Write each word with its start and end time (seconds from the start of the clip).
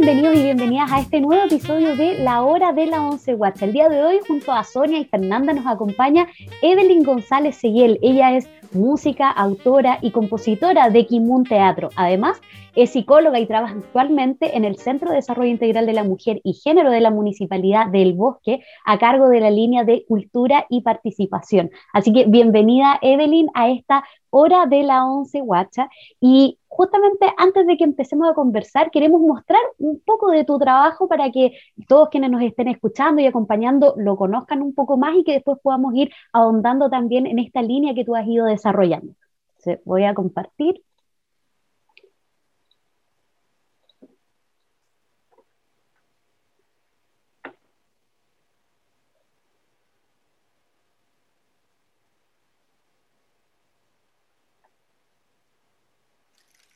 bienvenidos 0.00 0.34
y 0.34 0.42
bienvenidas 0.42 0.90
a 0.90 0.98
este 0.98 1.20
nuevo 1.20 1.44
episodio 1.44 1.94
de 1.94 2.18
La 2.18 2.42
Hora 2.42 2.72
de 2.72 2.86
la 2.86 3.00
Once 3.00 3.32
Watch. 3.32 3.62
El 3.62 3.72
día 3.72 3.88
de 3.88 4.02
hoy, 4.02 4.18
junto 4.26 4.50
a 4.50 4.64
Sonia 4.64 4.98
y 4.98 5.04
Fernanda, 5.04 5.52
nos 5.52 5.68
acompaña 5.68 6.26
Evelyn 6.62 7.04
González 7.04 7.54
Seguiel. 7.54 8.00
Ella 8.02 8.36
es 8.36 8.48
música, 8.72 9.30
autora 9.30 10.00
y 10.02 10.10
compositora 10.10 10.90
de 10.90 11.06
Kimun 11.06 11.44
Teatro. 11.44 11.90
Además, 11.94 12.40
es 12.74 12.90
psicóloga 12.90 13.38
y 13.38 13.46
trabaja 13.46 13.76
actualmente 13.76 14.56
en 14.56 14.64
el 14.64 14.78
Centro 14.78 15.10
de 15.10 15.16
Desarrollo 15.16 15.50
Integral 15.50 15.86
de 15.86 15.92
la 15.92 16.02
Mujer 16.02 16.40
y 16.42 16.54
Género 16.54 16.90
de 16.90 17.00
la 17.00 17.12
Municipalidad 17.12 17.86
del 17.86 18.14
Bosque, 18.14 18.64
a 18.84 18.98
cargo 18.98 19.28
de 19.28 19.38
la 19.38 19.50
línea 19.50 19.84
de 19.84 20.04
Cultura 20.08 20.66
y 20.70 20.80
Participación. 20.80 21.70
Así 21.92 22.12
que 22.12 22.24
bienvenida, 22.24 22.98
Evelyn, 23.00 23.46
a 23.54 23.68
esta 23.68 24.02
hora 24.30 24.66
de 24.66 24.82
la 24.82 25.06
once 25.06 25.40
guacha. 25.40 25.88
Y 26.20 26.58
justamente 26.76 27.26
antes 27.36 27.66
de 27.66 27.76
que 27.76 27.84
empecemos 27.84 28.28
a 28.28 28.34
conversar, 28.34 28.90
queremos 28.90 29.20
mostrar 29.20 29.60
un 29.78 30.00
poco 30.04 30.30
de 30.32 30.44
tu 30.44 30.58
trabajo 30.58 31.06
para 31.06 31.30
que 31.30 31.52
todos 31.86 32.08
quienes 32.08 32.30
nos 32.30 32.42
estén 32.42 32.68
escuchando 32.68 33.22
y 33.22 33.26
acompañando 33.26 33.94
lo 33.96 34.16
conozcan 34.16 34.60
un 34.60 34.74
poco 34.74 34.96
más 34.96 35.14
y 35.16 35.22
que 35.22 35.34
después 35.34 35.58
podamos 35.62 35.94
ir 35.94 36.10
ahondando 36.32 36.90
también 36.90 37.26
en 37.26 37.38
esta 37.38 37.62
línea 37.62 37.94
que 37.94 38.04
tú 38.04 38.16
has 38.16 38.26
ido 38.26 38.46
desarrollando. 38.46 39.14
voy 39.84 40.04
a 40.04 40.14
compartir. 40.14 40.82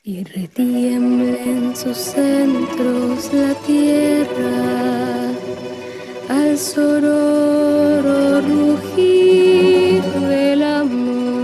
Y 0.09 0.25
retiembla 0.25 1.37
en 1.45 1.77
sus 1.77 1.99
centros 1.99 3.31
la 3.31 3.53
tierra. 3.67 5.33
Al 6.31 6.57
sororo 6.57 8.41
rugir 8.41 10.03
del 10.03 10.63
amor 10.63 11.43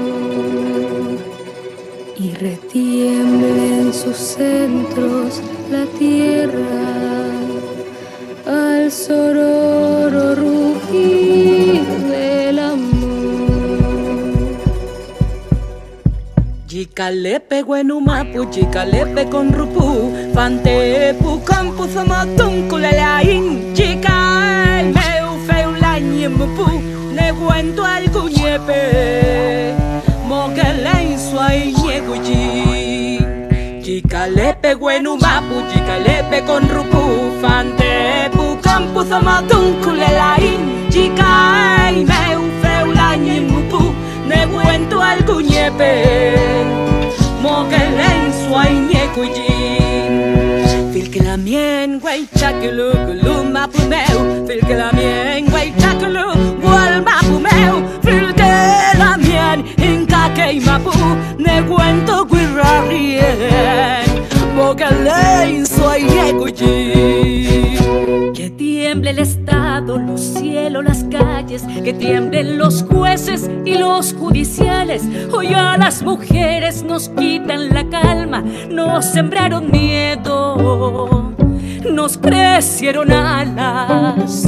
y 2.19 2.33
retiembla 2.33 3.67
en 3.81 3.93
sus 3.93 4.17
centros 4.17 5.43
la 5.71 5.84
tierra. 5.99 6.81
Al 8.47 8.91
sororo 8.91 9.73
Chicalepe 16.95 17.64
mapu, 18.06 18.47
chicalepe 18.53 19.28
con 19.28 19.50
rupu, 19.53 20.12
fantepu 20.33 21.41
campu 21.45 21.89
zamatun 21.89 22.69
kulalain, 22.70 23.75
chica 23.75 24.14
meu 24.95 25.37
feulain 25.45 26.28
mupu, 26.39 26.67
ne 27.12 27.33
cuento 27.33 27.83
al 27.84 28.05
cuñepe, 28.12 29.75
moquelen 30.28 31.19
suay 31.19 31.75
ñeguji. 31.83 33.19
Chicalepe 33.83 34.77
mapu, 34.77 35.56
chicalepe 35.72 36.47
con 36.47 36.62
rupu, 36.69 37.03
fantepu 37.42 38.56
campu 38.62 39.03
zamatun 39.03 39.82
kulalain, 39.82 40.61
chica 40.93 41.91
ne 41.91 42.63
cuento 45.14 45.14
al 45.14 45.25
cuñepe 45.25 46.34
mogelen 47.42 48.32
swai 48.32 48.75
nye 48.75 49.08
kujin 49.14 50.92
Fil 50.92 51.10
que 51.10 51.20
la 51.20 51.36
mien 51.36 52.00
guay 52.00 52.26
chakulu 52.38 52.91
kulu 53.06 53.44
mapu 53.44 53.82
meu 53.88 54.47
Fil 54.47 54.60
que 54.66 54.75
la 54.75 54.92
mien 54.92 55.47
guay 55.47 55.72
chakulu 55.78 56.26
gual 56.62 57.02
mapu 57.02 57.38
meu 57.41 57.75
Fil 58.02 58.34
que 58.34 58.52
la 58.98 59.16
mien 59.16 59.64
inka 59.78 60.30
kei 60.34 60.60
mapu 60.60 60.92
ne 61.38 61.62
cuento 61.69 62.25
guirarrien 62.25 64.13
Que 68.34 68.50
tiemble 68.56 69.10
el 69.10 69.19
Estado, 69.19 69.98
los 69.98 70.20
cielos, 70.20 70.82
las 70.82 71.04
calles, 71.04 71.64
que 71.84 71.92
tiemblen 71.92 72.56
los 72.56 72.82
jueces 72.82 73.50
y 73.66 73.75
los 73.75 74.14
judiciales. 74.14 75.02
Hoy 75.32 75.48
a 75.52 75.76
las 75.76 76.02
mujeres 76.02 76.82
nos 76.82 77.10
quitan 77.10 77.75
la 77.75 77.88
calma, 77.91 78.42
nos 78.70 79.04
sembraron 79.04 79.70
miedo, 79.70 81.34
nos 81.91 82.16
crecieron 82.16 83.12
alas. 83.12 84.44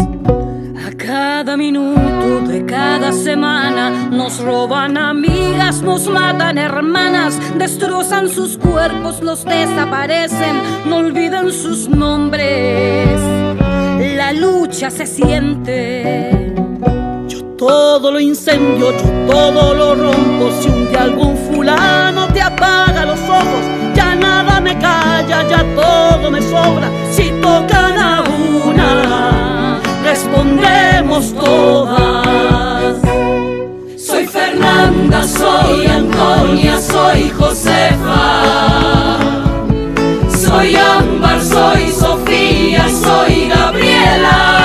A 0.85 0.91
cada 0.97 1.57
minuto 1.57 2.41
de 2.49 2.65
cada 2.67 3.13
semana 3.13 3.91
nos 4.11 4.41
roban 4.41 4.97
amigas, 4.97 5.83
nos 5.83 6.09
matan 6.09 6.59
hermanas, 6.59 7.39
destrozan 7.57 8.29
sus 8.29 8.59
cuerpos, 8.59 9.23
los 9.23 9.45
desaparecen, 9.45 10.61
no 10.87 10.97
olvidan 10.97 11.53
sus 11.53 11.89
nombres 11.89 13.21
la 14.17 14.33
lucha 14.33 14.91
se 14.91 15.07
siente. 15.07 16.55
Yo 17.29 17.45
todo 17.57 18.11
lo 18.11 18.19
incendio, 18.19 18.91
yo 18.91 19.11
todo 19.31 19.75
lo 19.75 19.95
rompo. 19.95 20.51
Si 20.61 20.69
un 20.69 20.89
día 20.89 21.03
algún 21.03 21.37
fulano 21.37 22.27
te 22.33 22.43
apaga 22.43 23.05
los 23.07 23.21
ojos, 23.21 23.65
ya 23.95 24.17
nada 24.17 24.61
me 24.61 24.77
calla, 24.79 25.49
ya 25.49 25.65
todo 25.77 26.29
me 26.31 26.43
sobra. 26.43 26.91
Si 27.13 27.31
tocan 27.41 27.99
a 27.99 28.25
una, 28.67 29.36
respondemos 30.37 31.33
todas. 31.35 32.97
Soy 33.97 34.27
Fernanda, 34.27 35.23
soy 35.25 35.87
Antonia, 35.87 36.79
soy 36.81 37.31
Josefa. 37.31 39.19
Soy 40.29 40.77
Ámbar, 40.77 41.43
soy 41.43 41.91
Sofía, 41.91 42.89
soy 42.89 43.49
Gabriela. 43.49 44.56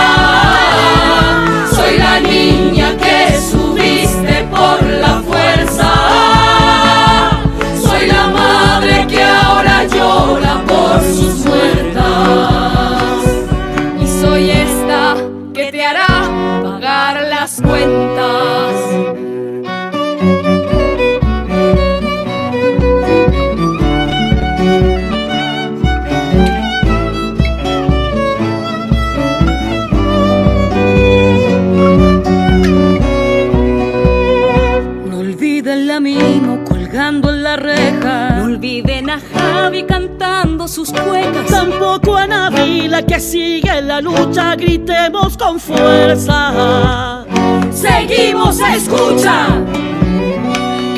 Tampoco 41.61 42.15
a 42.15 42.25
Navila 42.25 43.03
que 43.03 43.19
sigue 43.19 43.83
la 43.83 44.01
lucha, 44.01 44.55
gritemos 44.55 45.37
con 45.37 45.59
fuerza. 45.59 47.23
Seguimos 47.71 48.59
a 48.59 48.75
escucha. 48.75 49.45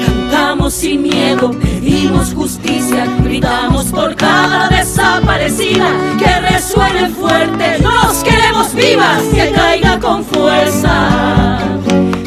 Cantamos 0.05 0.73
sin 0.73 1.01
miedo, 1.01 1.51
pedimos 1.51 2.33
justicia, 2.33 3.05
gritamos 3.21 3.87
por 3.87 4.15
cada 4.15 4.69
desaparecida. 4.69 5.89
Que 6.17 6.39
resuene 6.39 7.09
fuerte, 7.09 7.79
nos 7.79 8.23
queremos 8.23 8.73
vivas, 8.73 9.21
que 9.33 9.51
caiga 9.51 9.99
con 9.99 10.23
fuerza 10.23 11.59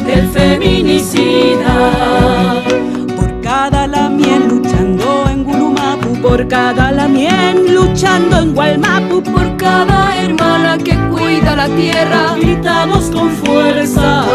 del 0.05 0.27
feminicida. 0.29 1.26
Por 6.27 6.47
cada 6.47 6.91
lamien 6.91 7.73
luchando 7.73 8.37
en 8.39 8.53
Gualmapu, 8.53 9.23
por 9.23 9.55
cada 9.55 10.17
hermana 10.17 10.77
que 10.77 10.95
cuida 11.09 11.55
la 11.55 11.69
tierra. 11.69 12.35
Gritamos 12.39 13.05
con 13.09 13.29
fuerza, 13.31 14.25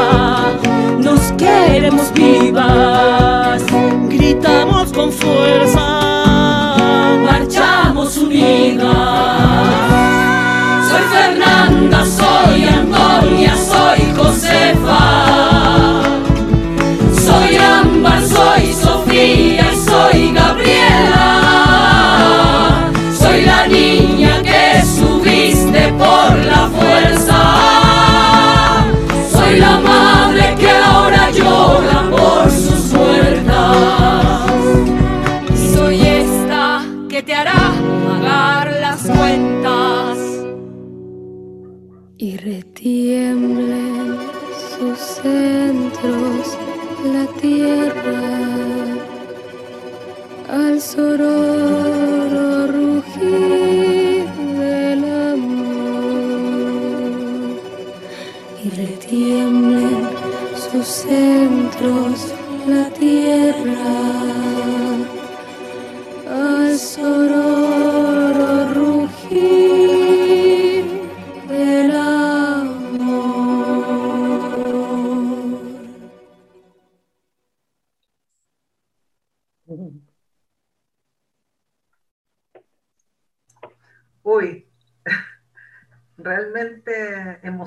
nos 0.99 1.21
queremos 1.33 2.13
vivas. 2.15 3.63
Gritamos 4.09 4.93
con 4.93 5.13
fuerza, 5.13 6.77
marchamos 7.25 8.17
unidas. 8.17 9.52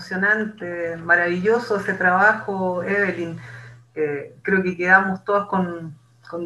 Emocionante, 0.06 0.98
maravilloso 0.98 1.78
ese 1.78 1.94
trabajo, 1.94 2.84
Evelyn. 2.84 3.38
Creo 3.94 4.62
que 4.62 4.78
quedamos 4.78 5.24
todos 5.24 5.48
con, 5.48 5.96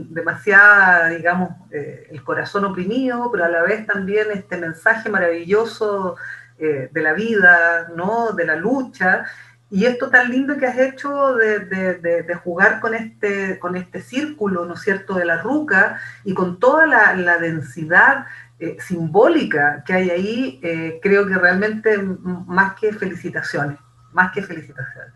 demasiada, 0.09 1.09
digamos, 1.09 1.50
eh, 1.71 2.07
el 2.11 2.23
corazón 2.23 2.65
oprimido, 2.65 3.29
pero 3.31 3.45
a 3.45 3.50
la 3.50 3.63
vez 3.63 3.85
también 3.85 4.27
este 4.33 4.57
mensaje 4.57 5.09
maravilloso 5.09 6.15
eh, 6.57 6.89
de 6.91 7.01
la 7.01 7.13
vida, 7.13 7.89
¿no? 7.95 8.31
De 8.31 8.45
la 8.45 8.56
lucha. 8.56 9.25
Y 9.71 9.85
esto 9.85 10.09
tan 10.09 10.29
lindo 10.29 10.57
que 10.57 10.67
has 10.67 10.77
hecho 10.77 11.35
de, 11.35 12.39
jugar 12.44 12.79
con 12.79 12.94
este, 12.94 13.59
con 13.59 13.75
este 13.75 14.01
círculo, 14.01 14.65
¿no 14.65 14.73
es 14.75 14.81
cierto?, 14.81 15.15
de 15.15 15.25
la 15.25 15.41
ruca 15.41 16.00
y 16.23 16.33
con 16.33 16.59
toda 16.59 16.88
la 16.88 17.38
densidad 17.38 18.25
eh, 18.59 18.77
simbólica 18.79 19.83
que 19.85 19.94
hay 19.94 20.09
ahí, 20.09 20.59
eh, 20.61 21.00
creo 21.01 21.25
que 21.25 21.35
realmente 21.35 21.97
más 21.97 22.73
que 22.79 22.91
felicitaciones, 22.91 23.77
más 24.11 24.31
que 24.33 24.41
felicitaciones. 24.41 25.13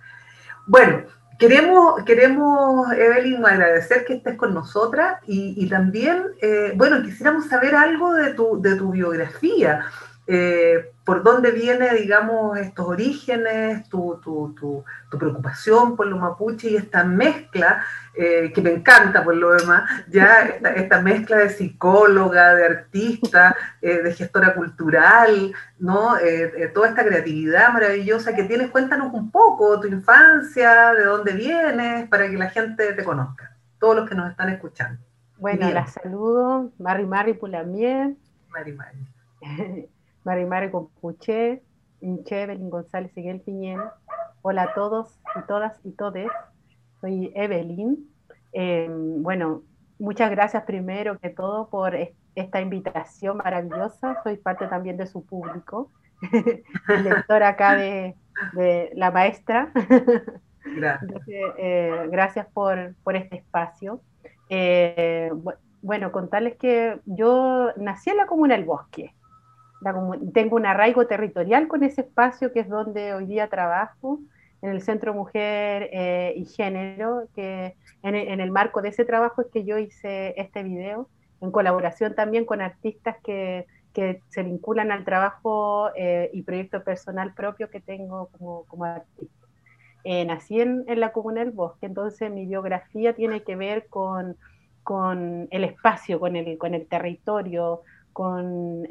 Bueno, 0.66 1.04
queremos, 1.38 2.04
queremos 2.06 2.92
Evelyn, 2.94 3.45
agradecer 3.45 4.06
que 4.06 4.16
estés 4.16 4.38
con 4.38 4.54
nosotras 4.54 5.18
y, 5.28 5.68
también, 5.68 6.24
eh, 6.42 6.72
bueno, 6.75 7.04
quisiéramos 7.04 7.48
saber 7.48 7.75
algo 7.75 8.13
de 8.13 8.34
tu, 8.34 8.62
de 8.62 8.75
tu 8.75 8.92
biografía. 8.92 9.86
Por 11.04 11.22
dónde 11.22 11.52
viene, 11.52 11.94
digamos, 11.96 12.58
estos 12.58 12.88
orígenes, 12.88 13.90
tu, 13.90 14.20
tu, 14.24 14.56
tu, 14.58 14.86
tu, 15.12 15.18
preocupación 15.18 15.98
por 15.98 16.08
los 16.08 16.20
mapuches 16.20 16.72
y 16.72 16.78
esta 16.78 17.04
mezcla 17.04 17.84
eh, 18.16 18.54
que 18.54 18.62
me 18.62 18.72
encanta 18.72 19.24
por 19.24 19.36
lo 19.36 19.52
demás, 19.52 19.90
ya 20.08 20.44
esta, 20.75 21.02
mezcla 21.02 21.38
de 21.38 21.50
psicóloga, 21.50 22.56
de 22.56 22.66
artista, 22.66 23.56
eh, 23.81 24.02
de 24.02 24.14
gestora 24.14 24.54
cultural, 24.54 25.52
¿no? 25.80 26.18
Eh, 26.20 26.72
toda 26.74 26.90
esta 26.90 27.04
creatividad 27.04 27.74
maravillosa 27.74 28.34
que 28.34 28.44
tienes, 28.44 28.69
cuéntanos 28.69 29.12
un 29.14 29.30
poco 29.30 29.80
tu 29.80 29.88
infancia, 29.88 30.94
de 30.94 31.06
dónde 31.06 31.34
vienes, 31.34 32.08
para 32.08 32.30
que 32.30 32.38
la 32.38 32.50
gente 32.50 32.94
te 32.94 33.04
conozca, 33.04 33.58
todos 33.80 33.96
los 33.96 34.10
que 34.10 34.16
nos 34.16 34.30
están 34.30 34.50
escuchando. 34.50 35.02
Bueno, 35.38 35.69
la 35.69 35.88
saludo, 35.88 36.72
Mari 36.78 37.06
Mari 37.06 37.34
Pulamie. 37.34 38.16
Mari 38.50 38.72
Mari. 38.72 39.90
Mari 40.24 40.46
Mari 40.46 40.72
Compuche, 40.72 41.62
Inche 42.02 42.46
Belín 42.46 42.70
González 42.70 43.12
Miguel 43.16 43.42
Piñén. 43.42 43.80
Hola 44.42 44.64
a 44.64 44.74
todos 44.74 45.20
y 45.36 45.48
todas 45.48 45.80
y 45.84 45.92
todes 45.92 46.31
soy 47.04 47.34
Evelyn. 47.36 48.10
Em, 48.54 49.22
bueno, 49.22 49.64
muchas 50.00 50.31
gracias 50.31 50.64
primero 50.64 51.20
que 51.20 51.30
todo 51.30 51.68
por 51.70 51.94
esta 52.36 52.62
invitación 52.62 53.38
maravillosa. 53.38 54.22
Soy 54.24 54.38
parte 54.38 54.68
también 54.68 54.96
de 54.96 55.06
su 55.06 55.25
público, 55.25 55.92
lectora 56.88 57.50
acá 57.50 57.76
de, 57.76 58.16
la 58.94 59.12
maestra. 59.12 59.72
Gracias. 60.78 61.22
Eh, 61.28 62.08
gracias 62.10 62.48
por, 62.54 62.96
por, 63.04 63.18
este 63.18 63.36
espacio. 63.36 64.00
Eh, 64.48 65.30
bueno, 65.81 66.14
contarles 66.14 66.56
que 66.56 67.02
yo 67.06 67.74
nací 67.76 68.12
en 68.12 68.18
la 68.18 68.28
comuna 68.28 68.56
del 68.56 68.64
Bosque. 68.64 69.14
Tengo 70.33 70.56
un 70.56 70.65
arraigo 70.65 71.07
territorial 71.07 71.68
con 71.68 71.83
ese 71.83 72.01
espacio 72.01 72.51
que 72.51 72.62
es 72.62 72.69
donde 72.69 73.13
hoy 73.13 73.25
día 73.25 73.50
trabajo 73.50 74.19
en 74.62 74.69
el 74.69 74.81
Centro 74.81 75.13
Mujer 75.13 75.89
eh, 75.91 76.33
y 76.38 76.45
Género, 76.45 77.27
que 77.35 77.75
en, 78.01 78.39
el 78.39 78.51
marco 78.51 78.81
de 78.81 78.89
ese 78.89 79.03
trabajo 79.03 79.41
es 79.41 79.47
que 79.51 79.65
yo 79.65 79.77
hice 79.77 80.33
este 80.38 80.63
video, 80.63 81.09
en 81.41 81.51
colaboración 81.51 82.15
también 82.15 82.45
con 82.45 82.62
artistas 82.62 83.18
que, 83.24 83.65
que 83.94 84.21
se 84.30 84.44
vinculan 84.44 84.91
al 84.91 85.03
trabajo 85.03 85.89
eh, 85.95 86.30
y 86.33 86.44
proyecto 86.44 86.81
personal 86.81 87.33
propio 87.33 87.69
que 87.69 87.81
tengo 87.81 88.30
como, 88.38 88.63
como 88.65 88.85
artista. 88.85 89.47
Eh, 90.06 90.24
nací 90.25 90.62
en, 90.62 90.85
en, 90.88 91.00
la 91.01 91.12
Comuna 91.12 91.41
del 91.41 91.51
Bosque, 91.51 91.85
entonces 91.85 92.31
mi 92.31 92.45
biografía 92.45 93.13
tiene 93.13 93.44
que 93.44 93.57
ver 93.57 93.88
con, 93.88 94.38
con 94.83 95.49
el 95.52 95.63
espacio, 95.66 96.21
con 96.21 96.37
el, 96.37 96.57
con 96.57 96.73
el 96.73 96.87
territorio, 96.87 97.81
con 98.14 98.88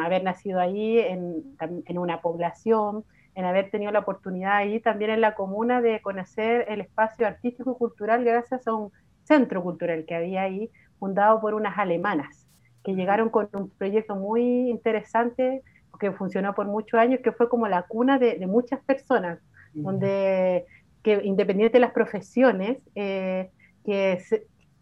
haber 0.00 0.24
nacido 0.24 0.58
ahí 0.60 0.98
en, 0.98 1.56
en 1.60 1.98
una 1.98 2.20
población, 2.20 3.04
en 3.34 3.44
haber 3.44 3.70
tenido 3.70 3.92
la 3.92 4.00
oportunidad 4.00 4.56
ahí 4.56 4.80
también 4.80 5.10
en 5.10 5.20
la 5.20 5.34
comuna 5.34 5.80
de 5.80 6.00
conocer 6.02 6.66
el 6.68 6.80
espacio 6.80 7.26
artístico 7.26 7.72
y 7.72 7.78
cultural 7.78 8.24
gracias 8.24 8.66
a 8.66 8.74
un 8.74 8.90
centro 9.24 9.62
cultural 9.62 10.04
que 10.06 10.14
había 10.14 10.42
ahí, 10.42 10.70
fundado 10.98 11.40
por 11.40 11.54
unas 11.54 11.78
alemanas, 11.78 12.46
que 12.84 12.94
llegaron 12.94 13.30
con 13.30 13.48
un 13.52 13.70
proyecto 13.70 14.16
muy 14.16 14.70
interesante 14.70 15.62
que 16.02 16.10
funcionó 16.10 16.52
por 16.54 16.66
muchos 16.66 16.98
años, 16.98 17.20
que 17.22 17.30
fue 17.30 17.48
como 17.48 17.68
la 17.68 17.82
cuna 17.82 18.18
de, 18.18 18.44
muchas 18.46 18.80
personas, 18.80 19.38
donde 19.72 20.66
que 21.02 21.20
independiente 21.24 21.74
de 21.74 21.80
las 21.80 21.92
profesiones, 21.92 22.78
eh, 22.96 23.50
que 23.84 24.18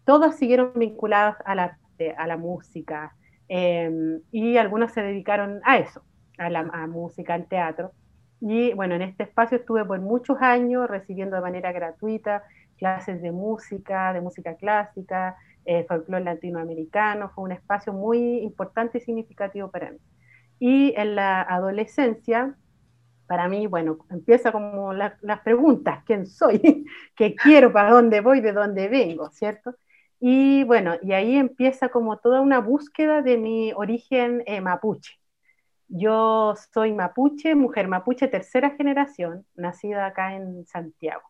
todos 0.05 0.37
siguieron 0.37 0.73
vinculados 0.75 1.37
al 1.45 1.59
arte, 1.59 2.15
a 2.17 2.27
la 2.27 2.39
música, 2.39 3.15
em, 3.51 4.23
y 4.33 4.57
algunos 4.59 4.93
se 4.93 5.03
dedicaron 5.03 5.61
a 5.65 5.79
eso, 5.79 6.03
a 6.39 6.51
la 6.51 6.61
a 6.61 6.87
música, 6.87 7.35
al 7.35 7.47
teatro. 7.49 7.93
Y 8.41 8.73
bueno, 8.75 8.95
en 8.95 9.03
este 9.03 9.25
espacio 9.25 9.59
estuve 9.59 9.85
por 9.85 10.01
muchos 10.01 10.39
años 10.41 10.89
recibiendo 10.89 11.37
de 11.37 11.43
manera 11.43 11.73
gratuita 11.73 12.45
clases 12.79 13.21
de 13.23 13.33
música, 13.33 14.13
de 14.15 14.23
música 14.23 14.57
clásica, 14.57 15.37
eh, 15.67 15.85
folclore 15.89 16.25
latinoamericano. 16.25 17.31
Fue 17.35 17.45
un 17.45 17.53
espacio 17.53 17.93
muy 17.93 18.39
importante 18.39 18.99
y 18.99 19.03
significativo 19.03 19.71
para 19.71 19.91
mí. 19.93 19.99
Y 20.61 20.95
en 20.97 21.17
la 21.17 21.43
adolescencia, 21.43 22.57
para 23.27 23.49
mí, 23.49 23.67
bueno, 23.67 23.99
empieza 24.11 24.53
como 24.53 24.93
las 24.95 25.41
preguntas, 25.45 26.05
¿quién 26.07 26.27
soy? 26.27 26.87
¿Qué 27.17 27.35
quiero? 27.37 27.73
¿Para 27.73 27.91
dónde 27.93 28.21
voy? 28.21 28.41
¿De 28.41 28.53
dónde 28.53 28.89
vengo? 28.89 29.31
¿Cierto? 29.33 29.75
Y 30.21 30.65
bueno, 30.65 30.95
y 31.03 31.13
ahí 31.13 31.37
empieza 31.37 31.89
como 31.89 32.19
toda 32.19 32.41
una 32.41 32.61
búsqueda 32.61 33.23
de 33.23 33.39
mi 33.39 33.73
origen 33.73 34.43
eh, 34.47 34.61
mapuche. 34.61 35.15
Yo 35.89 36.55
soy 36.73 36.93
mapuche, 36.93 37.55
mujer 37.55 37.89
mapuche 37.89 38.29
tercera 38.29 38.71
generación, 38.71 39.45
nacida 39.57 40.07
acá 40.07 40.37
en 40.37 40.65
Santiago. 40.67 41.23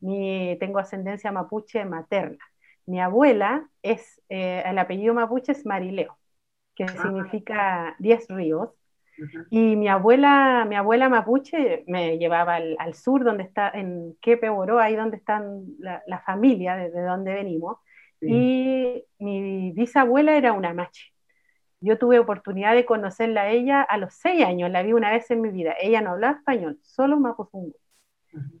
Mi, 0.00 0.56
tengo 0.60 0.80
ascendencia 0.80 1.32
mapuche 1.32 1.84
materna. 1.84 2.44
Mi 2.84 3.00
abuela 3.00 3.68
es, 3.82 4.20
eh, 4.28 4.62
el 4.66 4.78
apellido 4.78 5.14
mapuche 5.14 5.52
es 5.52 5.64
Marileo, 5.64 6.18
que 6.74 6.84
ah. 6.84 6.88
significa 6.88 7.96
diez 7.98 8.26
ríos. 8.28 8.70
Y 9.50 9.76
mi 9.76 9.88
abuela, 9.88 10.64
mi 10.68 10.74
abuela 10.74 11.08
mapuche 11.08 11.84
me 11.86 12.18
llevaba 12.18 12.56
al, 12.56 12.94
sur, 12.94 13.22
donde 13.22 13.44
está, 13.44 13.70
en 13.70 14.16
Quepe 14.20 14.48
Boró, 14.48 14.80
ahí 14.80 14.96
donde 14.96 15.18
están 15.18 15.64
la, 15.78 16.18
familia, 16.26 16.76
desde 16.76 17.02
donde 17.02 17.34
venimos. 17.34 17.78
Y 18.22 19.04
mi 19.18 19.72
bisabuela 19.72 20.36
era 20.36 20.52
una 20.52 20.72
mache. 20.72 21.12
Yo 21.80 21.98
tuve 21.98 22.20
oportunidad 22.20 22.74
de 22.74 22.84
conocerla 22.84 23.42
a 23.42 23.50
ella 23.50 23.82
a 23.82 23.98
los 23.98 24.14
seis 24.14 24.44
años, 24.44 24.70
la 24.70 24.82
vi 24.82 24.92
una 24.92 25.10
vez 25.10 25.30
en 25.30 25.40
mi 25.40 25.50
vida. 25.50 25.74
Ella 25.80 26.00
no 26.00 26.10
hablaba 26.10 26.38
español, 26.38 26.78
solo 26.82 27.18
mapuzungun. 27.18 27.74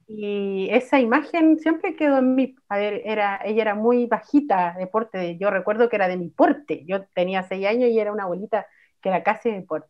Y 0.06 0.68
esa 0.70 1.00
imagen 1.00 1.58
siempre 1.58 1.96
quedó 1.96 2.18
en 2.18 2.34
mí. 2.34 2.56
A 2.68 2.76
ver, 2.78 3.02
era, 3.04 3.40
ella 3.44 3.62
era 3.62 3.74
muy 3.74 4.06
bajita 4.06 4.74
de 4.78 4.86
porte. 4.86 5.38
Yo 5.38 5.50
recuerdo 5.50 5.88
que 5.88 5.96
era 5.96 6.08
de 6.08 6.16
mi 6.16 6.28
porte. 6.28 6.84
Yo 6.86 7.06
tenía 7.14 7.42
seis 7.44 7.66
años 7.66 7.90
y 7.90 7.98
era 7.98 8.12
una 8.12 8.24
abuelita 8.24 8.66
que 9.00 9.08
era 9.08 9.22
casi 9.22 9.50
de 9.50 9.58
mi 9.58 9.64
porte. 9.64 9.88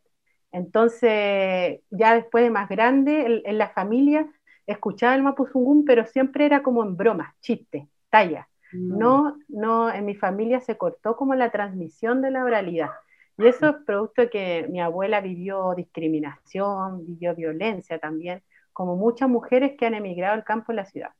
Entonces, 0.52 1.80
ya 1.90 2.14
después 2.14 2.44
de 2.44 2.50
más 2.50 2.68
grande, 2.68 3.42
en, 3.44 3.58
la 3.58 3.70
familia 3.70 4.30
escuchaba 4.66 5.14
el 5.14 5.22
mapuzungún, 5.22 5.84
pero 5.84 6.06
siempre 6.06 6.44
era 6.46 6.62
como 6.62 6.84
en 6.84 6.96
broma, 6.96 7.34
chiste, 7.40 7.88
talla. 8.10 8.48
No, 8.72 9.38
no, 9.48 9.92
en 9.92 10.04
mi 10.04 10.14
familia 10.14 10.60
se 10.60 10.76
cortó 10.76 11.16
como 11.16 11.34
la 11.34 11.50
transmisión 11.50 12.22
de 12.22 12.30
la 12.30 12.44
oralidad. 12.44 12.90
Y 13.38 13.46
eso 13.46 13.68
es 13.68 13.76
producto 13.86 14.22
de 14.22 14.30
que 14.30 14.66
mi 14.70 14.80
abuela 14.80 15.20
vivió 15.20 15.74
discriminación, 15.74 17.06
vivió 17.06 17.34
violencia 17.34 17.98
también, 17.98 18.42
como 18.72 18.96
muchas 18.96 19.28
mujeres 19.28 19.72
que 19.78 19.86
han 19.86 19.94
emigrado 19.94 20.34
al 20.34 20.44
campo 20.44 20.72
en 20.72 20.76
la 20.76 20.84
ciudad. 20.86 21.10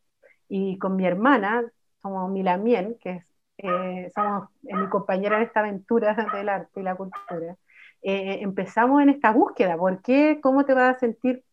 Y 0.49 0.79
con 0.79 0.97
mi 0.97 1.07
hermana 1.07 1.65
somos 2.03 2.31
Milamien, 2.31 2.97
que 3.01 3.11
es, 3.11 3.27
eh, 3.59 4.11
somos 4.15 4.49
mi 4.63 4.89
compañera 4.89 5.37
en 5.37 5.45
esta 5.45 5.61
aventura 5.61 6.15
del 6.35 6.49
arte 6.49 6.81
y 6.81 6.83
la 6.83 6.97
cultura, 6.97 7.57
empezamos 8.03 9.01
en 9.03 9.11
esta 9.11 9.31
búsqueda. 9.31 9.77
¿Por 9.77 10.03
qué? 10.03 10.41
¿Cómo 10.43 10.65
te 10.65 10.75
vas 10.75 10.97
a 10.97 10.99
sentir 10.99 11.45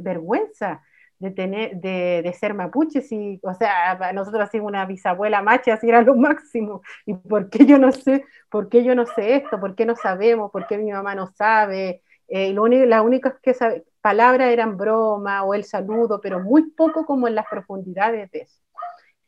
vergüenza? 0.00 0.82
De, 1.22 1.30
tener, 1.30 1.76
de, 1.76 2.34
ser 2.38 2.52
mapuche, 2.52 3.00
si, 3.00 3.38
o 3.44 3.54
sea, 3.54 4.12
nosotros 4.12 4.42
hacíamos 4.42 4.70
una 4.70 4.86
bisabuela 4.86 5.40
macha, 5.40 5.74
así 5.74 5.88
era 5.88 6.02
lo 6.02 6.16
máximo, 6.16 6.82
y 7.06 7.14
por 7.14 7.48
qué 7.48 7.64
yo 7.64 7.78
no 7.78 7.92
sé, 7.92 8.24
por 8.50 8.68
qué 8.68 8.82
yo 8.82 8.96
no 8.96 9.06
sé 9.06 9.36
esto, 9.36 9.60
por 9.60 9.76
qué 9.76 9.86
no 9.86 9.94
sabemos, 9.94 10.50
por 10.50 10.66
qué 10.66 10.78
mi 10.78 10.90
mamá 10.90 11.14
no 11.14 11.28
sabe, 11.28 12.02
eh, 12.26 12.52
lo 12.52 12.64
único, 12.64 12.86
las 12.86 13.02
únicas 13.02 13.34
que 13.40 13.54
palabras 14.00 14.50
eran 14.50 14.76
broma 14.76 15.44
o 15.44 15.54
el 15.54 15.62
saludo, 15.62 16.20
pero 16.20 16.40
muy 16.40 16.70
poco 16.72 17.06
como 17.06 17.28
en 17.28 17.36
las 17.36 17.46
profundidades 17.46 18.28
de 18.32 18.40
eso. 18.40 18.60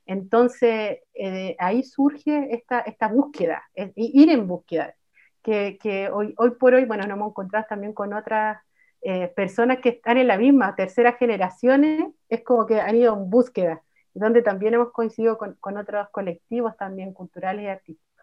Entonces, 0.05 0.99
eh, 1.15 1.55
ahí 1.61 1.85
surge 1.85 2.49
esta, 2.51 2.81
esta 2.81 3.07
búsqueda, 3.07 3.63
ir 3.95 4.31
en 4.31 4.49
búsqueda, 4.49 4.95
que, 5.43 5.79
que, 5.81 6.11
hoy, 6.11 6.35
hoy 6.39 6.51
por 6.59 6.75
hoy, 6.75 6.87
bueno, 6.87 7.05
nos 7.05 7.17
hemos 7.17 7.31
encontrado 7.31 7.67
también 7.69 7.93
con 7.93 8.13
otras 8.13 8.59
eh, 9.07 9.29
personas 9.37 9.81
que 9.81 9.91
están 9.91 10.17
en 10.17 10.29
la 10.29 10.39
misma, 10.39 10.75
tercera 10.77 11.13
generaciones, 11.13 12.05
es 12.31 12.43
como 12.43 12.67
que 12.67 12.81
han 12.81 12.97
ido 12.97 13.15
en 13.15 13.29
búsqueda, 13.29 13.83
donde 14.15 14.41
también 14.41 14.73
hemos 14.73 14.93
coincidido 14.93 15.37
con, 15.37 15.77
otros 15.77 16.09
colectivos 16.11 16.75
también 16.79 17.13
culturales 17.13 17.65
y 17.65 17.69
artísticos. 17.69 18.15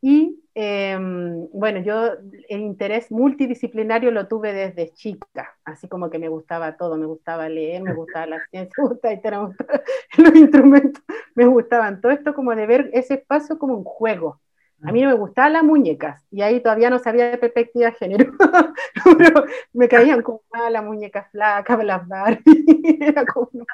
Y 0.00 0.44
em, 0.54 1.48
bueno, 1.52 1.80
yo 1.80 2.12
el 2.48 2.60
interés 2.60 3.10
multidisciplinario 3.10 4.12
lo 4.12 4.28
tuve 4.28 4.52
desde 4.52 4.92
chica, 4.92 5.56
así 5.64 5.88
como 5.88 6.08
que 6.08 6.20
me 6.20 6.28
gustaba 6.28 6.76
todo, 6.76 6.96
me 6.96 7.06
gustaba 7.06 7.48
leer, 7.48 7.82
me 7.82 7.94
gustaba 7.94 8.26
la 8.26 8.46
ciencia, 8.48 8.74
me 8.80 8.88
gustaba 8.90 9.50
los 10.18 10.34
instrumentos, 10.36 11.02
me 11.34 11.46
gustaban 11.46 12.00
todo 12.00 12.12
esto 12.12 12.32
como 12.32 12.54
de 12.54 12.66
ver 12.66 12.90
ese 12.92 13.14
espacio 13.14 13.58
como 13.58 13.74
un 13.74 13.82
juego, 13.82 14.40
a 14.82 14.92
mí 14.92 15.02
no 15.02 15.08
me 15.08 15.14
gustaban 15.14 15.54
las 15.54 15.64
muñecas 15.64 16.24
y 16.30 16.42
ahí 16.42 16.60
todavía 16.60 16.90
no 16.90 16.98
sabía 16.98 17.30
de 17.30 17.38
perspectiva 17.38 17.86
de 17.86 17.96
género. 17.96 18.32
me 19.72 19.88
caían 19.88 20.22
como 20.22 20.42
mal 20.52 20.72
las 20.72 20.84
muñecas 20.84 21.30
flacas, 21.30 21.84
las 21.84 22.06
Barbie. 22.06 22.42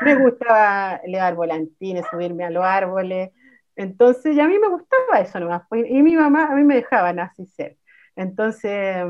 Me 0.00 0.16
gustaba 0.16 1.00
leer 1.06 1.34
volantines, 1.36 2.04
subirme 2.10 2.44
a 2.44 2.50
los 2.50 2.64
árboles. 2.64 3.30
Entonces, 3.76 4.34
ya 4.34 4.44
a 4.44 4.48
mí 4.48 4.58
me 4.58 4.68
gustaba 4.68 5.20
eso 5.20 5.38
nomás. 5.38 5.62
Pues, 5.68 5.86
y 5.88 6.02
mi 6.02 6.16
mamá 6.16 6.46
a 6.46 6.56
mí 6.56 6.64
me 6.64 6.74
dejaban 6.74 7.20
así 7.20 7.46
ser. 7.46 7.78
Entonces, 8.16 9.04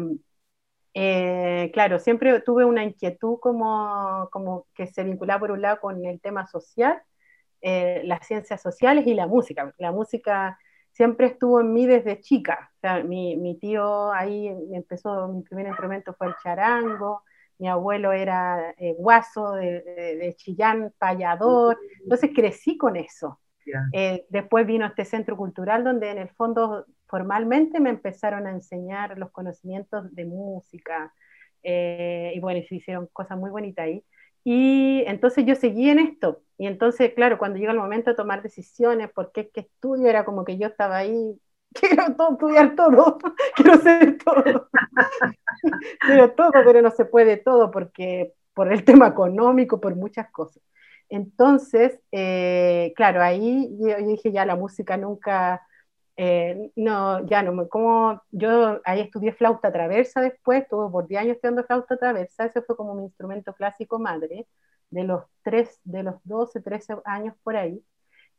eh, 0.94 1.70
claro, 1.72 1.98
siempre 1.98 2.40
tuve 2.40 2.64
una 2.64 2.84
inquietud 2.84 3.38
como, 3.40 4.28
como 4.30 4.66
que 4.74 4.86
se 4.86 5.04
vinculaba 5.04 5.40
por 5.40 5.50
un 5.52 5.62
lado 5.62 5.80
con 5.80 6.04
el 6.04 6.20
tema 6.20 6.46
social, 6.46 7.02
eh, 7.62 8.02
las 8.04 8.26
ciencias 8.26 8.62
sociales 8.62 9.06
y 9.06 9.14
la 9.14 9.26
música. 9.26 9.74
La 9.78 9.90
música 9.90 10.58
siempre 10.94 11.26
estuvo 11.26 11.60
en 11.60 11.72
mí 11.72 11.86
desde 11.86 12.20
chica. 12.20 12.70
O 12.76 12.80
sea, 12.80 13.02
mi, 13.02 13.36
mi, 13.36 13.58
tío 13.58 14.12
ahí 14.12 14.48
empezó, 14.72 15.28
mi 15.28 15.42
primer 15.42 15.66
instrumento 15.66 16.14
fue 16.14 16.28
el 16.28 16.34
charango, 16.42 17.22
mi 17.58 17.68
abuelo 17.68 18.12
era 18.12 18.70
eh, 18.78 18.94
guaso 18.96 19.52
de, 19.52 19.82
de, 19.82 20.34
Chillán, 20.36 20.92
payador, 20.98 21.78
entonces 22.02 22.30
crecí 22.34 22.78
con 22.78 22.96
eso. 22.96 23.40
Eh, 23.92 24.26
después 24.28 24.66
vino 24.66 24.86
este 24.86 25.06
centro 25.06 25.36
cultural 25.36 25.84
donde 25.84 26.10
en 26.10 26.18
el 26.18 26.28
fondo 26.28 26.84
formalmente 27.06 27.80
me 27.80 27.90
empezaron 27.90 28.46
a 28.46 28.50
enseñar 28.50 29.16
los 29.16 29.30
conocimientos 29.30 30.14
de 30.14 30.26
música 30.26 31.14
eh, 31.62 32.32
y 32.34 32.40
bueno, 32.40 32.60
se 32.68 32.74
hicieron 32.76 33.08
cosas 33.12 33.38
muy 33.38 33.50
bonitas 33.50 33.86
ahí. 33.86 34.04
Y 34.44 35.02
entonces 35.06 35.46
yo 35.46 35.54
seguí 35.54 35.88
en 35.88 35.98
esto. 35.98 36.42
Y 36.58 36.66
entonces, 36.66 37.14
claro, 37.14 37.38
cuando 37.38 37.58
llega 37.58 37.72
el 37.72 37.78
momento 37.78 38.10
de 38.10 38.16
tomar 38.16 38.42
decisiones, 38.42 39.10
porque 39.14 39.42
es 39.42 39.50
que 39.52 39.60
estudio, 39.60 40.08
era 40.08 40.24
como 40.24 40.44
que 40.44 40.58
yo 40.58 40.68
estaba 40.68 40.98
ahí, 40.98 41.40
quiero 41.74 42.14
todo, 42.14 42.32
estudiar 42.32 42.76
todo, 42.76 43.18
quiero 43.56 43.78
ser 43.78 44.18
todo. 44.18 44.68
quiero 46.00 46.30
todo, 46.32 46.52
pero 46.52 46.82
no 46.82 46.90
se 46.90 47.06
puede 47.06 47.38
todo 47.38 47.70
porque 47.70 48.34
por 48.54 48.72
el 48.72 48.84
tema 48.84 49.08
económico, 49.08 49.80
por 49.80 49.96
muchas 49.96 50.30
cosas. 50.30 50.62
Entonces, 51.08 51.98
eh, 52.12 52.92
claro, 52.96 53.22
ahí 53.22 53.68
yo, 53.80 53.96
dije, 54.06 54.32
ya 54.32 54.46
la 54.46 54.56
música 54.56 54.96
nunca, 54.96 55.66
eh, 56.16 56.70
no, 56.76 57.26
ya 57.26 57.42
no, 57.42 57.68
como 57.68 58.22
yo 58.30 58.80
ahí 58.84 59.00
estudié 59.00 59.32
flauta 59.32 59.72
traversa 59.72 60.20
después, 60.20 60.62
estuve 60.62 60.90
por 60.90 61.08
10 61.08 61.22
años 61.22 61.34
estudiando 61.36 61.64
flauta 61.64 61.96
traversa, 61.96 62.46
ese 62.46 62.62
fue 62.62 62.76
como 62.76 62.94
mi 62.94 63.04
instrumento 63.04 63.52
clásico 63.54 63.98
madre, 63.98 64.46
de 64.90 65.04
los, 65.04 65.24
3, 65.42 65.80
de 65.84 66.02
los 66.04 66.14
12, 66.24 66.60
13 66.60 66.96
años 67.04 67.34
por 67.42 67.56
ahí. 67.56 67.82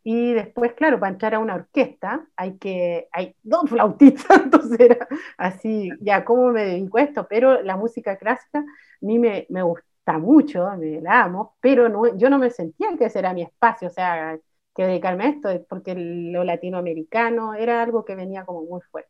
Y 0.03 0.33
después, 0.33 0.73
claro, 0.73 0.99
para 0.99 1.11
entrar 1.13 1.35
a 1.35 1.39
una 1.39 1.55
orquesta 1.55 2.27
hay 2.35 2.57
que, 2.59 3.09
hay 3.11 3.35
dos 3.43 3.69
flautistas, 3.69 4.39
entonces 4.43 4.79
era 4.79 5.07
así, 5.37 5.89
ya, 6.01 6.23
¿cómo 6.25 6.51
me 6.51 6.63
dedico? 6.65 6.99
Pero 7.29 7.61
la 7.63 7.75
música 7.77 8.17
clásica 8.17 8.59
a 8.59 8.65
mí 9.01 9.19
me, 9.19 9.47
me 9.49 9.63
gusta 9.63 10.17
mucho, 10.19 10.69
me 10.77 11.01
la 11.01 11.23
amo, 11.23 11.55
pero 11.59 11.89
no, 11.89 12.15
yo 12.17 12.29
no 12.29 12.37
me 12.37 12.51
sentía 12.51 12.95
que 12.97 13.05
ese 13.05 13.19
era 13.19 13.33
mi 13.33 13.41
espacio, 13.41 13.87
o 13.87 13.91
sea, 13.91 14.37
que 14.75 14.85
dedicarme 14.85 15.23
a 15.23 15.29
esto, 15.29 15.65
porque 15.69 15.95
lo 15.95 16.43
latinoamericano 16.43 17.53
era 17.53 17.81
algo 17.81 18.03
que 18.03 18.15
venía 18.15 18.45
como 18.45 18.63
muy 18.63 18.81
fuerte. 18.91 19.09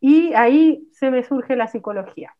Y 0.00 0.34
ahí 0.34 0.88
se 0.92 1.10
me 1.10 1.22
surge 1.22 1.56
la 1.56 1.68
psicología. 1.68 2.36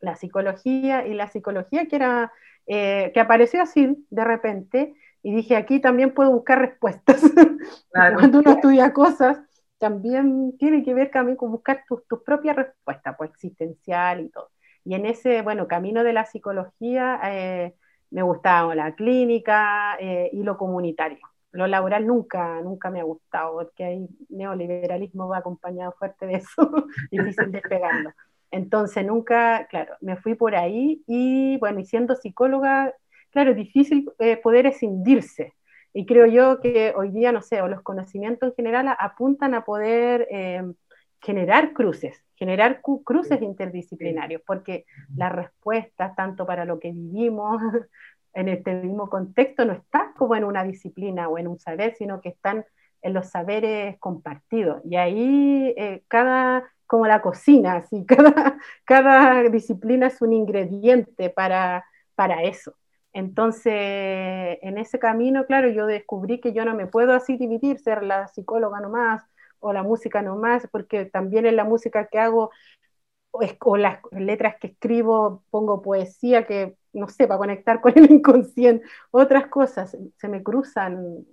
La 0.00 0.14
psicología 0.14 1.06
y 1.06 1.14
la 1.14 1.28
psicología 1.28 1.86
que, 1.86 1.96
era, 1.96 2.32
eh, 2.66 3.10
que 3.12 3.20
apareció 3.20 3.60
así 3.60 4.06
de 4.10 4.24
repente, 4.24 4.94
y 5.24 5.34
dije, 5.34 5.56
aquí 5.56 5.80
también 5.80 6.14
puedo 6.14 6.30
buscar 6.30 6.60
respuestas. 6.60 7.20
Cuando 7.90 8.38
uno 8.38 8.52
estudia 8.52 8.92
cosas, 8.92 9.40
también 9.78 10.56
tiene 10.56 10.84
que 10.84 10.94
ver 10.94 11.10
también 11.10 11.36
con 11.36 11.50
buscar 11.50 11.84
tus 11.88 12.06
tu 12.06 12.22
propias 12.22 12.54
respuestas, 12.54 13.16
pues 13.18 13.30
existencial 13.30 14.20
y 14.20 14.28
todo. 14.28 14.50
Y 14.84 14.94
en 14.94 15.04
ese, 15.04 15.42
bueno, 15.42 15.66
camino 15.66 16.04
de 16.04 16.12
la 16.12 16.24
psicología, 16.24 17.20
eh, 17.24 17.74
me 18.10 18.22
gustaba 18.22 18.74
la 18.76 18.94
clínica 18.94 19.96
eh, 20.00 20.30
y 20.32 20.44
lo 20.44 20.56
comunitario 20.56 21.18
lo 21.52 21.66
laboral 21.66 22.06
nunca, 22.06 22.60
nunca 22.60 22.90
me 22.90 23.00
ha 23.00 23.04
gustado, 23.04 23.54
porque 23.54 23.84
hay 23.84 24.08
neoliberalismo 24.28 25.28
va 25.28 25.38
acompañado 25.38 25.92
fuerte 25.92 26.26
de 26.26 26.34
eso, 26.34 26.86
difícil 27.10 27.50
despegarlo. 27.50 28.12
Entonces 28.50 29.04
nunca, 29.04 29.66
claro, 29.68 29.94
me 30.00 30.16
fui 30.16 30.34
por 30.34 30.54
ahí 30.54 31.02
y 31.06 31.58
bueno, 31.58 31.80
y 31.80 31.84
siendo 31.84 32.16
psicóloga, 32.16 32.94
claro, 33.30 33.50
es 33.50 33.56
difícil 33.56 34.10
eh, 34.18 34.36
poder 34.36 34.66
escindirse. 34.66 35.54
Y 35.92 36.06
creo 36.06 36.26
yo 36.26 36.60
que 36.60 36.92
hoy 36.96 37.10
día, 37.10 37.32
no 37.32 37.42
sé, 37.42 37.60
o 37.62 37.68
los 37.68 37.82
conocimientos 37.82 38.50
en 38.50 38.56
general 38.56 38.94
apuntan 38.98 39.54
a 39.54 39.64
poder 39.64 40.28
eh, 40.30 40.62
generar 41.20 41.72
cruces, 41.72 42.22
generar 42.36 42.80
cruces 42.82 43.42
interdisciplinarios, 43.42 44.42
porque 44.46 44.84
las 45.16 45.32
respuestas, 45.32 46.14
tanto 46.14 46.46
para 46.46 46.64
lo 46.64 46.78
que 46.78 46.92
vivimos, 46.92 47.60
en 48.38 48.48
este 48.48 48.72
mismo 48.74 49.10
contexto 49.10 49.64
no 49.64 49.72
están 49.72 50.12
como 50.12 50.36
en 50.36 50.44
una 50.44 50.62
disciplina 50.62 51.28
o 51.28 51.38
en 51.38 51.48
un 51.48 51.58
saber, 51.58 51.94
sino 51.96 52.20
que 52.20 52.28
están 52.28 52.64
en 53.02 53.12
los 53.12 53.26
saberes 53.28 53.98
compartidos. 53.98 54.80
Y 54.84 54.94
ahí 54.94 55.74
eh, 55.76 56.04
cada, 56.06 56.70
como 56.86 57.06
la 57.08 57.20
cocina, 57.20 57.74
así, 57.74 58.06
cada, 58.06 58.58
cada 58.84 59.42
disciplina 59.48 60.06
es 60.06 60.22
un 60.22 60.32
ingrediente 60.32 61.30
para, 61.30 61.84
para 62.14 62.44
eso. 62.44 62.74
Entonces, 63.12 63.72
en 64.62 64.78
ese 64.78 65.00
camino, 65.00 65.44
claro, 65.46 65.68
yo 65.70 65.86
descubrí 65.86 66.40
que 66.40 66.52
yo 66.52 66.64
no 66.64 66.76
me 66.76 66.86
puedo 66.86 67.14
así 67.14 67.36
dividir, 67.36 67.80
ser 67.80 68.04
la 68.04 68.28
psicóloga 68.28 68.80
nomás 68.80 69.24
o 69.58 69.72
la 69.72 69.82
música 69.82 70.22
nomás, 70.22 70.68
porque 70.70 71.06
también 71.06 71.44
en 71.44 71.56
la 71.56 71.64
música 71.64 72.06
que 72.06 72.20
hago 72.20 72.50
o 73.30 73.76
las 73.76 74.00
letras 74.10 74.56
que 74.60 74.68
escribo 74.68 75.44
pongo 75.50 75.82
poesía 75.82 76.46
que 76.46 76.76
no 76.92 77.08
sé, 77.08 77.26
para 77.26 77.38
conectar 77.38 77.80
con 77.80 77.92
el 77.96 78.10
inconsciente, 78.10 78.86
otras 79.10 79.48
cosas 79.48 79.96
se 80.16 80.28
me 80.28 80.42
cruzan, 80.42 81.24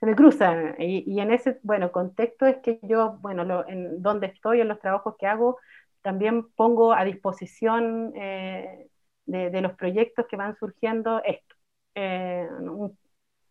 se 0.00 0.06
me 0.06 0.14
cruzan. 0.14 0.76
Y, 0.78 1.20
en 1.20 1.30
ese, 1.32 1.58
bueno, 1.62 1.92
contexto 1.92 2.46
es 2.46 2.58
que 2.58 2.78
yo, 2.82 3.18
bueno, 3.20 3.64
en 3.68 4.02
donde 4.02 4.28
estoy, 4.28 4.60
en 4.60 4.68
los 4.68 4.80
trabajos 4.80 5.14
que 5.18 5.26
hago, 5.26 5.58
también 6.02 6.48
pongo 6.52 6.92
a 6.92 7.04
disposición 7.04 8.12
eh, 8.16 8.88
de, 9.26 9.60
los 9.60 9.72
proyectos 9.74 10.26
que 10.28 10.36
van 10.36 10.56
surgiendo 10.56 11.22
esto. 11.24 11.54
Eh, 11.94 12.48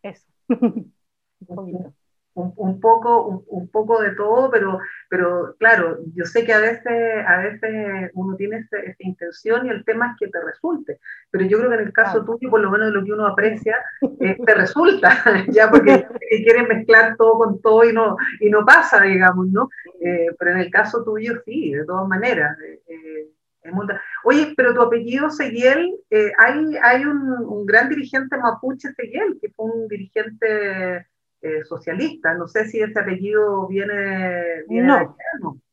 eso. 0.03 0.25
Un 0.50 1.55
poquito 1.55 2.04
un, 2.36 2.82
poco, 2.82 3.46
un, 3.48 3.70
poco 3.70 4.01
de 4.01 4.12
todo, 4.12 4.51
pero, 4.51 4.80
pero 5.10 5.56
claro, 5.58 6.00
yo 6.13 6.25
sé 6.25 6.46
que 6.46 6.54
a 6.54 6.60
veces, 6.60 7.25
a 7.25 7.38
veces 7.38 8.12
uno 8.13 8.36
tiene 8.36 8.58
esta, 8.58 8.77
intención 9.00 9.65
y 9.65 9.70
el 9.70 9.86
tema 9.86 10.12
es 10.12 10.18
que 10.20 10.27
te 10.27 10.44
resulte, 10.44 11.00
pero 11.32 11.46
yo 11.46 11.58
creo 11.58 11.70
que 11.70 11.75
en 11.77 11.88
el 11.88 11.94
caso 11.94 12.25
tuyo, 12.25 12.50
por 12.50 12.60
lo 12.60 12.70
menos 12.70 12.88
de 12.88 12.94
lo 12.94 13.06
que 13.06 13.13
uno 13.13 13.25
aprecia, 13.25 13.77
eh, 14.20 14.38
te 14.46 14.54
resulta, 14.54 15.10
ya 15.50 15.70
porque 15.70 16.06
quieren 16.44 16.68
mezclar 16.68 17.15
todo 17.15 17.38
con 17.38 17.62
todo 17.62 17.86
y 17.86 17.94
no, 17.94 18.18
y 18.42 18.50
no 18.50 18.65
pasa, 18.65 19.01
digamos, 19.01 19.48
¿no? 19.48 19.70
Eh, 20.01 20.27
pero 20.38 20.51
en 20.51 20.60
el 20.60 20.70
caso 20.70 21.04
tuyo 21.04 21.42
sí, 21.46 21.74
de 21.74 21.86
todas 21.86 22.08
maneras. 22.08 22.58
Eh, 22.88 23.30
Oye, 24.24 24.54
pero 24.56 24.75
tu 24.75 24.82
apellido 24.84 25.32
Seguiel, 25.32 25.98
hay, 26.38 26.77
hay 26.84 27.04
un, 27.04 27.18
un, 27.48 27.65
gran 27.65 27.89
dirigente 27.89 28.38
mapuche 28.38 28.94
Seguiel, 28.94 29.39
que 29.42 29.50
fue 29.50 29.65
un 29.65 29.88
dirigente 29.88 31.08
eh, 31.42 31.63
socialista. 31.63 32.34
No 32.34 32.48
sé 32.48 32.65
si 32.68 32.82
ese 32.82 33.00
apellido 33.00 33.68
viene, 33.68 34.63
no. 34.68 35.15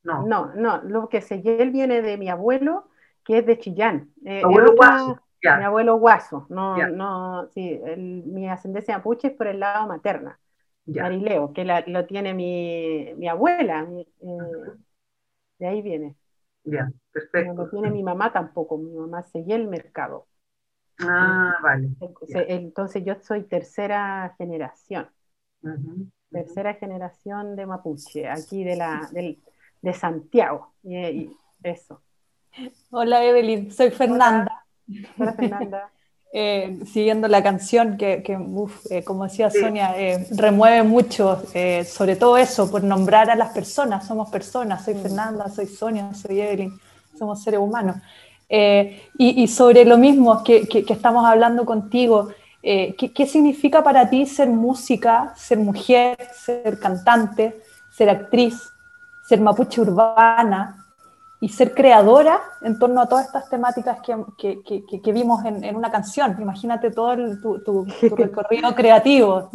no. 0.03 0.27
no, 0.27 0.55
no, 0.55 0.83
lo 0.83 1.09
que 1.09 1.21
sé, 1.21 1.43
él 1.45 1.71
viene 1.71 2.03
de 2.03 2.19
mi 2.19 2.29
abuelo, 2.29 2.89
que 3.25 3.39
es 3.39 3.47
de 3.47 3.59
Chillán. 3.59 4.11
Eh, 4.25 4.43
abuelo 4.45 4.75
Guaso. 4.75 5.21
Mi 5.43 5.65
abuelo 5.65 5.97
Guaso. 5.97 6.47
No, 6.51 6.77
no, 6.89 7.49
sí, 7.49 7.81
mi 7.97 8.49
ascendencia 8.49 8.97
mapuche 8.97 9.29
es 9.29 9.35
por 9.35 9.47
el 9.47 9.61
lado 9.61 9.87
materna. 9.87 10.39
Marileo, 10.87 11.53
que 11.53 11.65
lo 11.65 12.07
tiene 12.07 12.35
mi, 12.35 13.13
mi 13.17 13.29
abuela. 13.29 13.87
Eh, 13.91 14.39
de 15.59 15.67
ahí 15.67 15.83
viene. 15.83 16.17
Ya, 16.65 16.91
perfecto. 17.13 17.55
No 17.55 17.65
lo 17.65 17.71
tiene 17.71 17.91
mi 17.91 18.03
mamá 18.03 18.33
tampoco, 18.33 18.79
mi 18.79 18.93
mamá 18.93 19.23
seguía 19.23 19.57
el 19.57 19.69
mercado. 19.69 20.27
Ah, 21.01 21.57
vale. 21.63 21.91
Entonces, 22.49 23.05
yo 23.05 23.15
soy 23.21 23.45
tercera 23.45 24.35
generación. 24.39 25.09
Tercera 26.31 26.75
generación 26.75 27.57
de 27.57 27.67
mapuche, 27.67 28.29
aquí 28.29 28.65
de, 28.65 28.77
la, 28.77 29.09
de 29.13 29.93
Santiago. 29.93 30.73
Y, 30.83 31.31
eso. 31.63 32.03
Hola 32.91 33.25
Evelyn, 33.25 33.71
soy 33.71 33.91
Fernanda. 33.91 34.65
Hola, 35.19 35.33
Fernanda. 35.35 35.91
Eh, 36.35 36.81
siguiendo 36.87 37.29
la 37.29 37.43
canción 37.43 37.99
que, 37.99 38.25
eh, 38.89 39.05
como 39.05 39.25
decía 39.25 39.51
Sonia, 39.51 39.93
eh, 40.01 40.27
remueve 40.31 40.83
mucho, 40.83 41.43
sobre 41.85 42.17
todo 42.17 42.39
eso, 42.39 42.71
por 42.71 42.83
nombrar 42.83 43.29
a 43.29 43.37
las 43.37 43.51
personas, 43.51 44.07
somos 44.07 44.31
personas, 44.31 44.83
soy 44.83 44.95
mm. 44.95 45.03
Fernanda, 45.03 45.51
soy 45.51 45.67
Sonia, 45.67 46.15
soy 46.15 46.41
Evelyn, 46.41 46.73
somos 47.19 47.43
seres 47.43 47.61
humanos. 47.61 47.97
Y, 48.49 49.47
sobre 49.47 49.85
lo 49.85 49.99
mismo 49.99 50.43
que, 50.43 50.67
que, 50.67 50.85
estamos 50.89 51.27
hablando 51.27 51.67
contigo, 51.67 52.31
¿qué, 52.63 53.13
¿qué, 53.13 53.27
significa 53.27 53.83
para 53.83 54.09
ti 54.09 54.27
ser 54.27 54.49
música, 54.49 55.33
ser 55.37 55.59
mujer, 55.59 56.17
ser 56.33 56.79
cantante, 56.79 57.61
ser 57.91 58.09
actriz, 58.09 58.71
ser 59.27 59.41
mapuche 59.41 59.81
urbana? 59.81 60.83
y 61.43 61.49
ser 61.49 61.75
creadora 61.75 62.41
en 62.61 62.79
torno 62.79 63.01
a 63.01 63.09
todas 63.09 63.27
estas 63.27 63.51
temáticas 63.51 63.99
que, 64.01 64.63
que, 64.63 65.01
que, 65.03 65.13
vimos 65.13 65.45
en, 65.45 65.65
en, 65.65 65.75
una 65.75 65.91
canción. 65.91 66.37
Imagínate 66.41 66.93
todo 66.93 67.17
tu, 67.43 67.65
tu, 67.65 67.85
recorrido 68.17 68.73
creativo. 68.77 69.51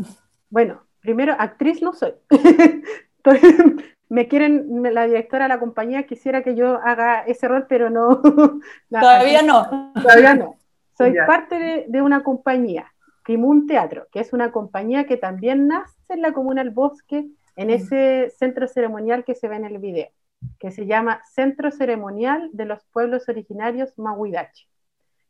Bueno, 0.50 0.82
primero, 1.00 1.34
actriz 1.40 1.82
no 1.82 1.94
soy. 1.94 2.14
me 4.10 4.28
quieren, 4.28 4.84
la 4.94 5.06
directora 5.06 5.46
de 5.46 5.50
la 5.50 5.62
compañía 5.62 6.04
quisiera 6.04 6.44
que 6.44 6.56
yo 6.56 6.78
haga 6.84 7.22
ese 7.22 7.48
rol, 7.48 7.68
pero 7.70 7.90
no. 7.90 8.22
Todavía 8.90 9.42
no. 9.42 9.94
Todavía 9.94 10.34
no. 10.34 10.58
Soy 10.98 11.16
parte 11.26 11.58
de, 11.58 11.86
de, 11.88 12.02
una 12.02 12.22
compañía, 12.22 12.92
Crimun 13.28 13.68
Teatro, 13.68 14.08
que 14.10 14.22
es 14.22 14.32
una 14.32 14.54
compañía 14.54 15.06
que 15.06 15.18
también 15.18 15.68
nace 15.68 15.98
en 16.08 16.22
la 16.22 16.32
Comuna 16.32 16.64
del 16.64 16.74
Bosque, 16.74 17.28
en 17.58 17.68
mm. 17.68 17.72
ese 17.72 18.34
centro 18.38 18.70
ceremonial 18.70 19.26
que 19.26 19.36
se 19.36 19.50
ve 19.50 19.58
en 19.58 19.66
el 19.66 19.80
video 19.80 20.08
que 20.60 20.72
se 20.72 20.86
llama 20.86 21.22
Centro 21.26 21.72
Ceremonial 21.72 22.50
de 22.54 22.66
los 22.66 22.86
Pueblos 22.94 23.28
Originarios 23.28 23.98
Mahuidache. 23.98 24.68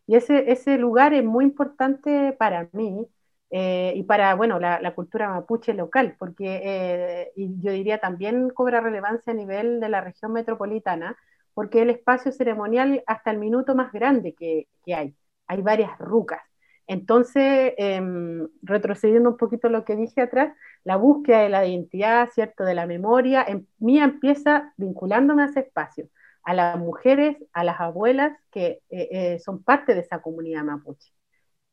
Y 0.05 0.15
ese, 0.15 0.51
ese 0.51 0.77
lugar 0.77 1.15
es 1.15 1.23
muy 1.23 1.45
importante 1.45 2.33
para 2.33 2.69
mí 2.71 3.07
eh, 3.49 3.93
y 3.95 4.03
para 4.03 4.35
bueno, 4.35 4.59
la, 4.59 4.93
cultura 4.93 5.29
mapuche 5.29 5.73
local, 5.73 6.15
porque 6.19 6.61
eh, 6.63 7.31
y 7.35 7.59
yo 7.61 7.71
diría 7.71 7.97
también 7.97 8.49
cobra 8.49 8.79
relevancia 8.79 9.33
a 9.33 9.35
nivel 9.35 9.79
de 9.79 9.89
la 9.89 10.01
región 10.01 10.33
metropolitana, 10.33 11.17
porque 11.55 11.81
el 11.81 11.89
espacio 11.89 12.31
ceremonial 12.31 13.03
hasta 13.07 13.31
el 13.31 13.39
minuto 13.39 13.73
más 13.73 13.91
grande 13.91 14.35
que, 14.35 14.67
que 14.85 14.93
hay. 14.93 15.15
Hay 15.47 15.63
varias 15.63 15.97
rucas. 15.97 16.41
Entonces, 16.87 17.73
em, 17.77 18.47
retrocediendo 18.63 19.29
un 19.29 19.37
poquito 19.37 19.69
lo 19.69 19.83
que 19.85 19.95
dije 19.95 20.21
atrás, 20.21 20.55
la 20.83 20.95
búsqueda 20.95 21.41
de 21.41 21.49
la 21.49 21.65
identidad, 21.65 22.29
¿cierto? 22.33 22.63
De 22.63 22.75
la 22.75 22.87
memoria, 22.87 23.43
en, 23.47 23.67
mía 23.77 24.05
empieza 24.05 24.73
vinculándome 24.77 25.43
a 25.43 25.45
ese 25.47 25.61
espacio, 25.61 26.07
a 26.43 26.53
las 26.53 26.79
mujeres, 26.79 27.37
a 27.53 27.63
las 27.65 27.79
abuelas 27.81 28.37
que 28.51 28.81
eh, 28.89 29.09
eh, 29.11 29.39
son 29.39 29.63
parte 29.63 29.93
de 29.95 30.01
esa 30.01 30.21
comunidad 30.21 30.63
mapuche. 30.63 31.11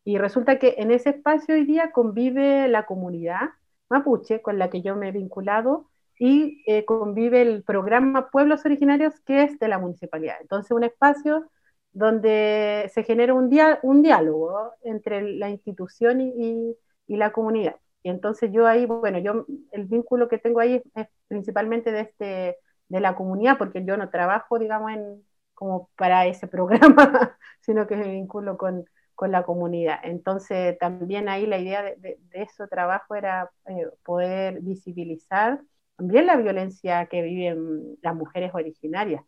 Y 0.05 0.19
resulta 0.19 0.59
que 0.59 0.75
en 0.79 0.91
ese 0.91 1.11
espacio 1.11 1.55
hoy 1.55 1.65
día 1.65 1.93
convive 1.93 2.69
la 2.69 2.87
comunidad 2.87 3.51
mapuche 3.89 4.43
con 4.43 4.59
la 4.59 4.71
que 4.71 4.83
yo 4.83 4.97
me 4.97 5.09
he 5.09 5.13
vinculado 5.13 5.89
y 6.19 6.63
eh, 6.67 6.85
convive 6.85 7.43
el 7.43 7.63
programa 7.65 8.31
Pueblos 8.31 8.65
Originarios 8.65 9.21
que 9.21 9.45
es 9.45 9.59
de 9.59 9.69
la 9.69 9.79
municipalidad. 9.79 10.37
Entonces, 10.41 10.73
un 10.73 10.85
espacio 10.85 11.51
donde 11.95 12.91
se 12.93 13.05
genera 13.05 13.35
un, 13.35 13.51
un 13.83 14.03
diálogo 14.03 14.73
entre 14.83 15.23
la 15.23 15.49
institución 15.49 16.21
y, 16.21 16.77
la 17.09 17.33
comunidad. 17.33 17.77
Y 18.03 18.11
entonces 18.11 18.51
yo 18.53 18.67
ahí, 18.67 18.87
bueno, 18.87 19.19
yo 19.19 19.47
el 19.73 19.85
vínculo 19.87 20.29
que 20.29 20.39
tengo 20.39 20.61
ahí 20.61 20.83
es, 20.95 21.09
principalmente 21.29 21.93
de, 21.93 22.01
este, 22.01 22.59
de 22.89 23.01
la 23.01 23.15
comunidad, 23.17 23.59
porque 23.59 23.85
yo 23.85 23.97
no 23.97 24.11
trabajo, 24.11 24.59
digamos, 24.59 24.93
en, 24.93 25.25
como 25.55 25.91
para 25.97 26.27
ese 26.27 26.49
programa, 26.49 27.39
sino 27.61 27.87
que 27.87 27.97
me 27.97 28.09
vinculo 28.09 28.59
con, 28.59 28.85
con 29.15 29.31
la 29.33 29.45
comunidad. 29.45 30.01
Entonces 30.03 30.77
también 30.79 31.29
ahí 31.29 31.47
la 31.47 31.59
idea 31.59 31.83
de, 31.83 31.97
de, 31.97 32.19
ese 32.33 32.67
trabajo 32.69 33.15
era 33.15 33.51
eh, 33.67 33.89
poder 34.05 34.61
visibilizar 34.61 35.61
también 35.97 36.27
la 36.27 36.37
violencia 36.37 37.07
que 37.07 37.23
viven 37.23 37.97
las 38.03 38.15
mujeres 38.17 38.53
originarias 38.55 39.23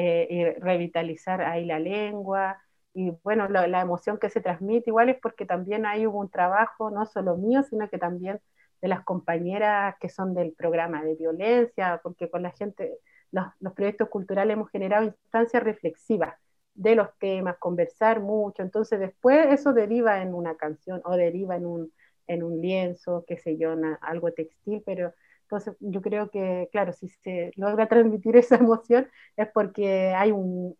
eh, 0.00 0.56
revitalizar 0.60 1.42
ahí 1.42 1.64
la 1.64 1.80
lengua. 1.80 2.62
Y 2.94 3.10
bueno, 3.24 3.48
la, 3.48 3.80
emoción 3.80 4.18
que 4.18 4.30
se 4.30 4.40
transmite 4.40 4.90
igual 4.90 5.08
es 5.08 5.18
porque 5.20 5.44
también 5.44 5.86
ahí 5.86 6.06
hubo 6.06 6.20
un 6.20 6.30
trabajo, 6.30 6.90
no 6.90 7.04
solo 7.06 7.36
mío, 7.36 7.64
sino 7.64 7.88
que 7.88 7.98
también 7.98 8.40
de 8.80 8.88
las 8.88 9.02
compañeras 9.04 9.96
que 10.00 10.08
son 10.08 10.34
del 10.34 10.52
programa 10.52 11.02
de 11.02 11.16
violencia, 11.16 12.00
porque 12.02 12.30
con 12.30 12.42
la 12.42 12.52
gente, 12.52 12.98
los, 13.32 13.46
los 13.60 13.72
proyectos 13.74 14.08
culturales 14.08 14.54
hemos 14.54 14.70
generado 14.70 15.04
instancias 15.04 15.62
reflexivas 15.64 16.36
de 16.74 16.94
los 16.94 17.08
temas, 17.18 17.58
conversar 17.58 18.20
mucho, 18.20 18.62
entonces 18.62 19.00
después 19.00 19.48
eso 19.48 19.72
deriva 19.72 20.22
en 20.22 20.32
una 20.32 20.56
canción 20.56 21.02
o 21.04 21.16
deriva 21.16 21.56
en 21.56 21.66
un, 21.66 21.92
en 22.28 22.44
un 22.44 22.60
lienzo, 22.60 23.24
qué 23.26 23.36
sé 23.36 23.58
yo, 23.58 23.74
algo 24.00 24.32
textil, 24.32 24.82
pero 24.86 25.12
entonces, 25.48 25.76
yo 25.80 26.02
creo 26.02 26.30
que, 26.30 26.68
claro, 26.72 26.92
si 26.92 27.08
se 27.08 27.52
logra 27.56 27.88
transmitir 27.88 28.36
esa 28.36 28.56
emoción 28.56 29.08
es 29.36 29.48
porque 29.54 30.12
hay 30.14 30.30
un, 30.30 30.76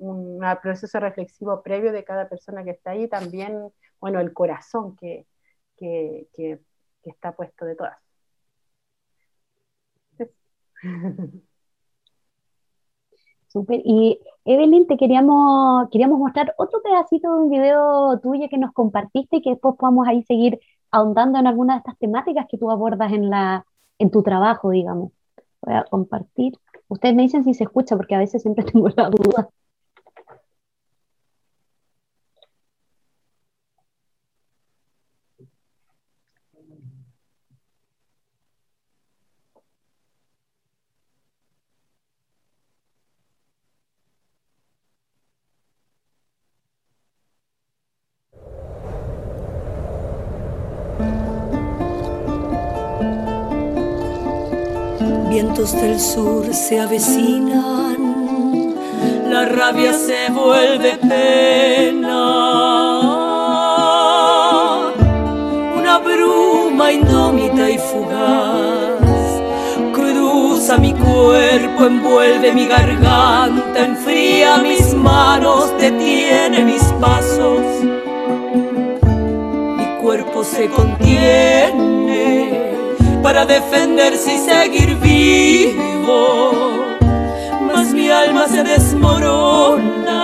proceso 0.62 1.00
reflexivo 1.00 1.62
previo 1.62 1.92
de 1.92 2.04
cada 2.04 2.28
persona 2.28 2.62
que 2.64 2.70
está 2.72 2.90
ahí, 2.90 3.08
también, 3.08 3.70
bueno, 4.00 4.20
el 4.20 4.32
corazón 4.34 4.94
que, 4.96 5.26
que, 5.76 6.28
que, 6.34 6.60
está 7.04 7.32
puesto 7.32 7.64
de 7.64 7.76
todas. 7.76 7.96
Súper. 13.48 13.80
Y 13.84 14.20
Evelyn, 14.44 14.86
te 14.86 14.96
queríamos, 14.98 15.88
queríamos 15.90 16.18
mostrar 16.18 16.54
otro 16.58 16.82
pedacito 16.82 17.34
de 17.34 17.42
un 17.42 17.50
video 17.50 18.20
tuyo 18.20 18.48
que 18.50 18.58
nos 18.58 18.72
compartiste 18.72 19.36
y 19.36 19.42
que 19.42 19.50
después 19.50 19.76
podamos 19.78 20.06
ahí 20.06 20.22
seguir 20.24 20.60
ahondando 20.90 21.38
en 21.38 21.46
algunas 21.46 21.76
de 21.76 21.78
estas 21.78 21.98
temáticas 21.98 22.46
que 22.50 22.58
tú 22.58 22.70
abordas 22.70 23.12
en 23.12 23.30
la, 23.30 23.64
en 23.98 24.10
tu 24.10 24.22
trabajo, 24.22 24.70
digamos. 24.70 25.12
Voy 25.62 25.74
a 25.74 25.84
compartir. 25.84 26.54
Ustedes 26.88 27.14
me 27.14 27.22
dicen 27.22 27.44
si 27.44 27.54
se 27.54 27.64
escucha, 27.64 27.96
porque 27.96 28.14
a 28.14 28.18
veces 28.18 28.42
siempre 28.42 28.64
tengo 28.72 28.88
la 28.96 29.10
duda. 29.10 29.50
Vientos 55.40 55.70
del 55.72 56.00
sur 56.00 56.52
se 56.52 56.80
avecinan, 56.80 57.96
la 59.30 59.44
rabia 59.44 59.92
se 59.92 60.32
vuelve 60.32 60.98
pena. 61.10 62.24
Una 65.78 65.98
bruma 65.98 66.90
indómita 66.90 67.70
y 67.70 67.78
fugaz 67.78 68.98
cruza 69.92 70.76
mi 70.76 70.92
cuerpo, 70.92 71.84
envuelve 71.84 72.52
mi 72.52 72.66
garganta, 72.66 73.78
enfría 73.78 74.56
mis 74.56 74.92
manos, 74.92 75.72
detiene 75.78 76.64
mis 76.64 76.82
pasos. 77.00 77.62
Mi 79.76 79.86
cuerpo 80.02 80.42
se 80.42 80.68
contiene 80.68 82.08
para 83.22 83.44
defenderse 83.44 84.07
y 84.07 84.07
seguir 84.58 84.90
vivo. 84.96 86.16
Mas 87.66 87.86
mi 87.92 88.10
alma 88.10 88.48
se 88.48 88.62
desmorona 88.64 90.22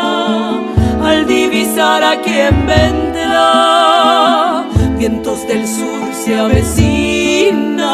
al 1.03 1.27
divisar 1.27 2.03
a 2.03 2.21
quien 2.21 2.67
vendrá. 2.67 4.65
Vientos 4.99 5.47
del 5.47 5.67
sur 5.67 6.03
se 6.25 6.39
avecinan, 6.39 7.85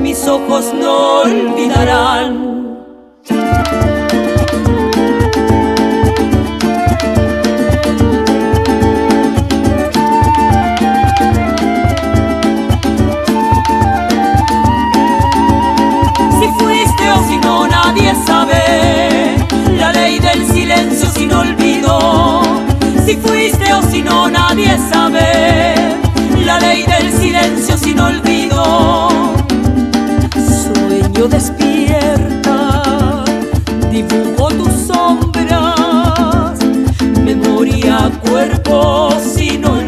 mis 0.00 0.26
ojos 0.28 0.74
no 0.74 1.20
olvidarán. 1.22 2.51
Nadie 18.12 18.26
sabe 18.26 19.36
la 19.78 19.92
ley 19.92 20.18
del 20.18 20.46
silencio 20.46 21.08
sin 21.08 21.32
olvido. 21.32 22.42
Si 23.06 23.16
fuiste 23.16 23.72
o 23.72 23.82
si 23.82 24.02
no, 24.02 24.28
nadie 24.28 24.76
sabe 24.90 25.74
la 26.44 26.58
ley 26.58 26.84
del 26.84 27.12
silencio 27.12 27.76
sin 27.76 27.98
olvido. 27.98 29.08
Sueño 30.34 31.26
despierta, 31.28 32.82
dibujo 33.90 34.48
tus 34.48 34.72
sombras, 34.86 36.58
memoria, 37.24 38.10
cuerpo 38.22 39.10
sin 39.34 39.64
olvido. 39.64 39.81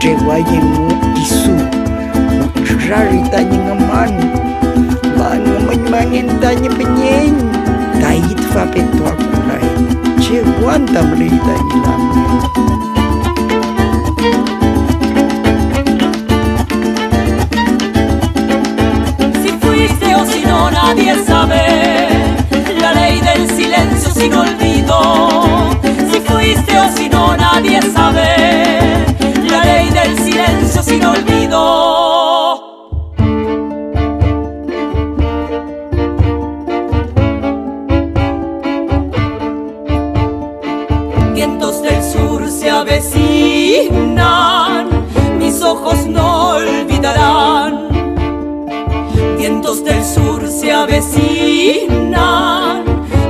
Chi 0.00 0.14
trewa 0.14 0.36
ye 0.38 0.58
ngo 0.62 0.86
isu. 1.18 1.54
Rari 2.88 3.20
tanya 3.28 3.58
ngaman 3.68 4.12
Mana 5.12 5.60
manyangin 5.68 6.24
tanya 6.40 6.72
penyeng 6.72 7.36
Tayit 8.00 8.40
fa 8.48 8.64
petu 8.64 9.04
aku 9.04 9.28
rai 9.44 9.68
Cewan 10.24 10.88
tam 10.88 11.12
rita 11.12 11.56
namin 11.84 12.32
Si 19.36 19.52
fuiste 19.60 20.08
o 20.16 20.24
si 20.24 20.40
no, 20.48 20.72
nadie 20.72 21.12
sabe 21.28 21.67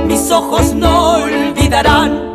mis 0.07 0.31
ojos 0.31 0.73
no 0.73 1.15
olvidarán. 1.15 2.29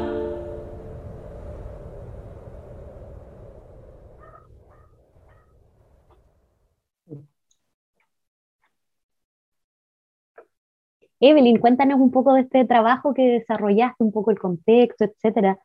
Evelyn, 11.21 11.59
cuéntanos 11.59 12.01
un 12.01 12.11
poco 12.11 12.35
de 12.35 12.43
este 12.43 12.67
trabajo 12.67 13.15
que 13.15 13.23
desarrollaste, 13.23 14.05
un 14.05 14.13
poco 14.13 14.31
el 14.31 14.39
contexto, 14.39 15.05
etcétera. 15.05 15.59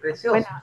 Precioso. 0.00 0.30
Bueno, 0.36 0.62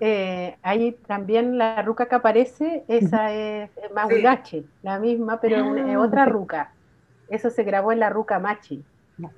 eh, 0.00 0.56
ahí 0.62 0.96
también 1.08 1.58
la 1.58 1.82
ruca 1.82 2.08
que 2.08 2.14
aparece, 2.14 2.84
esa 2.86 3.32
es 3.32 3.70
Mahuigache, 3.92 4.64
la 4.82 5.00
misma, 5.00 5.40
pero 5.40 5.66
una- 5.66 5.90
es 5.90 5.96
otra 5.96 6.24
ruca. 6.26 6.73
Eso 7.28 7.50
se 7.50 7.64
grabó 7.64 7.92
en 7.92 8.00
la 8.00 8.10
ruca 8.10 8.38
Machi. 8.38 8.84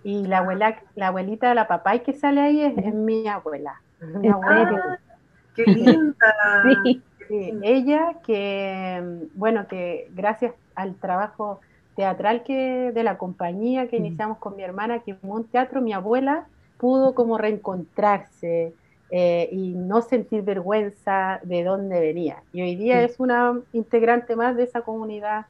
Y 0.02 0.26
la 0.26 0.38
abuela, 0.38 0.82
la 0.94 1.08
abuelita 1.08 1.48
de 1.50 1.54
la 1.54 1.68
papá 1.68 1.98
que 1.98 2.14
sale 2.14 2.40
ahí 2.40 2.62
es, 2.62 2.76
es 2.78 2.94
mi 2.94 3.28
abuela. 3.28 3.74
Mi 4.00 4.28
¿En 4.28 4.32
abuela. 4.32 5.00
¡Qué 5.54 5.66
linda! 5.66 6.26
Sí. 6.84 7.02
Sí, 7.28 7.58
ella 7.62 8.20
que, 8.24 9.02
bueno, 9.34 9.66
que 9.66 10.06
gracias 10.12 10.54
al 10.76 10.98
trabajo 11.00 11.60
teatral 11.96 12.44
que 12.44 12.92
de 12.92 13.02
la 13.02 13.18
compañía 13.18 13.88
que 13.88 13.96
Mm. 13.98 14.06
iniciamos 14.06 14.38
con 14.38 14.54
mi 14.54 14.62
hermana, 14.62 15.00
que 15.02 15.16
fue 15.16 15.30
un 15.30 15.50
teatro, 15.50 15.80
mi 15.82 15.92
abuela 15.92 16.48
pudo 16.76 17.14
como 17.16 17.36
reencontrarse 17.38 18.76
eh, 19.08 19.48
y 19.50 19.74
no 19.74 20.02
sentir 20.02 20.42
vergüenza 20.42 21.40
de 21.42 21.64
dónde 21.64 22.00
venía. 22.00 22.44
Y 22.52 22.62
hoy 22.62 22.76
día 22.76 23.02
es 23.02 23.18
una 23.18 23.60
integrante 23.72 24.36
más 24.36 24.56
de 24.56 24.64
esa 24.64 24.82
comunidad, 24.82 25.46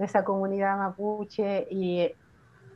de 0.00 0.06
esa 0.06 0.24
comunidad 0.24 0.78
mapuche 0.78 1.66
y 1.70 2.10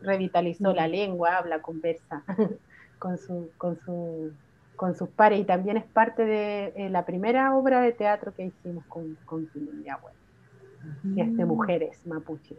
revitalizó 0.01 0.73
Mm. 0.73 0.77
la 0.77 0.89
lengua, 0.89 1.39
habla, 1.39 1.63
conversa 1.63 2.23
con 2.99 3.19
su, 3.19 3.53
con 3.57 3.81
su 3.85 4.35
con 4.77 4.95
sus 4.95 5.09
pares 5.11 5.39
y 5.39 5.45
también 5.45 5.77
es 5.77 5.85
parte 5.85 6.25
de 6.25 6.73
eh, 6.77 6.91
la 6.91 7.07
primera 7.07 7.55
obra 7.55 7.81
de 7.81 7.93
teatro 7.93 8.35
que 8.35 8.45
hicimos 8.47 8.85
con, 8.89 9.17
con 9.25 9.49
abuela, 9.91 10.19
y 11.03 11.23
Mm. 11.23 11.29
este 11.29 11.45
Mujeres 11.45 12.05
Mapuches. 12.05 12.59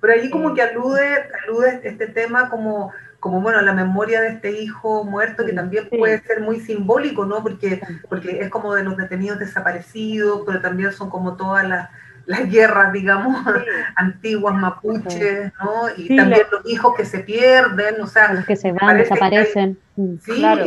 Pero 0.00 0.12
ahí 0.12 0.30
como 0.30 0.54
que 0.54 0.62
alude, 0.62 1.24
alude 1.42 1.80
este 1.84 2.06
tema 2.08 2.50
como, 2.50 2.92
como 3.18 3.40
bueno, 3.40 3.62
la 3.62 3.72
memoria 3.72 4.20
de 4.20 4.28
este 4.28 4.50
hijo 4.50 5.04
muerto, 5.04 5.44
que 5.46 5.52
también 5.52 5.88
puede 5.88 6.20
ser 6.22 6.40
muy 6.40 6.60
simbólico, 6.60 7.24
¿no? 7.24 7.42
Porque, 7.42 7.80
porque 8.08 8.40
es 8.40 8.50
como 8.50 8.74
de 8.74 8.84
los 8.84 8.96
detenidos 8.96 9.38
desaparecidos, 9.38 10.42
pero 10.46 10.60
también 10.60 10.92
son 10.92 11.08
como 11.08 11.36
todas 11.36 11.66
las, 11.66 11.88
las 12.26 12.50
guerras, 12.50 12.92
digamos, 12.92 13.36
antiguas 13.96 14.54
mapuches, 14.54 15.52
¿no? 15.62 15.88
Y 15.96 16.08
Sí, 16.08 16.16
también 16.16 16.42
la- 16.50 16.58
los 16.58 16.70
hijos 16.70 16.94
que 16.96 17.04
se 17.04 17.20
pierden, 17.20 18.00
o 18.00 18.06
sea, 18.06 18.32
Los 18.34 18.44
que 18.46 18.56
se 18.56 18.72
van, 18.72 18.96
desaparecen. 18.98 19.78
Mm. 19.96 20.14
sí, 20.20 20.32
Claro. 20.36 20.66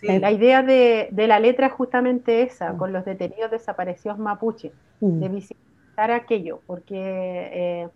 sí. 0.00 0.18
La 0.18 0.30
idea 0.30 0.62
de, 0.62 1.08
de 1.10 1.26
la 1.26 1.38
letra 1.40 1.68
es 1.68 1.72
justamente 1.72 2.42
esa, 2.42 2.72
Mm. 2.72 2.76
con 2.78 2.92
los 2.92 3.04
detenidos 3.04 3.50
desaparecidos 3.50 4.18
mapuches, 4.18 4.72
Mm. 5.00 5.20
de 5.20 5.28
visitar 5.28 6.10
aquello, 6.10 6.60
porque, 6.66 6.94
eh, 6.96 7.88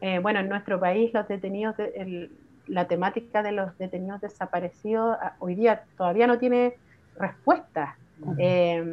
eh, 0.00 0.18
bueno, 0.20 0.40
en 0.40 0.48
nuestro 0.48 0.78
país 0.80 1.12
los 1.14 1.26
detenidos, 1.28 1.76
de- 1.76 1.92
el- 1.96 2.30
la 2.68 2.86
temática 2.86 3.42
de 3.42 3.52
los 3.52 3.76
detenidos 3.78 4.20
desaparecidos 4.20 5.16
ah, 5.20 5.34
hoy 5.40 5.54
día 5.56 5.82
todavía 5.96 6.26
no 6.28 6.38
tiene 6.38 6.74
respuesta. 7.18 7.96
Eh, 8.38 8.84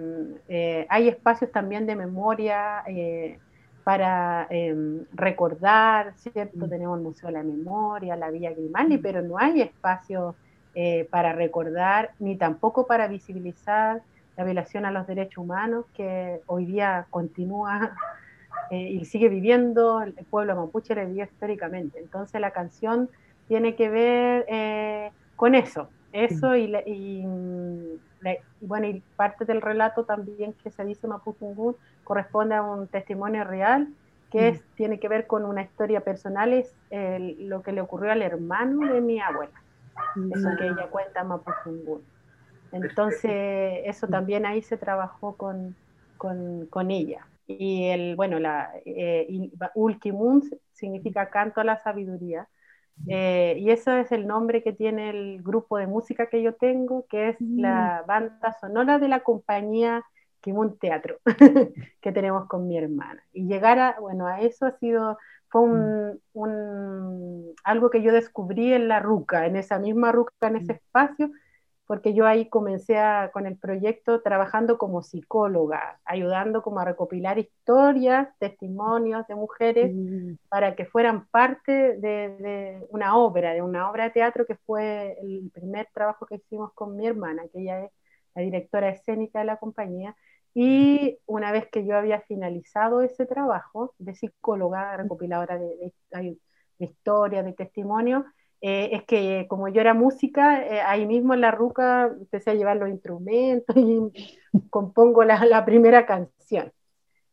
eh, 0.48 0.88
hay 0.90 1.08
espacios 1.08 1.52
también 1.52 1.86
de 1.86 1.96
memoria 1.96 2.82
eh, 2.88 3.38
para 3.84 4.48
eh, 4.50 4.76
recordar, 5.12 6.14
¿cierto? 6.18 6.68
Mm. 6.68 6.70
Tenemos 6.70 6.98
el 6.98 7.04
Museo 7.04 7.28
de 7.28 7.34
la 7.34 7.44
Memoria, 7.44 8.16
la 8.16 8.32
Villa 8.32 8.52
Grimaldi, 8.52 8.98
Mm. 8.98 9.02
pero 9.02 9.22
no 9.22 9.38
hay 9.38 9.62
espacio 9.62 10.38
eh, 10.74 11.08
para 11.12 11.34
recordar 11.34 12.12
ni 12.20 12.38
tampoco 12.38 12.86
para 12.88 13.08
visibilizar 13.08 14.02
la 14.38 14.44
violación 14.46 14.86
a 14.86 14.92
los 14.92 15.08
derechos 15.08 15.44
humanos 15.44 15.86
que 15.94 16.42
hoy 16.46 16.66
día 16.66 17.08
continúa 17.10 17.96
eh, 18.72 18.90
y 18.92 19.06
sigue 19.06 19.30
viviendo 19.30 20.02
el 20.02 20.14
pueblo 20.30 20.56
mapuche, 20.56 20.96
la 20.96 21.06
vivió 21.06 21.26
históricamente. 21.26 22.00
Entonces 22.00 22.40
la 22.42 22.52
canción 22.52 23.10
tiene 23.48 23.76
que 23.76 23.90
ver 23.90 24.46
eh, 24.50 25.12
con 25.36 25.56
eso, 25.56 25.94
eso 26.12 26.56
y, 26.56 26.68
la- 26.68 26.84
y, 26.86 27.26
mm, 27.26 28.00
y 28.60 28.66
bueno, 28.66 28.88
y 28.88 29.02
parte 29.16 29.46
del 29.46 29.62
relato 29.62 30.06
también 30.06 30.54
que 30.54 30.72
se 30.72 30.86
dice 30.86 31.08
Mapuzungún 31.08 31.76
corresponde 32.04 32.56
a 32.56 32.64
un 32.64 32.88
testimonio 32.88 33.44
real 33.44 33.94
que 34.30 34.50
es, 34.50 34.66
tiene 34.76 35.00
que 35.00 35.08
ver 35.10 35.26
con 35.28 35.46
una 35.46 35.64
historia 35.64 36.02
personal, 36.04 36.54
es 36.54 36.78
lo 36.90 37.64
que 37.64 37.72
le 37.72 37.82
ocurrió 37.82 38.12
al 38.12 38.22
hermano 38.22 38.88
de 38.88 39.02
mi 39.02 39.20
abuela, 39.20 39.64
eso 40.30 40.56
que 40.56 40.68
ella 40.68 40.90
cuenta 40.90 41.22
en 41.22 41.28
Mapuzungún. 41.28 42.08
Entonces, 42.72 43.82
eso 43.86 44.08
también 44.10 44.46
ahí 44.46 44.62
se 44.62 44.78
trabajó 44.78 45.38
con, 45.38 45.78
con, 46.18 46.68
con 46.68 46.92
ella. 46.92 47.28
Y 47.48 47.86
el, 47.90 48.16
bueno, 48.16 48.40
la 48.40 48.72
eh, 48.86 49.28
Ulkimun 49.76 50.44
significa 50.72 51.30
canto 51.30 51.62
a 51.62 51.64
la 51.64 51.78
sabiduría. 51.78 52.48
Eh, 53.08 53.56
y 53.60 53.72
eso 53.72 53.92
es 53.94 54.12
el 54.12 54.28
nombre 54.28 54.62
que 54.62 54.74
tiene 54.74 55.10
el 55.10 55.42
grupo 55.42 55.78
de 55.78 55.88
música 55.88 56.30
que 56.30 56.42
yo 56.44 56.56
tengo, 56.56 57.06
que 57.08 57.30
es 57.30 57.38
la 57.40 58.04
banda 58.08 58.56
sonora 58.60 59.00
de 59.00 59.08
la 59.08 59.22
compañía 59.22 60.04
Kimun 60.42 60.78
Teatro, 60.78 61.20
que 62.02 62.12
tenemos 62.12 62.48
con 62.48 62.68
mi 62.68 62.78
hermana. 62.78 63.24
Y 63.34 63.48
llegar 63.48 63.80
a, 63.80 64.00
bueno, 64.00 64.28
a 64.28 64.42
eso 64.42 64.66
ha 64.66 64.78
sido, 64.78 65.18
fue 65.50 65.62
un, 65.62 66.22
un, 66.34 67.54
algo 67.64 67.90
que 67.90 68.02
yo 68.02 68.14
descubrí 68.14 68.74
en 68.74 68.88
la 68.88 69.00
ruca, 69.00 69.46
en 69.46 69.56
esa 69.56 69.80
misma 69.80 70.12
ruca, 70.12 70.48
en 70.48 70.58
ese 70.58 70.74
espacio, 70.74 71.32
porque 71.90 72.14
yo 72.14 72.28
ahí 72.28 72.48
comencé 72.50 72.98
con 73.34 73.48
el 73.48 73.58
proyecto 73.58 74.22
trabajando 74.22 74.78
como 74.78 75.02
psicóloga, 75.02 76.00
ayudando 76.06 76.62
como 76.62 76.80
a 76.80 76.86
recopilar 76.86 77.40
historias, 77.40 78.30
testimonios 78.38 79.26
de 79.26 79.34
mujeres 79.34 79.92
mm. 79.92 80.34
para 80.50 80.76
que 80.76 80.86
fueran 80.86 81.26
parte 81.30 81.98
de, 81.98 82.86
una 82.92 83.18
obra, 83.18 83.56
de 83.56 83.64
una 83.64 83.90
obra 83.90 84.04
de 84.04 84.10
teatro 84.12 84.46
que 84.46 84.54
fue 84.68 85.18
el 85.20 85.50
primer 85.52 85.88
trabajo 85.92 86.28
que 86.28 86.36
hicimos 86.36 86.74
con 86.74 86.96
mi 86.96 87.08
hermana, 87.08 87.42
que 87.52 87.62
ella 87.62 87.86
es 87.86 87.92
la 88.36 88.44
directora 88.44 88.90
escénica 88.90 89.40
de 89.40 89.46
la 89.46 89.58
compañía. 89.58 90.16
Y 90.54 91.18
una 91.26 91.52
vez 91.52 91.70
que 91.72 91.88
yo 91.88 91.98
había 91.98 92.22
finalizado 92.22 93.02
ese 93.02 93.26
trabajo 93.26 93.96
de 93.98 94.14
psicóloga, 94.14 94.96
recopiladora 94.96 95.58
de, 95.58 95.92
de, 96.12 96.38
de 96.78 96.86
historias, 96.86 97.46
de 97.46 97.54
testimonios, 97.54 98.26
eh, 98.62 98.90
es 98.92 99.04
que 99.04 99.46
como 99.48 99.70
yo 99.70 99.80
era 99.80 99.94
música, 99.94 100.62
eh, 100.66 100.82
ahí 100.82 101.06
mismo 101.06 101.34
en 101.34 101.42
la 101.42 101.52
ruca 101.52 102.08
empecé 102.08 102.52
a 102.52 102.56
llevar 102.56 102.76
los 102.78 102.90
instrumentos 102.90 103.76
y 103.78 104.38
compongo 104.70 105.24
la, 105.24 105.46
la 105.46 105.66
primera 105.66 106.06
canción. 106.06 106.72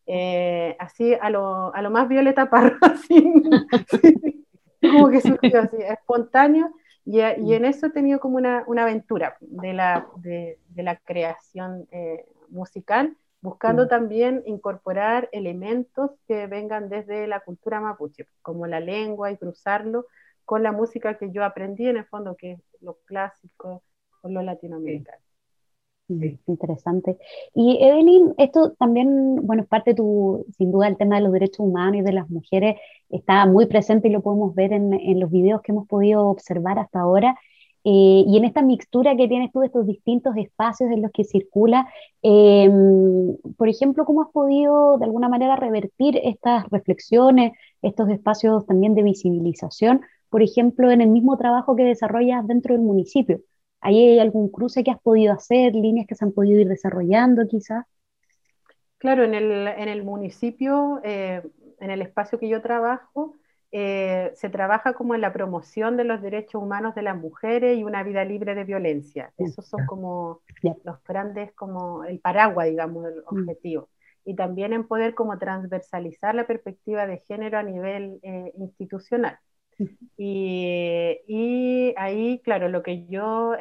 Eh, 0.06 0.76
así 0.78 1.14
a 1.14 1.30
lo, 1.30 1.74
a 1.74 1.82
lo, 1.82 1.90
más 1.90 2.08
Violeta 2.08 2.48
Parra, 2.48 2.78
así, 2.82 3.42
como 4.80 5.08
que 5.08 5.20
surgió 5.20 5.62
así, 5.62 5.78
espontáneo, 5.80 6.70
y, 7.04 7.18
y, 7.18 7.54
en 7.54 7.64
eso 7.64 7.86
he 7.86 7.90
tenido 7.90 8.20
como 8.20 8.36
una, 8.36 8.62
una 8.68 8.82
aventura 8.82 9.36
de 9.40 9.72
la, 9.72 10.06
de, 10.18 10.60
de 10.68 10.82
la 10.84 10.96
creación 10.96 11.88
musical, 12.48 13.16
buscando 13.40 13.88
también 13.88 14.42
incorporar 14.46 15.28
elementos 15.32 16.12
que 16.28 16.46
vengan 16.46 16.88
desde 16.88 17.26
la 17.26 17.40
cultura 17.40 17.80
mapuche, 17.80 18.26
como 18.42 18.66
la 18.68 18.80
lengua 18.80 19.32
y 19.32 19.36
cruzarlo 19.36 20.06
con 20.46 20.62
la 20.62 20.72
música 20.72 21.18
que 21.18 21.30
yo 21.30 21.44
aprendí 21.44 21.87
en 21.87 21.98
el 21.98 22.06
fondo, 22.06 22.37
que 22.37 22.52
es 22.52 22.61
lo 22.80 22.94
clásico 23.04 23.82
o 24.22 24.28
lo 24.30 24.40
latinoamericano. 24.42 25.18
Interesante. 26.09 27.18
Y 27.52 27.78
Evelyn, 27.80 28.32
esto 28.38 28.72
también, 28.78 29.44
bueno, 29.44 29.64
es 29.64 29.68
parte 29.68 29.90
de 29.90 29.96
tu, 29.96 30.46
sin 30.56 30.70
duda, 30.70 30.87
el 30.87 30.96
tema 30.96 31.16
de 31.16 31.22
los 31.22 31.32
derechos 31.32 31.61
humanos 31.61 31.96
y 31.96 32.02
de 32.02 32.12
las 32.12 32.30
mujeres 32.30 32.76
está 33.11 33.44
muy 33.46 33.66
presente 33.66 34.06
y 34.09 34.12
lo 34.12 34.22
podemos 34.22 34.54
ver 34.54 34.72
en, 34.72 34.94
en 34.94 35.18
los 35.18 35.30
videos 35.30 35.62
que 35.62 35.72
hemos 35.72 35.88
podido 35.88 36.28
observar 36.28 36.78
hasta 36.78 37.00
ahora. 37.00 37.37
Eh, 37.88 38.24
y 38.26 38.37
en 38.37 38.44
esta 38.44 38.62
mixtura 38.62 39.16
que 39.16 39.28
tienes 39.28 39.52
tú 39.52 39.61
de 39.61 39.66
estos 39.66 39.87
distintos 39.87 40.37
espacios 40.37 40.90
en 40.90 41.02
los 41.02 41.12
que 41.12 41.22
circula, 41.22 41.87
em, 42.20 43.37
por 43.56 43.68
ejemplo, 43.68 44.04
¿cómo 44.04 44.22
has 44.22 44.30
podido 44.32 44.98
de 44.98 45.04
alguna 45.04 45.28
manera 45.28 45.54
revertir 45.54 46.18
estas 46.24 46.68
reflexiones, 46.70 47.52
estos 47.82 48.09
espacios 48.11 48.66
también 48.66 48.96
de 48.96 49.04
visibilización 49.04 50.00
por 50.28 50.42
ejemplo, 50.42 50.90
en 50.90 51.00
el 51.00 51.08
mismo 51.08 51.36
trabajo 51.36 51.76
que 51.76 51.84
desarrollas 51.84 52.46
dentro 52.46 52.74
del 52.74 52.82
municipio? 52.82 53.40
¿Ahí 53.80 54.04
hay 54.04 54.18
algún 54.18 54.50
cruce 54.50 54.82
que 54.82 54.90
has 54.90 55.00
podido 55.00 55.32
hacer, 55.32 55.74
líneas 55.74 56.06
que 56.06 56.14
se 56.14 56.24
han 56.24 56.32
podido 56.32 56.60
ir 56.60 56.68
desarrollando 56.68 57.46
quizás? 57.46 57.84
Claro, 58.98 59.24
en 59.24 59.34
el, 59.34 59.68
en 59.68 59.88
el 59.88 60.02
municipio, 60.04 61.00
eh, 61.04 61.42
en 61.80 61.90
el 61.90 62.02
espacio 62.02 62.38
que 62.38 62.48
yo 62.48 62.62
trabajo, 62.62 63.36
eh, 63.72 64.32
se 64.34 64.48
trabaja 64.48 64.94
como 64.94 65.14
en 65.14 65.20
la 65.20 65.32
promoción 65.32 65.96
de 65.96 66.04
los 66.04 66.22
derechos 66.22 66.62
humanos 66.62 66.94
de 66.94 67.02
las 67.02 67.16
mujeres 67.16 67.78
y 67.78 67.84
una 67.84 68.02
vida 68.02 68.24
libre 68.24 68.54
de 68.54 68.64
violencia. 68.64 69.32
Esos 69.36 69.66
son 69.66 69.84
como 69.86 70.40
los 70.84 71.02
grandes, 71.04 71.52
como 71.52 72.04
el 72.04 72.20
paraguas, 72.20 72.68
digamos, 72.68 73.04
del 73.04 73.16
mm. 73.16 73.26
objetivo. 73.26 73.88
Y 74.24 74.34
también 74.34 74.72
en 74.72 74.86
poder 74.86 75.14
como 75.14 75.38
transversalizar 75.38 76.34
la 76.34 76.46
perspectiva 76.46 77.06
de 77.06 77.18
género 77.18 77.58
a 77.58 77.62
nivel 77.62 78.18
eh, 78.22 78.52
institucional. 78.56 79.38
Y, 80.16 81.94
ahí, 81.96 82.40
claro, 82.42 82.68
lo 82.68 82.82
que 82.82 83.06
yo 83.06 83.54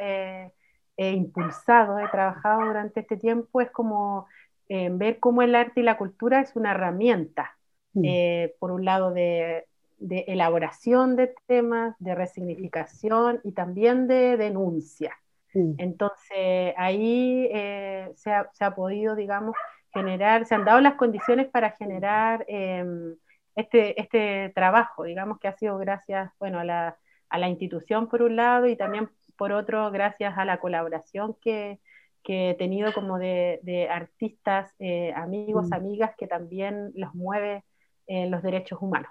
he 0.96 1.10
impulsado, 1.12 1.98
he 1.98 2.08
trabajado 2.08 2.66
durante 2.66 3.00
este 3.00 3.16
tiempo 3.16 3.60
es 3.60 3.70
como 3.70 4.26
eh, 4.68 4.88
ver 4.90 5.20
cómo 5.20 5.42
el 5.42 5.54
arte 5.54 5.80
y 5.80 5.84
la 5.84 5.98
cultura 5.98 6.40
es 6.40 6.56
una 6.56 6.72
herramienta, 6.72 7.56
mm. 7.92 8.04
eh, 8.04 8.54
por 8.58 8.72
un 8.72 8.84
lado 8.84 9.12
de, 9.12 9.66
elaboración 9.98 11.16
de 11.16 11.34
temas, 11.46 11.94
de 11.98 12.14
resignificación 12.14 13.40
y 13.44 13.52
también 13.52 14.08
de 14.08 14.36
denuncia. 14.36 15.16
Mm. 15.54 15.74
Entonces, 15.78 16.74
ahí 16.76 17.48
eh, 17.52 18.10
se, 18.16 18.32
ha, 18.32 18.50
se, 18.52 18.64
ha, 18.64 18.74
podido, 18.74 19.14
digamos, 19.14 19.54
generar, 19.92 20.46
se 20.46 20.54
han 20.54 20.64
dado 20.64 20.80
las 20.80 20.94
condiciones 20.94 21.46
para 21.46 21.70
generar 21.72 22.44
em, 22.48 23.16
este, 23.56 24.00
este 24.00 24.52
trabajo, 24.54 25.04
digamos 25.04 25.38
que 25.40 25.48
ha 25.48 25.56
sido 25.56 25.78
gracias, 25.78 26.30
bueno, 26.38 26.60
a 26.60 26.64
la, 26.64 26.98
a 27.28 27.38
la 27.38 27.48
institución 27.48 28.08
por 28.08 28.22
un 28.22 28.36
lado 28.36 28.66
y 28.66 28.76
también 28.76 29.10
por 29.36 29.52
otro 29.52 29.90
gracias 29.90 30.36
a 30.36 30.44
la 30.44 30.60
colaboración 30.60 31.36
que, 31.40 31.80
que 32.22 32.50
he 32.50 32.54
tenido 32.54 32.92
como 32.92 33.18
de, 33.18 33.60
de 33.62 33.88
artistas, 33.88 34.74
eh, 34.78 35.12
amigos, 35.14 35.68
mm. 35.70 35.74
amigas 35.74 36.14
que 36.18 36.26
también 36.26 36.92
los 36.94 37.14
mueve 37.14 37.64
en 38.06 38.30
los 38.30 38.42
derechos 38.42 38.78
humanos. 38.80 39.10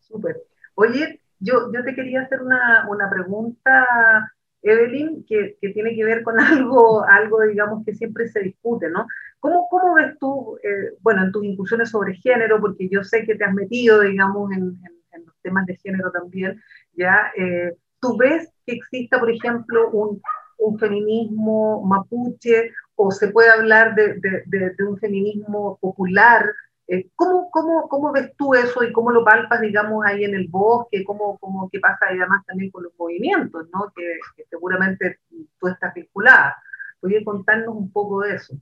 Súper. 0.00 0.42
Oye, 0.74 1.20
yo, 1.38 1.72
yo 1.72 1.84
te 1.84 1.94
quería 1.94 2.22
hacer 2.22 2.40
una, 2.40 2.86
una 2.88 3.10
pregunta 3.10 4.32
Evelyn, 4.64 5.24
que, 5.28 5.56
que, 5.60 5.68
tiene 5.70 5.94
que 5.94 6.04
ver 6.04 6.22
con 6.22 6.38
algo, 6.40 7.04
algo, 7.04 7.42
digamos, 7.42 7.84
que 7.84 7.94
siempre 7.94 8.28
se 8.28 8.40
discute, 8.40 8.88
¿no? 8.90 9.06
¿Cómo, 9.38 9.68
cómo 9.68 9.94
ves 9.94 10.18
tú, 10.18 10.58
eh, 10.62 10.96
bueno, 11.00 11.22
en 11.22 11.32
tus 11.32 11.44
incursiones 11.44 11.90
sobre 11.90 12.14
género, 12.14 12.60
porque 12.60 12.88
yo 12.88 13.04
sé 13.04 13.24
que 13.24 13.34
te 13.34 13.44
has 13.44 13.54
metido, 13.54 14.00
digamos, 14.00 14.50
en, 14.52 14.78
en, 15.12 15.24
los 15.26 15.34
temas 15.42 15.66
de 15.66 15.76
género 15.76 16.10
también, 16.10 16.60
¿ya? 16.94 17.30
Eh, 17.36 17.74
¿Tú 18.00 18.16
ves 18.16 18.50
que 18.66 18.74
exista, 18.74 19.20
por 19.20 19.30
ejemplo, 19.30 19.90
un, 19.90 20.20
un, 20.58 20.78
feminismo 20.78 21.84
mapuche 21.84 22.72
o 22.96 23.10
se 23.10 23.28
puede 23.28 23.50
hablar 23.50 23.94
de, 23.94 24.14
de, 24.14 24.70
de 24.70 24.84
un 24.84 24.98
feminismo 24.98 25.78
popular 25.80 26.50
eh, 26.86 27.08
¿cómo, 27.14 27.50
cómo, 27.50 27.88
cómo, 27.88 28.12
ves 28.12 28.32
tú 28.36 28.54
eso 28.54 28.84
y 28.84 28.92
cómo 28.92 29.10
lo 29.10 29.24
palpas, 29.24 29.60
digamos, 29.60 30.04
ahí 30.04 30.24
en 30.24 30.34
el 30.34 30.48
bosque? 30.48 31.02
¿Cómo, 31.04 31.38
cómo 31.38 31.68
qué 31.70 31.80
pasa 31.80 32.06
además 32.10 32.44
también 32.46 32.70
con 32.70 32.82
los 32.82 32.92
movimientos, 32.98 33.68
¿no? 33.72 33.90
que, 33.96 34.18
seguramente 34.50 35.18
tú 35.58 35.68
estás 35.68 35.94
vinculada? 35.94 36.56
¿Podrías 37.00 37.24
contarnos 37.24 37.74
un 37.74 37.90
poco 37.90 38.20
de 38.20 38.34
eso? 38.34 38.54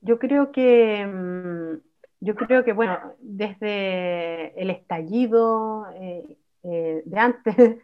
Yo 0.00 0.18
creo 0.18 0.52
que, 0.52 1.06
mm, 1.06 1.80
yo 2.20 2.34
creo 2.34 2.64
que 2.64 2.72
bueno, 2.72 2.98
desde 3.20 4.58
el 4.60 4.70
estallido 4.70 5.86
eh, 5.94 6.38
eh, 6.62 7.02
de 7.04 7.18
antes, 7.18 7.56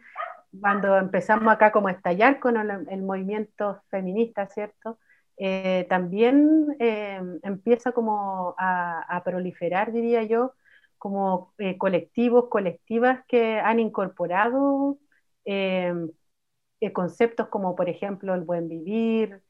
cuando 0.59 0.97
empezamos 0.97 1.53
acá 1.53 1.71
como 1.71 1.87
a 1.87 1.91
estallar 1.91 2.39
con 2.39 2.57
el 2.57 3.03
movimiento 3.03 3.81
feminista, 3.89 4.47
¿cierto? 4.47 4.97
Eh, 5.37 5.85
también 5.89 6.75
eh, 6.79 7.19
empieza 7.43 7.91
como 7.93 8.55
a, 8.57 9.21
proliferar, 9.25 9.91
diría 9.91 10.23
yo, 10.23 10.53
como 10.97 11.53
eh, 11.57 11.77
colectivos, 11.77 12.47
colectivas 12.49 13.25
que 13.27 13.59
han 13.59 13.79
incorporado 13.79 14.99
conceptos 16.93 17.47
como, 17.49 17.75
por 17.75 17.89
ejemplo, 17.89 18.33
el 18.33 18.41
buen 18.41 18.67
vivir, 18.67 19.41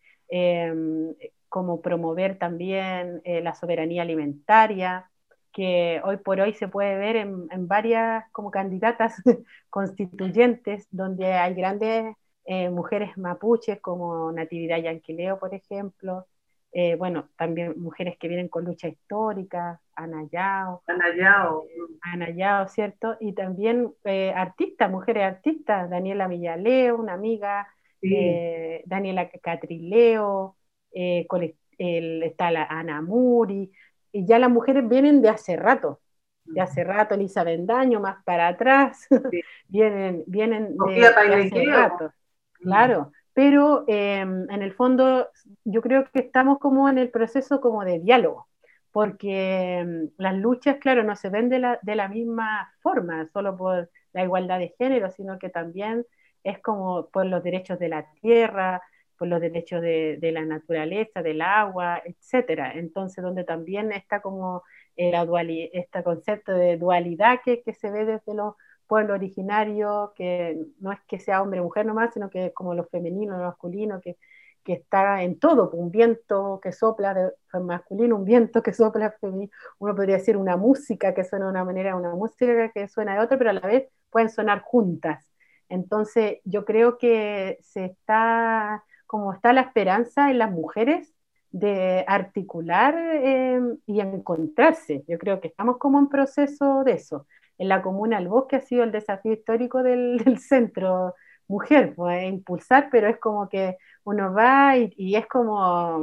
como 1.50 1.82
promover 1.82 2.38
también 2.38 3.22
la 3.26 3.54
soberanía 3.56 4.04
alimentaria, 4.04 5.10
que 5.52 6.02
hoy 6.06 6.18
por 6.18 6.40
hoy 6.40 6.54
se 6.54 6.68
puede 6.70 6.98
ver 6.98 7.18
en, 7.18 7.48
en 7.52 7.68
varias 7.68 8.24
como 8.32 8.52
candidatas 8.52 9.16
constituyentes, 9.70 10.88
donde 10.92 11.34
hay 11.34 11.54
grandes 11.54 12.16
eh, 12.46 12.70
mujeres 12.70 13.18
mapuches 13.18 13.80
como 13.80 14.32
Natividad 14.32 14.80
Yanquileo, 14.80 15.40
por 15.40 15.54
ejemplo, 15.54 16.26
eh, 16.72 16.96
bueno, 16.96 17.30
también 17.38 17.80
mujeres 17.80 18.18
que 18.18 18.28
vienen 18.28 18.48
con 18.48 18.66
lucha 18.66 18.88
histórica, 18.88 19.80
Anayao, 19.96 20.82
Anayao, 20.88 21.66
Anayao, 22.02 22.68
¿cierto? 22.68 23.18
Y 23.20 23.34
también 23.34 23.94
eh, 24.06 24.34
artistas, 24.36 24.90
mujeres 24.90 25.24
artistas, 25.24 25.90
Daniela 25.90 26.28
Villaleo, 26.28 26.96
una 26.96 27.14
amiga, 27.14 27.68
Daniela 28.02 29.30
Catrileo, 29.30 30.56
está 30.92 32.52
la 32.52 32.64
Ana 32.64 33.02
Muri, 33.02 33.72
y 34.12 34.26
ya 34.26 34.40
las 34.40 34.50
mujeres 34.50 34.88
vienen 34.88 35.22
de 35.22 35.30
hace 35.30 35.56
rato, 35.56 36.02
de 36.46 36.62
hace 36.62 36.84
rato, 36.84 37.16
Elisa 37.16 37.44
Bendaño, 37.44 38.00
más 38.00 38.24
para 38.24 38.48
atrás, 38.48 39.08
vienen, 39.68 40.24
vienen 40.26 40.76
de, 40.76 41.06
hace 41.06 41.66
rato. 41.66 42.12
Claro, 42.62 43.12
pero 43.34 43.86
em, 43.88 44.50
en 44.50 44.62
el 44.62 44.74
fondo 44.74 45.30
yo 45.64 45.82
creo 45.82 46.06
que 46.12 46.20
estamos 46.20 46.60
como 46.60 46.90
en 46.90 46.98
el 46.98 47.10
proceso 47.10 47.62
como 47.62 47.84
de 47.84 48.00
diálogo, 48.00 48.48
porque 48.92 49.80
em, 49.80 50.10
las 50.18 50.36
luchas, 50.36 50.78
claro, 50.78 51.04
no 51.04 51.16
se 51.16 51.30
ven 51.30 51.50
de 51.50 51.60
la, 51.60 51.80
de 51.82 51.96
la 51.96 52.08
misma 52.08 52.74
forma, 52.82 53.28
solo 53.34 53.58
por 53.58 53.90
la 54.14 54.24
igualdad 54.24 54.60
de 54.60 54.76
género, 54.78 55.10
sino 55.12 55.40
que 55.40 55.50
también 55.50 56.06
es 56.44 56.60
como 56.60 57.10
por 57.10 57.26
los 57.26 57.44
derechos 57.44 57.80
de 57.80 57.90
la 57.90 58.06
tierra, 58.22 58.82
por 59.18 59.28
los 59.28 59.40
derechos 59.40 59.82
de, 59.82 60.18
de 60.20 60.32
la 60.32 60.46
naturaleza, 60.46 61.22
del 61.22 61.42
agua, 61.42 62.02
etcétera. 62.04 62.74
Entonces, 62.74 63.24
donde 63.24 63.44
también 63.44 63.92
está 63.92 64.20
como 64.22 64.64
este 64.96 66.04
concepto 66.04 66.54
de 66.54 66.78
dualidad 66.78 67.40
que, 67.44 67.62
que, 67.62 67.74
se 67.74 67.92
ve 67.92 68.06
desde 68.06 68.34
los 68.34 68.56
pueblos 68.92 69.16
originarios, 69.16 70.12
que 70.16 70.60
no 70.82 70.92
es 70.92 71.00
que 71.08 71.18
sea 71.18 71.42
hombre 71.42 71.62
o 71.62 71.64
mujer 71.64 71.86
nomás, 71.86 72.14
sino 72.14 72.30
que 72.30 72.48
es 72.48 72.54
como 72.54 72.74
lo 72.74 72.84
femenino, 72.84 73.38
lo 73.38 73.46
masculino, 73.46 74.02
que, 74.02 74.18
que 74.66 74.74
está 74.74 75.24
en 75.24 75.40
todo, 75.40 75.70
un 75.72 75.92
viento 75.92 76.60
que 76.62 76.74
sopla 76.74 77.14
de 77.14 77.32
masculino, 77.62 78.18
un 78.18 78.26
viento 78.26 78.62
que 78.62 78.74
sopla 78.74 79.12
femenino, 79.12 79.50
uno 79.80 79.96
podría 79.96 80.18
decir 80.18 80.36
una 80.36 80.58
música 80.58 81.14
que 81.14 81.24
suena 81.24 81.46
de 81.46 81.52
una 81.52 81.64
manera, 81.64 81.96
una 81.96 82.14
música 82.14 82.70
que 82.74 82.90
suena 82.90 83.14
de 83.14 83.22
otra, 83.22 83.38
pero 83.38 83.52
a 83.52 83.54
la 83.54 83.62
vez 83.62 83.88
pueden 84.10 84.30
sonar 84.30 84.62
juntas. 84.62 85.26
Entonces, 85.70 86.40
yo 86.44 86.66
creo 86.66 86.98
que 86.98 87.60
se 87.62 87.86
está, 87.86 88.84
como 89.08 89.32
está 89.32 89.54
la 89.54 89.62
esperanza 89.62 90.30
en 90.32 90.40
las 90.40 90.52
mujeres 90.52 91.14
de 91.52 92.04
articular 92.10 92.94
em, 92.98 93.78
y 93.86 94.02
encontrarse. 94.02 95.06
Yo 95.08 95.18
creo 95.18 95.40
que 95.40 95.48
estamos 95.48 95.78
como 95.78 95.98
en 95.98 96.10
proceso 96.10 96.84
de 96.84 96.92
eso. 96.92 97.26
En 97.62 97.68
la 97.70 97.84
comuna 97.84 98.18
El 98.18 98.28
Bosque 98.28 98.56
ha 98.56 98.62
sido 98.62 98.84
el 98.84 98.92
desafío 98.92 99.34
histórico 99.34 99.84
del, 99.84 100.18
centro 100.40 101.14
mujer, 101.48 101.94
pues, 101.96 102.24
impulsar, 102.28 102.90
pero 102.92 103.08
es 103.08 103.20
como 103.20 103.50
que 103.50 103.78
uno 104.04 104.34
va 104.34 104.76
y, 104.78 105.16
es 105.16 105.28
como 105.28 106.00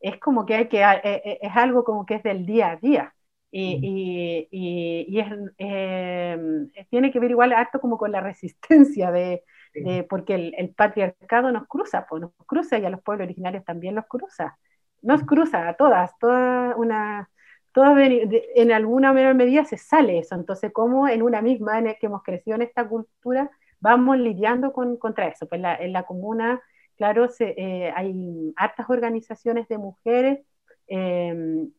es 0.00 0.18
como 0.20 0.46
que 0.46 0.54
hay 0.54 0.68
que 0.68 0.80
e, 0.80 1.00
e, 1.02 1.38
es, 1.42 1.56
algo 1.56 1.82
como 1.82 2.06
que 2.06 2.14
es 2.16 2.22
del 2.22 2.46
día 2.46 2.70
a 2.70 2.76
día. 2.76 3.14
Y, 3.50 4.46
y, 4.52 5.18
es, 5.18 5.26
em, 5.58 6.70
tiene 6.88 7.10
que 7.10 7.18
ver 7.18 7.32
igual 7.32 7.52
harto 7.52 7.80
como 7.80 7.98
con 7.98 8.12
la 8.12 8.20
resistencia 8.30 9.10
de, 9.10 9.42
porque 10.08 10.52
el, 10.56 10.72
patriarcado 10.76 11.50
nos 11.50 11.66
cruza, 11.66 12.06
pues 12.08 12.22
nos 12.22 12.32
cruza 12.46 12.78
y 12.78 12.84
a 12.84 12.90
los 12.90 13.02
pueblos 13.02 13.24
originarios 13.26 13.64
también 13.64 13.96
los 13.96 14.06
cruza. 14.06 14.56
Nos 15.02 15.24
cruza 15.24 15.68
a 15.68 15.74
todas, 15.74 16.16
todas 16.20 16.76
una, 16.76 17.28
todas 17.72 17.96
en 18.00 18.72
alguna 18.72 19.12
menor 19.12 19.34
medida 19.34 19.64
se 19.64 19.76
sale 19.78 20.18
eso. 20.18 20.34
Entonces, 20.34 20.72
como 20.72 21.08
en 21.08 21.22
una 21.22 21.42
misma, 21.42 21.78
en 21.78 21.88
el 21.88 21.96
que 21.98 22.06
hemos 22.06 22.22
crecido 22.22 22.56
en 22.56 22.62
esta 22.62 22.88
cultura, 22.88 23.50
vamos 23.80 24.18
lidiando 24.18 24.72
con, 24.72 24.96
contra 24.96 25.28
eso. 25.28 25.48
Pues 25.48 25.62
en 25.80 25.92
la 25.92 26.04
comuna, 26.04 26.60
claro, 26.96 27.28
eh, 27.40 27.92
hay 27.94 28.52
hartas 28.56 28.88
organizaciones 28.90 29.68
de 29.68 29.78
mujeres 29.78 30.40
em, 30.88 31.70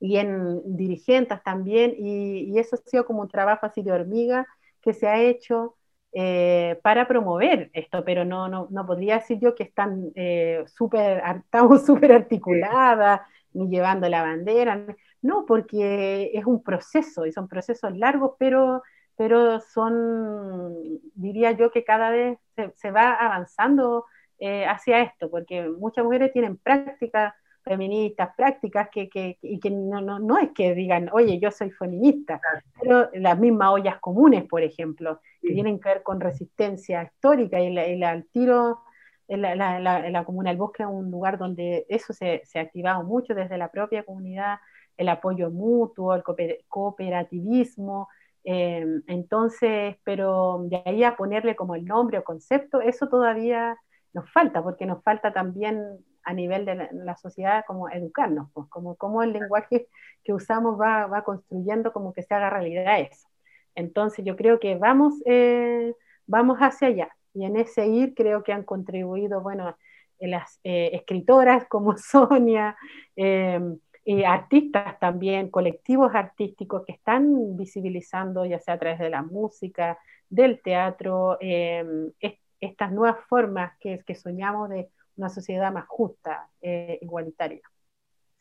y 0.00 0.16
en 0.18 0.76
dirigentes 0.76 1.42
también, 1.42 1.94
y, 1.98 2.52
y, 2.52 2.58
eso 2.58 2.76
ha 2.76 2.90
sido 2.90 3.06
como 3.06 3.22
un 3.22 3.28
trabajo 3.28 3.66
así 3.66 3.82
de 3.82 3.92
hormiga 3.92 4.46
que 4.82 4.92
se 4.92 5.08
ha 5.08 5.20
hecho 5.22 5.76
eh, 6.16 6.78
para 6.82 7.08
promover 7.08 7.70
esto, 7.72 8.04
pero 8.04 8.24
no, 8.24 8.48
no, 8.48 8.68
no, 8.70 8.86
podría 8.86 9.16
decir 9.18 9.40
yo 9.40 9.56
que 9.56 9.64
están 9.64 10.12
eh, 10.14 10.62
súper, 10.66 11.20
estamos 11.44 11.84
súper 11.84 12.12
articuladas, 12.12 13.22
ni 13.52 13.68
llevando 13.68 14.08
la 14.08 14.22
bandera, 14.22 14.86
no, 15.24 15.46
porque 15.46 16.30
es 16.34 16.44
un 16.44 16.62
proceso, 16.62 17.24
y 17.24 17.32
son 17.32 17.48
procesos 17.48 17.96
largos, 17.96 18.32
pero, 18.38 18.82
pero 19.16 19.58
son, 19.58 20.74
diría 21.14 21.52
yo 21.52 21.70
que 21.70 21.82
cada 21.82 22.10
vez 22.10 22.38
se, 22.76 22.90
va 22.90 23.14
avanzando 23.14 24.04
eh, 24.38 24.66
hacia 24.66 25.00
esto, 25.00 25.30
porque 25.30 25.66
muchas 25.66 26.04
mujeres 26.04 26.30
tienen 26.30 26.58
prácticas 26.58 27.32
feministas, 27.62 28.34
prácticas 28.36 28.90
que, 28.92 29.08
que, 29.08 29.38
y 29.40 29.58
que 29.58 29.70
no, 29.70 30.02
no, 30.02 30.18
no, 30.18 30.38
es 30.38 30.50
que 30.54 30.74
digan, 30.74 31.08
oye, 31.10 31.38
yo 31.40 31.50
soy 31.50 31.70
feminista, 31.70 32.38
pero 32.78 33.08
las 33.14 33.38
mismas 33.38 33.70
ollas 33.70 33.98
comunes, 34.00 34.44
por 34.44 34.62
ejemplo, 34.62 35.22
que 35.40 35.54
tienen 35.54 35.80
que 35.80 35.88
ver 35.88 36.02
con 36.02 36.20
resistencia 36.20 37.02
histórica 37.02 37.58
y, 37.60 37.74
el 37.74 38.28
tiro, 38.30 38.82
en 39.26 39.40
la, 39.40 39.54
la, 39.56 40.10
la, 40.10 40.24
comuna 40.24 40.50
del 40.50 40.58
bosque 40.58 40.82
es 40.82 40.88
un 40.90 41.10
lugar 41.10 41.38
donde 41.38 41.86
eso 41.88 42.12
se, 42.12 42.42
se, 42.44 42.58
ha 42.58 42.62
activado 42.62 43.02
mucho 43.04 43.34
desde 43.34 43.56
la 43.56 43.70
propia 43.70 44.02
comunidad, 44.02 44.58
el 44.96 45.08
apoyo 45.08 45.50
mutuo, 45.50 46.14
el 46.14 46.22
cooperativismo, 46.68 48.08
em, 48.44 49.02
entonces, 49.06 49.96
pero 50.04 50.64
de 50.66 50.82
ahí 50.84 51.04
a 51.04 51.16
ponerle 51.16 51.56
como 51.56 51.74
el 51.74 51.84
nombre 51.84 52.18
o 52.18 52.24
concepto, 52.24 52.80
eso 52.80 53.08
todavía 53.08 53.76
nos 54.12 54.30
falta, 54.30 54.62
porque 54.62 54.86
nos 54.86 55.02
falta 55.02 55.32
también 55.32 55.98
a 56.24 56.32
nivel 56.32 56.64
de 56.64 56.88
la, 56.92 57.16
sociedad 57.16 57.64
como 57.66 57.88
educarnos, 57.90 58.48
pues, 58.54 58.68
como, 58.68 58.96
como 58.96 59.22
el 59.22 59.32
lenguaje 59.32 59.88
que 60.22 60.32
usamos 60.32 60.80
va, 60.80 61.22
construyendo 61.24 61.92
como 61.92 62.12
que 62.12 62.22
se 62.22 62.34
haga 62.34 62.50
realidad 62.50 63.00
eso. 63.00 63.28
Entonces 63.74 64.24
yo 64.24 64.36
creo 64.36 64.60
que 64.60 64.76
vamos, 64.76 65.14
eh, 65.26 65.94
vamos 66.26 66.58
hacia 66.58 66.88
allá 66.88 67.08
y 67.34 67.44
en 67.44 67.56
ese 67.56 67.86
ir 67.88 68.14
creo 68.14 68.42
que 68.44 68.52
han 68.52 68.62
contribuido, 68.62 69.40
bueno, 69.42 69.76
las 70.20 70.60
eh, 70.64 70.90
escritoras 70.94 71.66
como 71.66 71.96
Sonia, 71.98 72.76
em, 73.16 73.78
y 74.04 74.22
artistas 74.24 74.98
también, 74.98 75.50
colectivos 75.50 76.14
artísticos 76.14 76.84
que 76.86 76.92
están 76.92 77.56
visibilizando, 77.56 78.44
ya 78.44 78.58
sea 78.58 78.74
a 78.74 78.78
través 78.78 78.98
de 78.98 79.10
la 79.10 79.22
música, 79.22 79.98
del 80.28 80.60
teatro, 80.60 81.38
em, 81.40 82.12
estas 82.60 82.92
nuevas 82.92 83.24
formas 83.26 83.72
que, 83.80 84.02
que 84.06 84.14
soñamos 84.14 84.68
de 84.68 84.88
una 85.16 85.28
sociedad 85.28 85.72
más 85.72 85.86
justa, 85.86 86.48
e 86.60 86.98
igualitaria. 87.00 87.62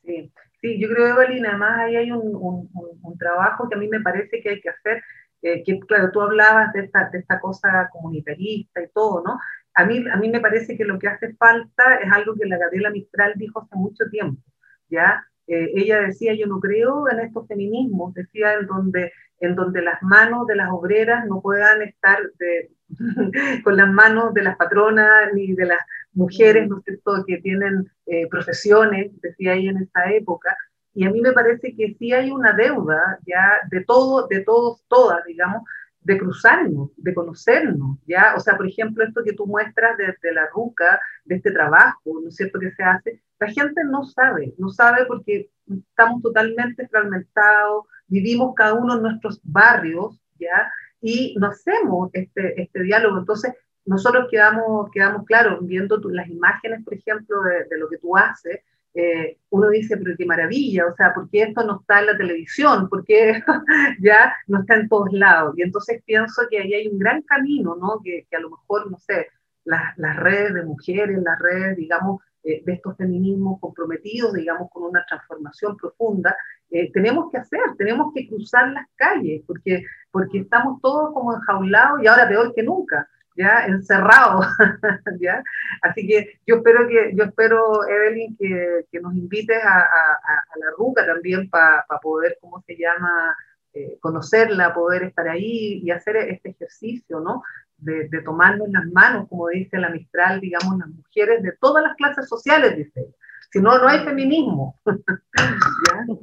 Sí. 0.04 0.34
sí, 0.60 0.82
yo 0.82 0.90
creo, 0.90 1.08
Evelyn, 1.08 1.46
además 1.46 1.80
ahí 1.80 1.96
hay 1.96 2.12
un, 2.12 2.70
un, 3.02 3.18
trabajo 3.18 3.70
que 3.70 3.76
a 3.76 3.78
mí 3.78 3.88
me 3.88 4.02
parece 4.02 4.42
que 4.42 4.50
hay 4.50 4.60
que 4.60 4.70
hacer, 4.70 5.02
eh, 5.42 5.64
que 5.64 5.80
claro, 5.80 6.12
tú 6.12 6.20
hablabas 6.20 6.74
de 6.74 6.82
esta, 6.82 7.10
de 7.10 7.20
esta 7.20 7.40
cosa 7.40 7.90
comunitarista 7.90 8.82
y 8.82 8.90
todo, 8.90 9.24
¿no? 9.26 9.40
A 9.76 9.86
mí, 9.86 10.04
a 10.12 10.18
mí 10.18 10.30
me 10.30 10.42
parece 10.42 10.78
que 10.78 10.84
lo 10.84 11.00
que 11.00 11.08
hace 11.08 11.34
falta 11.36 11.96
es 12.04 12.12
algo 12.12 12.36
que 12.36 12.46
la 12.46 12.58
Gabriela 12.58 12.90
Mistral 12.90 13.34
dijo 13.38 13.62
hace 13.62 13.76
mucho 13.76 14.04
tiempo, 14.12 14.42
¿ya? 14.90 15.26
Eh, 15.48 15.72
ella 15.76 16.02
decía, 16.02 16.34
yo 16.34 16.48
no 16.48 16.60
creo 16.60 17.10
en 17.10 17.20
estos 17.20 17.48
feminismos, 17.48 18.14
decía, 18.14 18.54
en 18.54 18.66
donde, 18.68 19.12
en 19.40 19.56
donde 19.56 19.82
las 19.82 20.02
manos 20.02 20.48
de 20.48 20.56
las 20.56 20.70
obreras 20.72 21.26
no 21.28 21.42
puedan 21.42 21.82
estar 21.82 22.20
de, 22.40 22.72
con 23.64 23.78
las 23.78 23.92
manos 23.92 24.34
de 24.34 24.44
las 24.44 24.56
patronas 24.58 25.34
ni 25.34 25.54
de 25.54 25.66
las 25.66 25.80
mujeres, 26.14 26.70
¿no 26.70 26.82
que 27.26 27.38
tienen 27.38 27.92
eh, 28.06 28.28
profesiones, 28.30 29.12
decía 29.22 29.54
ella 29.54 29.72
en 29.72 29.78
esa 29.78 30.12
época, 30.12 30.56
y 30.94 31.06
a 31.06 31.10
mí 31.10 31.22
me 31.22 31.32
parece 31.32 31.76
que 31.76 31.96
sí 31.98 32.14
hay 32.14 32.30
una 32.30 32.54
deuda 32.54 33.20
ya 33.26 33.54
de 33.72 33.84
todo, 33.84 34.28
de 34.28 34.42
todos, 34.42 34.84
todas, 34.88 35.26
digamos, 35.26 35.64
de 36.02 36.18
cruzarnos, 36.18 36.92
de 36.98 37.14
conocernos, 37.14 37.98
¿ya? 38.06 38.36
O 38.36 38.40
sea, 38.40 38.56
por 38.58 38.68
ejemplo, 38.68 39.04
esto 39.04 39.24
que 39.24 39.34
tú 39.34 39.48
muestras 39.48 39.98
desde 39.98 40.18
de 40.22 40.34
la 40.34 40.48
ruca, 40.54 41.00
de 41.26 41.36
este 41.36 41.52
trabajo, 41.52 42.20
¿no 42.22 42.28
es 42.28 42.36
cierto?, 42.36 42.60
que 42.60 42.72
se 42.72 42.84
hace, 42.84 43.24
la 43.44 43.52
gente 43.52 43.82
no 43.86 44.06
sabe, 44.06 44.54
no 44.58 44.70
sabe 44.70 45.06
porque 45.06 45.50
estamos 45.68 46.22
totalmente 46.22 46.88
fragmentados, 46.88 47.86
vivimos 48.08 48.54
cada 48.56 48.74
uno 48.74 48.96
en 48.96 49.02
nuestros 49.02 49.40
barrios, 49.44 50.20
¿ya? 50.40 50.72
Y 51.02 51.36
no 51.38 51.48
hacemos 51.48 52.10
este, 52.14 52.62
este 52.62 52.84
diálogo. 52.84 53.20
Entonces, 53.20 53.54
nosotros 53.86 54.28
quedamos, 54.32 54.90
quedamos 54.92 55.26
claros 55.26 55.60
viendo 55.66 56.00
las 56.10 56.30
imágenes, 56.30 56.84
por 56.86 56.94
ejemplo, 56.94 57.42
de, 57.44 57.78
lo 57.78 57.90
que 57.90 57.98
tú 57.98 58.16
haces, 58.16 58.62
eh, 58.94 59.38
uno 59.50 59.70
dice, 59.70 59.98
pero 59.98 60.16
qué 60.18 60.26
maravilla, 60.26 60.86
o 60.86 60.96
sea, 60.96 61.14
¿por 61.14 61.30
qué 61.30 61.44
esto 61.44 61.66
no 61.66 61.80
está 61.82 62.00
en 62.00 62.06
la 62.06 62.18
televisión? 62.18 62.88
¿Por 62.88 63.04
qué 63.04 63.42
ya 64.02 64.34
no 64.48 64.62
está 64.62 64.76
en 64.76 64.88
todos 64.88 65.12
lados? 65.12 65.56
Y 65.58 65.64
entonces 65.64 66.02
pienso 66.06 66.44
que 66.50 66.60
ahí 66.60 66.74
hay 66.74 66.88
un 66.88 67.00
gran 67.00 67.24
camino, 67.24 67.76
¿no? 67.76 68.00
Que, 68.04 68.26
que 68.30 68.36
a 68.38 68.40
lo 68.40 68.52
mejor, 68.52 68.90
no 68.90 68.98
sé, 69.00 69.28
las, 69.66 69.98
las 69.98 70.16
redes 70.18 70.54
de 70.54 70.64
mujeres, 70.64 71.22
las 71.22 71.40
redes, 71.40 71.76
digamos, 71.76 72.22
eh, 72.44 72.62
de 72.66 72.74
estos 72.74 72.98
feminismos 72.98 73.60
comprometidos, 73.60 74.34
digamos, 74.34 74.70
con 74.72 74.84
una 74.84 75.06
transformación 75.06 75.78
profunda, 75.78 76.36
eh, 76.70 76.92
tenemos 76.92 77.32
que 77.32 77.38
hacer, 77.38 77.62
tenemos 77.78 78.14
que 78.14 78.28
cruzar 78.28 78.70
las 78.70 78.88
calles, 78.96 79.44
porque, 79.48 79.84
porque 80.12 80.40
estamos 80.40 80.82
todos 80.82 81.14
como 81.14 81.34
enjaulados 81.34 82.02
y 82.02 82.08
ahora 82.08 82.28
peor 82.28 82.54
que 82.54 82.64
nunca. 82.64 83.08
¿ya? 83.36 83.66
Encerrado, 83.66 84.42
¿ya? 85.20 85.44
Así 85.82 86.06
que 86.08 86.40
yo 86.46 86.58
espero 86.58 86.88
que, 86.88 87.16
yo 87.16 87.24
espero, 87.24 87.88
Evelyn, 87.88 88.38
que, 88.38 88.86
que 88.92 89.00
nos 89.00 89.16
invites 89.16 89.58
a, 89.64 89.80
a, 89.80 90.58
la 90.60 90.72
RUCA 90.78 91.06
también 91.06 91.50
para 91.50 91.84
poder, 92.02 92.38
¿cómo 92.42 92.62
se 92.68 92.76
llama?, 92.76 93.36
eh, 93.76 93.98
conocerla, 94.00 94.72
poder 94.72 95.02
estar 95.02 95.28
ahí 95.28 95.82
y 95.84 95.90
hacer 95.90 96.16
este 96.18 96.52
ejercicio, 96.52 97.20
¿no? 97.20 97.42
De, 97.84 98.08
de, 98.10 98.22
tomarnos 98.22 98.70
las 98.70 98.86
manos, 98.88 99.28
como 99.30 99.50
dice 99.50 99.78
la 99.78 99.90
Mistral, 99.90 100.40
digamos, 100.40 100.78
las 100.78 100.88
mujeres 100.90 101.44
de 101.44 101.52
todas 101.60 101.84
las 101.84 101.96
clases 101.96 102.28
sociales, 102.28 102.78
dice 102.78 103.02
ella. 103.02 103.16
Si 103.54 103.60
no, 103.60 103.78
no 103.78 103.88
hay 103.88 104.04
feminismo. 104.04 104.80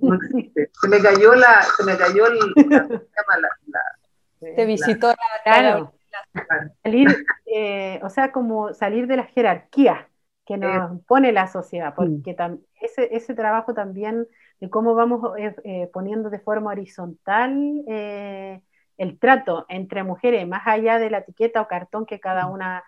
No 0.02 0.14
existe. 0.14 0.70
Se 0.80 0.88
me 0.88 1.00
cayó 1.00 1.34
la, 1.34 1.62
se 1.62 1.84
me 1.84 1.96
cayó 1.96 2.26
el, 2.26 2.38
Te 4.40 4.64
visitó 4.66 5.08
la, 5.08 5.16
claro. 5.44 5.92
Salir, 6.82 7.24
eh, 7.46 8.00
o 8.02 8.11
sea, 8.11 8.32
como 8.32 8.74
salir 8.74 9.06
de 9.06 9.16
la 9.16 9.24
jerarquía 9.24 10.08
que 10.46 10.56
nos 10.56 11.00
pone 11.04 11.32
la 11.32 11.46
sociedad, 11.48 11.94
porque 11.94 12.36
ese, 12.80 13.14
ese 13.14 13.34
trabajo 13.34 13.72
también 13.74 14.26
de 14.61 14.68
cómo 14.70 14.94
vamos 14.94 15.38
eh, 15.38 15.54
eh, 15.64 15.90
poniendo 15.92 16.30
de 16.30 16.40
forma 16.40 16.70
horizontal 16.70 17.84
el 19.01 19.18
trato 19.18 19.66
entre 19.68 20.03
mujeres, 20.05 20.46
más 20.46 20.62
allá 20.66 20.98
de 20.98 21.11
la 21.11 21.18
etiqueta 21.18 21.61
o 21.61 21.68
cartón 21.68 22.07
que 22.07 22.20
cada 22.20 22.46
una 22.46 22.84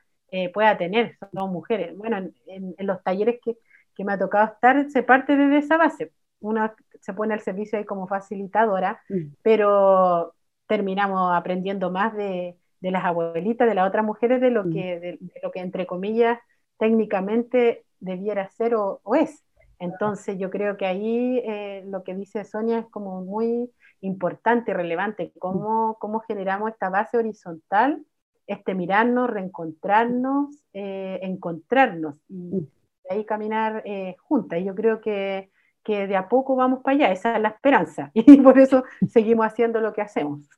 pueda 0.54 0.78
tener, 0.78 1.18
son 1.34 1.52
mujeres. 1.52 1.94
Bueno, 1.94 2.16
en, 2.16 2.74
en 2.78 2.86
los 2.86 3.02
talleres 3.02 3.38
que, 3.44 3.58
que, 3.94 4.02
me 4.02 4.14
ha 4.14 4.18
tocado 4.18 4.46
estar, 4.54 4.88
se 4.90 5.02
parte 5.02 5.36
desde 5.36 5.58
esa 5.58 5.76
base. 5.76 6.12
Una 6.40 6.74
se 7.02 7.12
pone 7.12 7.34
al 7.34 7.40
servicio 7.40 7.78
ahí 7.78 7.84
como 7.84 8.06
facilitadora, 8.06 9.02
pero 9.42 10.34
terminamos 10.66 11.34
aprendiendo 11.34 11.90
más 11.90 12.14
de, 12.14 12.56
de 12.80 12.90
las 12.90 13.04
abuelitas, 13.04 13.68
de 13.68 13.74
las 13.74 13.88
otras 13.88 14.04
mujeres, 14.04 14.40
de 14.40 14.50
lo, 14.50 14.64
mm. 14.64 14.72
que, 14.72 15.00
de, 15.00 15.18
lo 15.42 15.50
que 15.50 15.60
entre 15.60 15.86
comillas 15.86 16.38
técnicamente 16.78 17.84
debiera 18.00 18.48
ser 18.50 18.74
o, 18.74 19.00
es. 19.14 19.44
Entonces 19.82 20.38
yo 20.38 20.48
creo 20.48 20.76
que 20.76 20.86
ahí 20.86 21.42
eh, 21.44 21.82
lo 21.88 22.04
que 22.04 22.14
dice 22.14 22.44
Sonia 22.44 22.78
es 22.78 22.86
como 22.86 23.22
muy 23.22 23.68
importante 24.00 24.70
y 24.70 24.74
relevante, 24.74 25.32
cómo, 25.40 25.96
cómo 25.98 26.20
generamos 26.20 26.70
esta 26.70 26.88
base 26.88 27.18
horizontal, 27.18 28.06
este 28.46 28.76
mirarnos, 28.76 29.28
reencontrarnos, 29.28 30.56
eh, 30.72 31.18
encontrarnos 31.22 32.16
y 32.28 32.60
mm. 32.60 32.68
ahí 33.10 33.24
caminar 33.24 33.82
eh, 33.84 34.14
juntas. 34.20 34.60
Y 34.60 34.64
yo 34.66 34.76
creo 34.76 35.00
que, 35.00 35.50
que 35.82 36.06
de 36.06 36.14
a 36.14 36.28
poco 36.28 36.54
vamos 36.54 36.84
para 36.84 36.98
allá, 36.98 37.12
esa 37.12 37.34
es 37.34 37.42
la 37.42 37.48
esperanza 37.48 38.12
y 38.14 38.40
por 38.40 38.60
eso 38.60 38.84
seguimos 39.08 39.46
haciendo 39.46 39.80
lo 39.80 39.92
que 39.92 40.02
hacemos. 40.02 40.48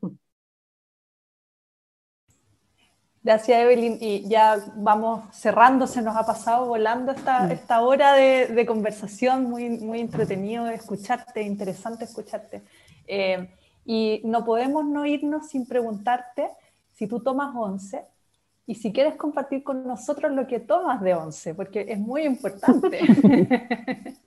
Gracias, 3.25 3.59
Evelyn. 3.59 3.97
Y 4.03 4.29
ya 4.29 4.62
vamos 4.77 5.35
cerrando, 5.35 5.87
se 5.87 6.03
nos 6.03 6.14
ha 6.14 6.27
pasado 6.27 6.66
volando 6.66 7.11
esta, 7.12 7.45
mm. 7.45 7.53
esta 7.53 7.81
hora 7.81 8.12
de, 8.12 8.66
conversación, 8.66 9.45
muy, 9.45 9.70
muy 9.70 10.01
entretenido 10.01 10.66
de 10.66 10.75
escucharte, 10.75 11.41
interesante 11.41 12.05
escucharte. 12.05 12.62
Eh, 13.07 13.49
y 13.87 14.20
no 14.25 14.45
podemos 14.45 14.85
no 14.85 15.07
irnos 15.07 15.49
sin 15.49 15.66
preguntarte 15.66 16.51
si 16.93 17.07
tú 17.07 17.20
tomas 17.20 17.55
11 17.57 18.05
y 18.66 18.75
si 18.75 18.93
quieres 18.93 19.16
compartir 19.16 19.62
con 19.62 19.87
nosotros 19.87 20.31
lo 20.33 20.47
que 20.47 20.61
tomas 20.61 21.01
de 21.01 21.14
11, 21.14 21.55
porque 21.55 21.87
es 21.89 21.99
muy 21.99 22.25
importante. 22.25 23.01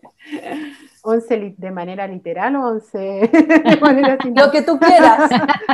¿11 1.03 1.55
de 1.55 1.71
manera 1.71 2.07
literal 2.07 2.55
o 2.55 2.67
11 2.67 2.97
de 3.63 3.77
manera 3.79 4.17
Lo 4.35 4.49
que 4.51 4.63
tú 4.63 4.79
quieras. 4.79 5.29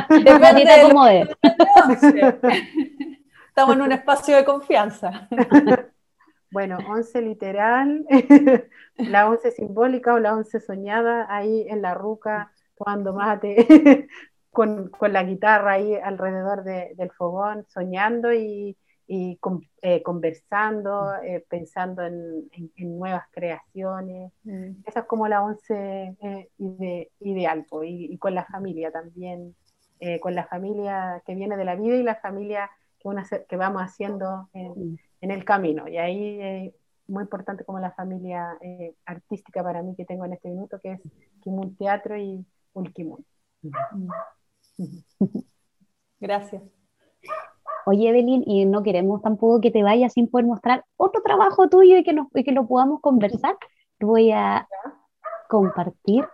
Depende 0.08 0.64
de 0.64 0.82
cómo 0.82 1.06
es. 1.06 1.28
Estamos 3.54 3.76
en 3.76 3.82
un 3.82 3.92
espacio 3.92 4.36
de 4.36 4.44
confianza. 4.44 5.28
Bueno, 6.50 6.78
once 6.88 7.20
literal, 7.20 8.06
la 8.96 9.28
once 9.28 9.50
simbólica 9.50 10.14
o 10.14 10.20
la 10.20 10.34
once 10.36 10.60
soñada, 10.60 11.26
ahí 11.28 11.66
en 11.68 11.82
la 11.82 11.94
ruca, 11.94 12.52
cuando 12.76 13.12
mate, 13.12 13.56
con, 14.52 14.92
la 15.00 15.24
guitarra 15.24 15.72
ahí 15.72 15.96
alrededor 15.96 16.62
del 16.62 17.10
fogón, 17.10 17.66
soñando 17.66 18.32
y, 18.32 18.76
eh, 19.08 20.02
conversando, 20.04 21.12
eh, 21.24 21.44
pensando 21.48 22.04
en, 22.04 22.48
nuevas 22.76 23.24
creaciones. 23.32 24.32
Mm. 24.44 24.82
Esa 24.86 25.00
es 25.00 25.06
como 25.06 25.26
la 25.26 25.42
once 25.42 26.14
eh, 26.22 26.50
ideal, 27.18 27.66
y, 27.82 28.14
y, 28.14 28.18
con 28.18 28.32
la 28.32 28.44
familia 28.44 28.92
también, 28.92 29.56
con 30.20 30.36
la 30.36 30.44
familia 30.44 31.20
que 31.26 31.34
viene 31.34 31.56
de 31.56 31.64
la 31.64 31.74
vida 31.74 31.96
y 31.96 32.04
la 32.04 32.14
familia 32.14 32.70
que, 33.48 33.56
vamos 33.56 33.82
haciendo 33.82 34.48
en, 34.52 34.98
el 35.20 35.44
camino. 35.44 35.88
Y 35.88 35.98
ahí 35.98 36.40
es 36.40 36.74
muy 37.06 37.22
importante 37.22 37.64
como 37.64 37.78
la 37.78 37.92
familia 37.92 38.56
eh, 38.60 38.94
artística 39.06 39.62
para 39.62 39.82
mí 39.82 39.94
que 39.96 40.04
tengo 40.04 40.24
en 40.24 40.34
este 40.34 40.48
minuto, 40.48 40.78
que 40.82 40.92
es 40.92 41.00
Kimun 41.42 41.76
Teatro 41.76 42.16
y 42.16 42.44
Ulkimun. 42.72 43.24
Gracias. 46.20 46.62
Oye, 47.86 48.08
Evelyn, 48.08 48.42
y 48.46 48.64
no 48.64 48.82
queremos 48.82 49.20
tampoco 49.20 49.60
que 49.60 49.70
te 49.70 49.82
vayas 49.82 50.14
sin 50.14 50.28
poder 50.28 50.46
mostrar 50.46 50.84
otro 50.96 51.22
trabajo 51.22 51.68
tuyo 51.68 51.98
y 51.98 52.04
que, 52.04 52.14
nos, 52.14 52.28
y 52.34 52.42
que 52.44 52.52
lo 52.52 52.66
podamos 52.66 53.00
conversar. 53.00 53.56
Voy 54.00 54.30
a 54.32 54.66
compartir 55.48 56.24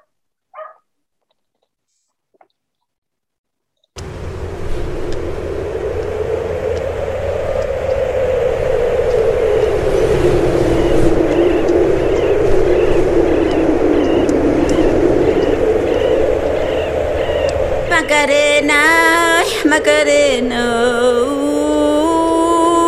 Macarena. 19.71 20.65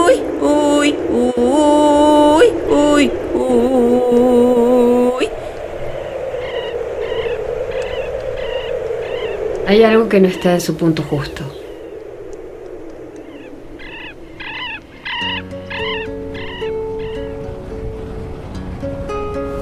Uy, 0.04 0.14
uy, 0.40 0.96
uy, 1.12 2.46
uy, 2.68 3.10
uy. 3.34 5.28
Hay 9.68 9.84
algo 9.84 10.08
que 10.08 10.18
no 10.18 10.26
está 10.26 10.54
en 10.54 10.60
su 10.60 10.76
punto 10.76 11.04
justo. 11.04 11.44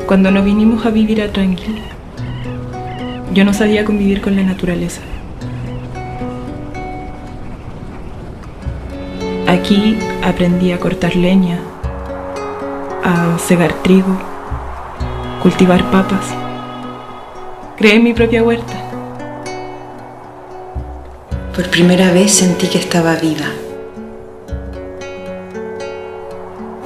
Cuando 0.07 0.31
nos 0.31 0.43
vinimos 0.43 0.87
a 0.87 0.91
vivir 0.91 1.21
a 1.21 1.31
Tranquil, 1.31 1.83
yo 3.35 3.45
no 3.45 3.53
sabía 3.53 3.85
convivir 3.85 4.23
con 4.23 4.37
la 4.37 4.43
naturaleza. 4.43 5.03
Aquí 9.71 9.97
aprendí 10.25 10.73
a 10.73 10.81
cortar 10.81 11.15
leña, 11.15 11.61
a 13.05 13.39
cegar 13.39 13.73
trigo, 13.85 14.19
cultivar 15.45 15.89
papas. 15.93 16.27
Creé 17.77 18.01
mi 18.01 18.13
propia 18.13 18.43
huerta. 18.43 18.75
Por 21.55 21.71
primera 21.71 22.11
vez 22.11 22.33
sentí 22.33 22.67
que 22.67 22.79
estaba 22.79 23.15
viva. 23.15 23.47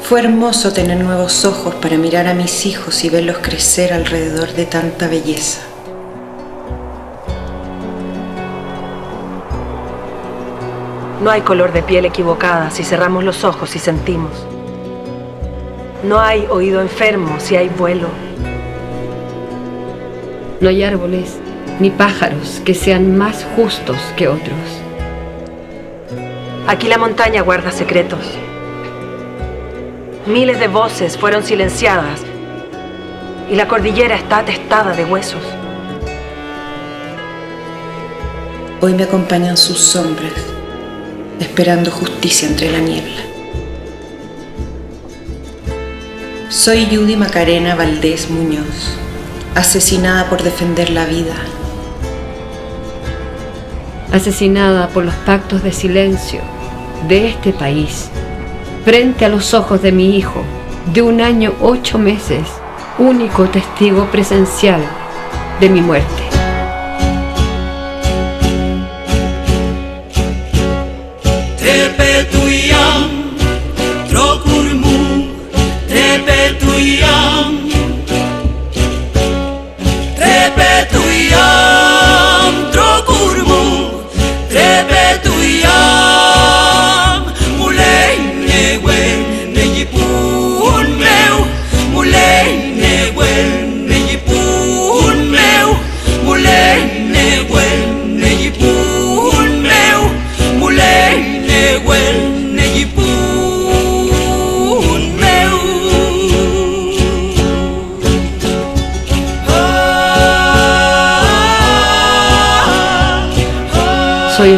Fue 0.02 0.20
hermoso 0.20 0.74
tener 0.74 1.02
nuevos 1.02 1.46
ojos 1.46 1.74
para 1.76 1.96
mirar 1.96 2.26
a 2.26 2.34
mis 2.34 2.66
hijos 2.66 3.02
y 3.02 3.08
verlos 3.08 3.38
crecer 3.38 3.94
alrededor 3.94 4.52
de 4.52 4.66
tanta 4.66 5.08
belleza. 5.08 5.62
No 11.24 11.30
hay 11.30 11.40
color 11.40 11.72
de 11.72 11.82
piel 11.82 12.04
equivocada 12.04 12.70
si 12.70 12.84
cerramos 12.84 13.24
los 13.24 13.44
ojos 13.44 13.74
y 13.76 13.78
sentimos. 13.78 14.30
No 16.02 16.20
hay 16.20 16.46
oído 16.50 16.82
enfermo 16.82 17.36
si 17.38 17.56
hay 17.56 17.70
vuelo. 17.70 18.08
No 20.60 20.68
hay 20.68 20.82
árboles 20.82 21.38
ni 21.80 21.88
pájaros 21.88 22.60
que 22.66 22.74
sean 22.74 23.16
más 23.16 23.46
justos 23.56 23.96
que 24.18 24.28
otros. 24.28 24.58
Aquí 26.66 26.88
la 26.88 26.98
montaña 26.98 27.40
guarda 27.40 27.70
secretos. 27.70 28.20
Miles 30.26 30.60
de 30.60 30.68
voces 30.68 31.16
fueron 31.16 31.42
silenciadas 31.42 32.20
y 33.50 33.54
la 33.54 33.66
cordillera 33.66 34.16
está 34.16 34.40
atestada 34.40 34.92
de 34.92 35.06
huesos. 35.06 35.42
Hoy 38.82 38.92
me 38.92 39.04
acompañan 39.04 39.56
sus 39.56 39.78
sombras 39.78 40.53
esperando 41.44 41.90
justicia 41.90 42.48
entre 42.48 42.70
la 42.72 42.78
niebla. 42.78 43.22
Soy 46.48 46.86
Judy 46.86 47.16
Macarena 47.16 47.74
Valdés 47.74 48.30
Muñoz, 48.30 48.96
asesinada 49.54 50.28
por 50.30 50.42
defender 50.42 50.90
la 50.90 51.04
vida. 51.04 51.34
Asesinada 54.12 54.88
por 54.88 55.04
los 55.04 55.14
pactos 55.26 55.62
de 55.62 55.72
silencio 55.72 56.40
de 57.08 57.28
este 57.28 57.52
país, 57.52 58.08
frente 58.84 59.24
a 59.24 59.28
los 59.28 59.52
ojos 59.52 59.82
de 59.82 59.92
mi 59.92 60.16
hijo, 60.16 60.42
de 60.92 61.02
un 61.02 61.20
año 61.20 61.52
ocho 61.60 61.98
meses, 61.98 62.46
único 62.98 63.44
testigo 63.48 64.06
presencial 64.10 64.80
de 65.60 65.68
mi 65.68 65.80
muerte. 65.80 66.33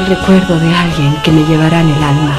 Recuerdo 0.07 0.59
de 0.59 0.75
alguien 0.75 1.17
que 1.23 1.33
me 1.33 1.45
llevará 1.45 1.81
en 1.81 1.89
el 1.89 2.03
alma. 2.03 2.37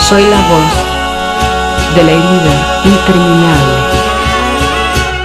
Soy 0.00 0.22
la 0.22 0.40
voz 0.48 1.94
de 1.94 2.04
la 2.04 2.12
herida 2.12 2.82
interminable 2.84 3.82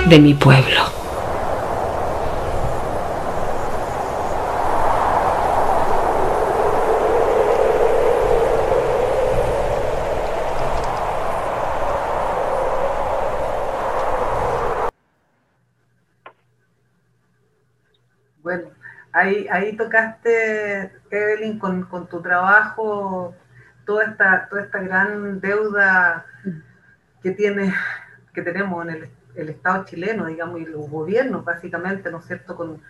de 0.05 0.19
mi 0.19 0.33
pueblo. 0.33 0.97
Ahí, 19.49 19.75
tocaste, 19.75 20.91
Evelyn, 21.09 21.59
con, 21.59 22.07
tu 22.07 22.21
trabajo, 22.21 23.36
toda 23.86 24.05
esta, 24.05 24.47
toda 24.49 24.61
esta 24.63 24.80
gran 24.80 25.39
deuda 25.39 26.25
que 27.21 27.32
tiene, 27.32 27.73
que 28.34 28.41
tenemos 28.41 28.88
en 28.88 29.09
el, 29.36 29.49
Estado 29.49 29.86
chileno, 29.86 30.25
digamos, 30.25 30.59
y 30.59 30.65
los 30.65 30.89
gobiernos, 30.89 31.45
básicamente, 31.45 32.09
¿no 32.09 32.19
es 32.19 32.25
cierto?, 32.25 32.55
con, 32.55 32.82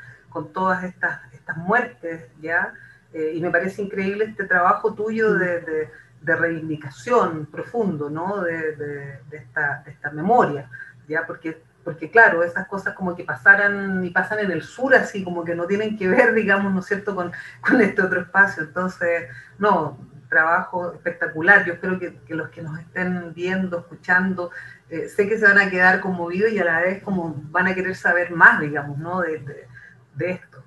todas 0.53 0.83
estas, 0.83 1.19
estas 1.33 1.57
muertes, 1.57 2.27
¿ya? 2.39 2.71
Eh, 3.11 3.31
y 3.33 3.41
me 3.41 3.49
parece 3.49 3.81
increíble 3.81 4.25
este 4.25 4.43
trabajo 4.43 4.93
tuyo 4.93 5.33
de, 5.33 5.89
reivindicación 6.21 7.47
profundo, 7.47 8.09
¿no?, 8.09 8.43
de, 8.43 9.19
esta, 9.31 9.81
de 9.83 9.91
esta 9.91 10.11
memoria, 10.11 10.69
¿ya? 11.07 11.25
Porque 11.25 11.61
porque 11.87 12.11
claro, 12.11 12.43
esas 12.43 12.67
cosas 12.67 12.93
como 12.95 13.15
que 13.15 13.23
pasaran 13.23 14.03
y 14.03 14.09
pasan 14.09 14.39
en 14.39 14.51
el 14.51 14.61
sur, 14.61 14.93
así 14.93 15.23
como 15.23 15.45
que 15.45 15.55
no 15.55 15.67
tienen 15.67 15.97
que 15.97 16.09
ver, 16.09 16.33
digamos, 16.33 16.73
¿no 16.73 16.81
es 16.81 16.85
cierto?, 16.85 17.15
con, 17.15 17.31
este 17.79 18.01
otro 18.01 18.19
espacio. 18.19 18.63
Entonces, 18.63 19.29
no, 19.57 19.97
trabajo 20.27 20.91
espectacular. 20.91 21.63
Yo 21.63 21.75
espero 21.75 21.97
que, 21.97 22.35
los 22.35 22.49
que 22.49 22.61
nos 22.61 22.77
estén 22.77 23.33
viendo, 23.33 23.79
escuchando, 23.79 24.51
eh, 24.89 25.07
sé 25.07 25.29
que 25.29 25.37
se 25.37 25.45
van 25.45 25.59
a 25.59 25.69
quedar 25.69 26.01
conmovidos 26.01 26.51
y 26.51 26.59
a 26.59 26.65
la 26.65 26.81
vez 26.81 27.01
como 27.01 27.41
van 27.51 27.67
a 27.67 27.73
querer 27.73 27.95
saber 27.95 28.31
más, 28.31 28.59
digamos, 28.59 28.97
¿no?, 28.97 29.21
de, 29.21 29.65
esto. 30.19 30.65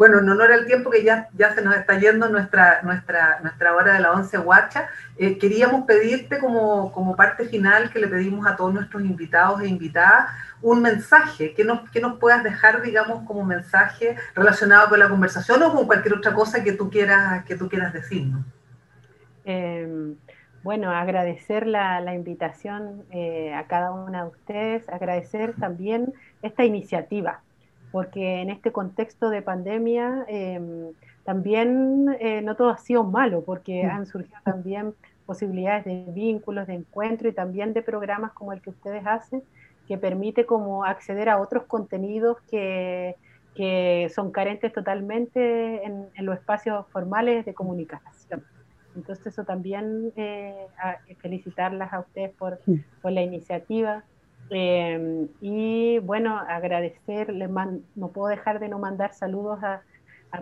Bueno, 0.00 0.18
en 0.18 0.30
honor 0.30 0.50
al 0.50 0.64
tiempo 0.64 0.88
que 0.88 1.04
ya, 1.04 1.28
ya 1.34 1.54
se 1.54 1.60
nos 1.60 1.76
está 1.76 1.98
yendo 1.98 2.26
nuestra, 2.30 2.80
nuestra, 2.80 3.38
nuestra 3.42 3.74
hora 3.74 3.92
de 3.92 4.00
la 4.00 4.12
once 4.12 4.38
guacha, 4.38 4.88
eh, 5.18 5.36
queríamos 5.36 5.84
pedirte 5.84 6.38
como, 6.38 6.90
como 6.90 7.14
parte 7.14 7.44
final 7.44 7.90
que 7.90 7.98
le 7.98 8.08
pedimos 8.08 8.46
a 8.46 8.56
todos 8.56 8.72
nuestros 8.72 9.04
invitados 9.04 9.60
e 9.60 9.68
invitadas 9.68 10.30
un 10.62 10.80
mensaje, 10.80 11.52
que 11.52 11.64
nos, 11.64 11.90
que 11.90 12.00
nos 12.00 12.18
puedas 12.18 12.42
dejar, 12.42 12.80
digamos, 12.80 13.26
como 13.26 13.44
mensaje 13.44 14.16
relacionado 14.34 14.88
con 14.88 15.00
la 15.00 15.10
conversación 15.10 15.62
o 15.64 15.70
con 15.70 15.86
cualquier 15.86 16.14
otra 16.14 16.32
cosa 16.32 16.64
que 16.64 16.72
tú 16.72 16.88
quieras, 16.88 17.44
que 17.44 17.56
tú 17.56 17.68
quieras 17.68 17.92
decirnos. 17.92 18.42
Em, 19.44 20.16
bueno, 20.62 20.92
agradecer 20.92 21.66
la, 21.66 22.00
la 22.00 22.14
invitación 22.14 23.04
eh, 23.10 23.52
a 23.52 23.66
cada 23.66 23.92
una 23.92 24.22
de 24.22 24.30
ustedes, 24.30 24.88
agradecer 24.88 25.52
también 25.60 26.14
esta 26.40 26.64
iniciativa 26.64 27.42
porque 27.92 28.40
en 28.40 28.50
este 28.50 28.72
contexto 28.72 29.30
de 29.30 29.42
pandemia 29.42 30.24
em, 30.28 30.92
también 31.24 32.16
eh, 32.20 32.42
no 32.42 32.54
todo 32.56 32.70
ha 32.70 32.78
sido 32.78 33.04
malo, 33.04 33.42
porque 33.44 33.84
mm. 33.84 33.90
han 33.90 34.06
surgido 34.06 34.38
también 34.44 34.94
posibilidades 35.26 35.84
de 35.84 36.04
vínculos, 36.12 36.66
de 36.66 36.74
encuentro 36.74 37.28
y 37.28 37.32
también 37.32 37.72
de 37.72 37.82
programas 37.82 38.32
como 38.32 38.52
el 38.52 38.60
que 38.60 38.70
ustedes 38.70 39.06
hacen, 39.06 39.42
que 39.86 39.96
permite 39.98 40.46
como 40.46 40.84
acceder 40.84 41.28
a 41.28 41.40
otros 41.40 41.64
contenidos 41.64 42.38
que, 42.50 43.16
que 43.54 44.10
son 44.14 44.30
carentes 44.32 44.72
totalmente 44.72 45.84
en, 45.84 46.08
los 46.18 46.36
espacios 46.36 46.86
formales 46.88 47.44
de 47.44 47.54
comunicación. 47.54 48.44
Entonces 48.96 49.28
eso 49.28 49.44
también 49.44 50.12
eh, 50.16 50.66
felicitarlas 51.18 51.92
a 51.92 52.00
ustedes 52.00 52.30
por, 52.32 52.58
mm. 52.66 52.74
por 53.02 53.12
la 53.12 53.22
iniciativa. 53.22 54.04
Em, 54.50 55.28
y 55.40 55.98
bueno, 56.00 56.36
agradecer, 56.36 57.32
no 57.94 58.08
puedo 58.08 58.28
dejar 58.28 58.58
de 58.58 58.68
no 58.68 58.78
mandar 58.78 59.14
saludos 59.14 59.62
a, 59.62 59.82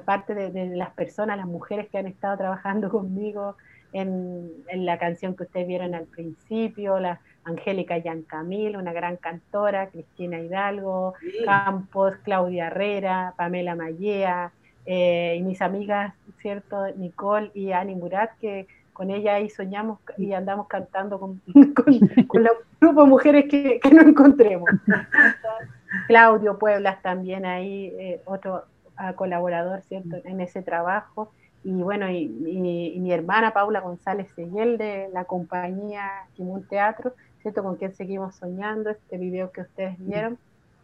parte 0.04 0.34
de, 0.34 0.76
las 0.76 0.90
personas, 0.90 1.36
las 1.36 1.46
mujeres 1.46 1.88
que 1.88 1.98
han 1.98 2.06
estado 2.06 2.36
trabajando 2.38 2.90
conmigo 2.90 3.56
en, 3.92 4.50
la 4.72 4.98
canción 4.98 5.34
que 5.34 5.44
ustedes 5.44 5.66
vieron 5.66 5.94
al 5.94 6.06
principio, 6.06 6.98
la 6.98 7.20
Angélica 7.44 7.96
Yancamil, 7.98 8.76
una 8.76 8.92
gran 8.92 9.16
cantora, 9.16 9.88
Cristina 9.88 10.38
Hidalgo, 10.38 11.14
Campos, 11.44 12.14
Claudia 12.22 12.66
Herrera, 12.66 13.34
Pamela 13.36 13.74
Mallea, 13.74 14.52
eh, 14.84 15.36
y 15.38 15.42
mis 15.42 15.60
amigas, 15.60 16.14
¿cierto? 16.40 16.86
Nicole 16.96 17.50
y 17.54 17.72
Ani 17.72 17.94
Murat, 17.94 18.30
que 18.38 18.66
con 18.98 19.12
ella 19.12 19.36
ahí 19.36 19.48
soñamos 19.48 20.00
y 20.16 20.32
andamos 20.32 20.66
cantando 20.66 21.20
con, 21.20 21.40
con, 22.26 22.42
los 22.42 22.52
grupos 22.80 23.04
de 23.04 23.10
mujeres 23.10 23.44
que, 23.48 23.78
que 23.78 23.90
no 23.92 24.02
encontremos. 24.02 24.68
Claudio 26.08 26.58
Pueblas 26.58 27.00
también 27.00 27.46
ahí, 27.46 27.94
eh, 27.96 28.20
otro 28.24 28.64
ah, 28.96 29.12
colaborador, 29.12 29.82
¿cierto?, 29.82 30.16
en 30.24 30.40
ese 30.40 30.62
trabajo. 30.62 31.30
Y 31.62 31.80
bueno, 31.80 32.10
y, 32.10 32.26
mi 32.26 33.12
hermana 33.12 33.52
Paula 33.52 33.80
González 33.80 34.28
Seguel 34.34 34.78
de 34.78 35.08
la 35.12 35.26
compañía 35.26 36.10
Kimun 36.34 36.64
Teatro, 36.64 37.14
¿cierto?, 37.40 37.62
con 37.62 37.76
quien 37.76 37.94
seguimos 37.94 38.34
soñando, 38.34 38.90
este 38.90 39.16
video 39.16 39.52
que 39.52 39.60
ustedes 39.60 39.96
vieron. 40.00 40.38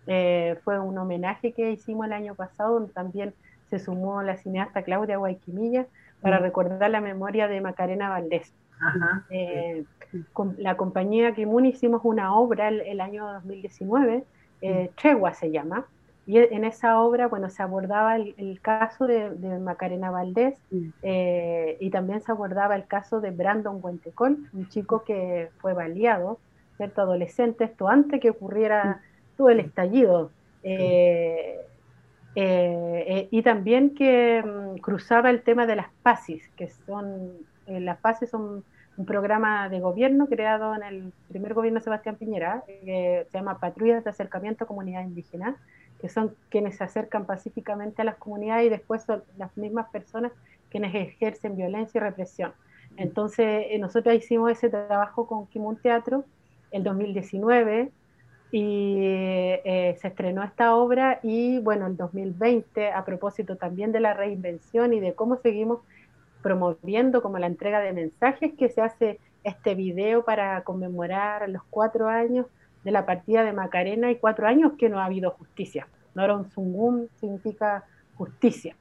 Eh, 0.07 0.57
fue 0.63 0.79
un 0.79 0.97
homenaje 0.97 1.53
que 1.53 1.73
hicimos 1.73 2.07
el 2.07 2.13
año 2.13 2.37
pasado, 2.37 2.75
donde 2.75 2.93
también 2.93 3.35
se 3.71 3.81
sumó 3.81 4.23
la 4.23 4.37
cineasta 4.37 4.83
Claudia 4.83 5.17
Guayquimilla, 5.17 5.87
para 6.25 6.39
recordar 6.39 6.91
la 6.91 7.03
memoria 7.03 7.49
de 7.49 7.61
Macarena 7.61 8.09
Valdés. 8.09 8.51
Eh, 9.29 9.85
con 10.33 10.55
la 10.57 10.75
compañía 10.75 11.35
Kimun 11.35 11.67
hicimos 11.67 12.01
una 12.03 12.35
obra 12.35 12.69
el, 12.69 13.01
año 13.03 13.31
2019, 13.31 14.25
eh, 14.63 14.91
Tregua 14.97 15.35
se 15.35 15.51
llama, 15.51 15.85
y 16.27 16.39
en 16.39 16.65
esa 16.65 16.99
obra, 17.03 17.29
bueno, 17.29 17.51
se 17.51 17.63
abordaba 17.63 18.17
el, 18.17 18.59
caso 18.63 19.07
de, 19.07 19.29
Macarena 19.59 20.11
Valdés 20.11 20.59
eh, 21.03 21.77
y 21.79 21.91
también 21.91 22.23
se 22.23 22.33
abordaba 22.33 22.75
el 22.75 22.87
caso 22.87 23.21
de 23.21 23.31
Brandon 23.31 23.79
Huentecol, 23.83 24.49
un 24.55 24.69
chico 24.71 25.05
que 25.05 25.51
fue 25.59 25.75
baleado, 25.75 26.39
¿cierto? 26.79 27.03
Adolescente, 27.03 27.65
esto 27.65 27.87
antes 27.87 28.19
que 28.19 28.31
ocurriera 28.31 29.03
todo 29.37 29.51
el 29.51 29.61
estallido. 29.61 30.31
Eh, 30.63 31.61
eh, 32.37 33.29
y 33.31 33.43
también 33.43 33.95
que 33.95 34.43
mm, 34.43 34.79
cruzaba 34.79 35.31
el 35.31 35.43
tema 35.43 35.67
de 35.67 35.77
las 35.77 35.87
PASIS, 36.03 36.49
que 36.57 36.69
son, 36.69 37.33
eh, 37.67 37.81
las 37.81 37.99
PASIS 37.99 38.31
son 38.31 38.65
un 38.97 39.07
programa 39.07 39.69
de 39.69 39.81
gobierno 39.81 40.27
creado 40.27 40.75
en 40.75 40.83
el 40.83 41.13
primer 41.29 41.55
gobierno 41.55 41.81
de 41.81 41.85
Sebastián 41.85 42.17
Piñera, 42.17 42.63
que 42.67 43.27
se 43.31 43.39
llama 43.39 43.59
Patrullas 43.59 44.05
de 44.05 44.11
Acercamiento 44.11 44.65
a 44.65 44.67
Comunidad 44.67 45.03
Indígena, 45.03 45.57
que 46.01 46.09
son 46.09 46.35
quienes 46.49 46.77
se 46.77 46.85
acercan 46.85 47.27
pacíficamente 47.27 48.03
a 48.03 48.05
las 48.05 48.17
comunidades 48.17 48.67
y 48.67 48.69
después 48.69 49.03
son 49.03 49.25
las 49.37 49.57
mismas 49.57 49.89
personas 49.91 50.33
quienes 50.71 50.95
ejercen 50.95 51.57
violencia 51.57 51.99
y 51.99 52.03
represión. 52.03 52.53
Entonces, 52.97 53.67
nosotros 53.81 54.15
hicimos 54.15 54.53
ese 54.53 54.69
trabajo 54.69 55.27
con 55.27 55.47
Kimun 55.47 55.77
Teatro 55.77 56.25
el 56.71 56.85
2019 56.85 57.91
y 58.57 58.99
eh, 59.01 59.97
se 60.01 60.07
estrenó 60.07 60.45
esta 60.45 60.77
obra 60.77 61.19
y 61.25 61.59
bueno, 61.59 61.89
el 61.89 61.97
2020, 61.97 62.93
a 62.93 63.05
propósito 63.05 63.57
también 63.57 63.91
de 63.91 63.99
la 63.99 64.15
reinvención 64.15 64.93
y 64.93 65.01
de 65.01 65.13
cómo 65.13 65.39
seguimos 65.39 65.81
promoviendo 66.41 67.21
como 67.21 67.39
la 67.41 67.49
entrega 67.49 67.81
de 67.81 67.93
mensajes, 67.93 68.53
que 68.57 68.69
se 68.69 68.81
hace 68.81 69.19
este 69.43 69.75
video 69.75 70.25
para 70.25 70.63
conmemorar 70.63 71.49
los 71.49 71.65
cuatro 71.69 72.07
años 72.07 72.47
de 72.85 72.93
la 72.93 73.05
partida 73.07 73.43
de 73.43 73.53
Macarena 73.53 74.13
y 74.13 74.19
cuatro 74.19 74.47
años 74.47 74.75
que 74.79 74.89
no 74.89 75.01
ha 75.01 75.07
habido 75.07 75.33
justicia. 75.33 75.89
No 76.15 76.23
era 76.23 76.37
un 76.37 76.45
zungún, 76.45 77.09
significa 77.19 77.83
justicia. 78.17 78.77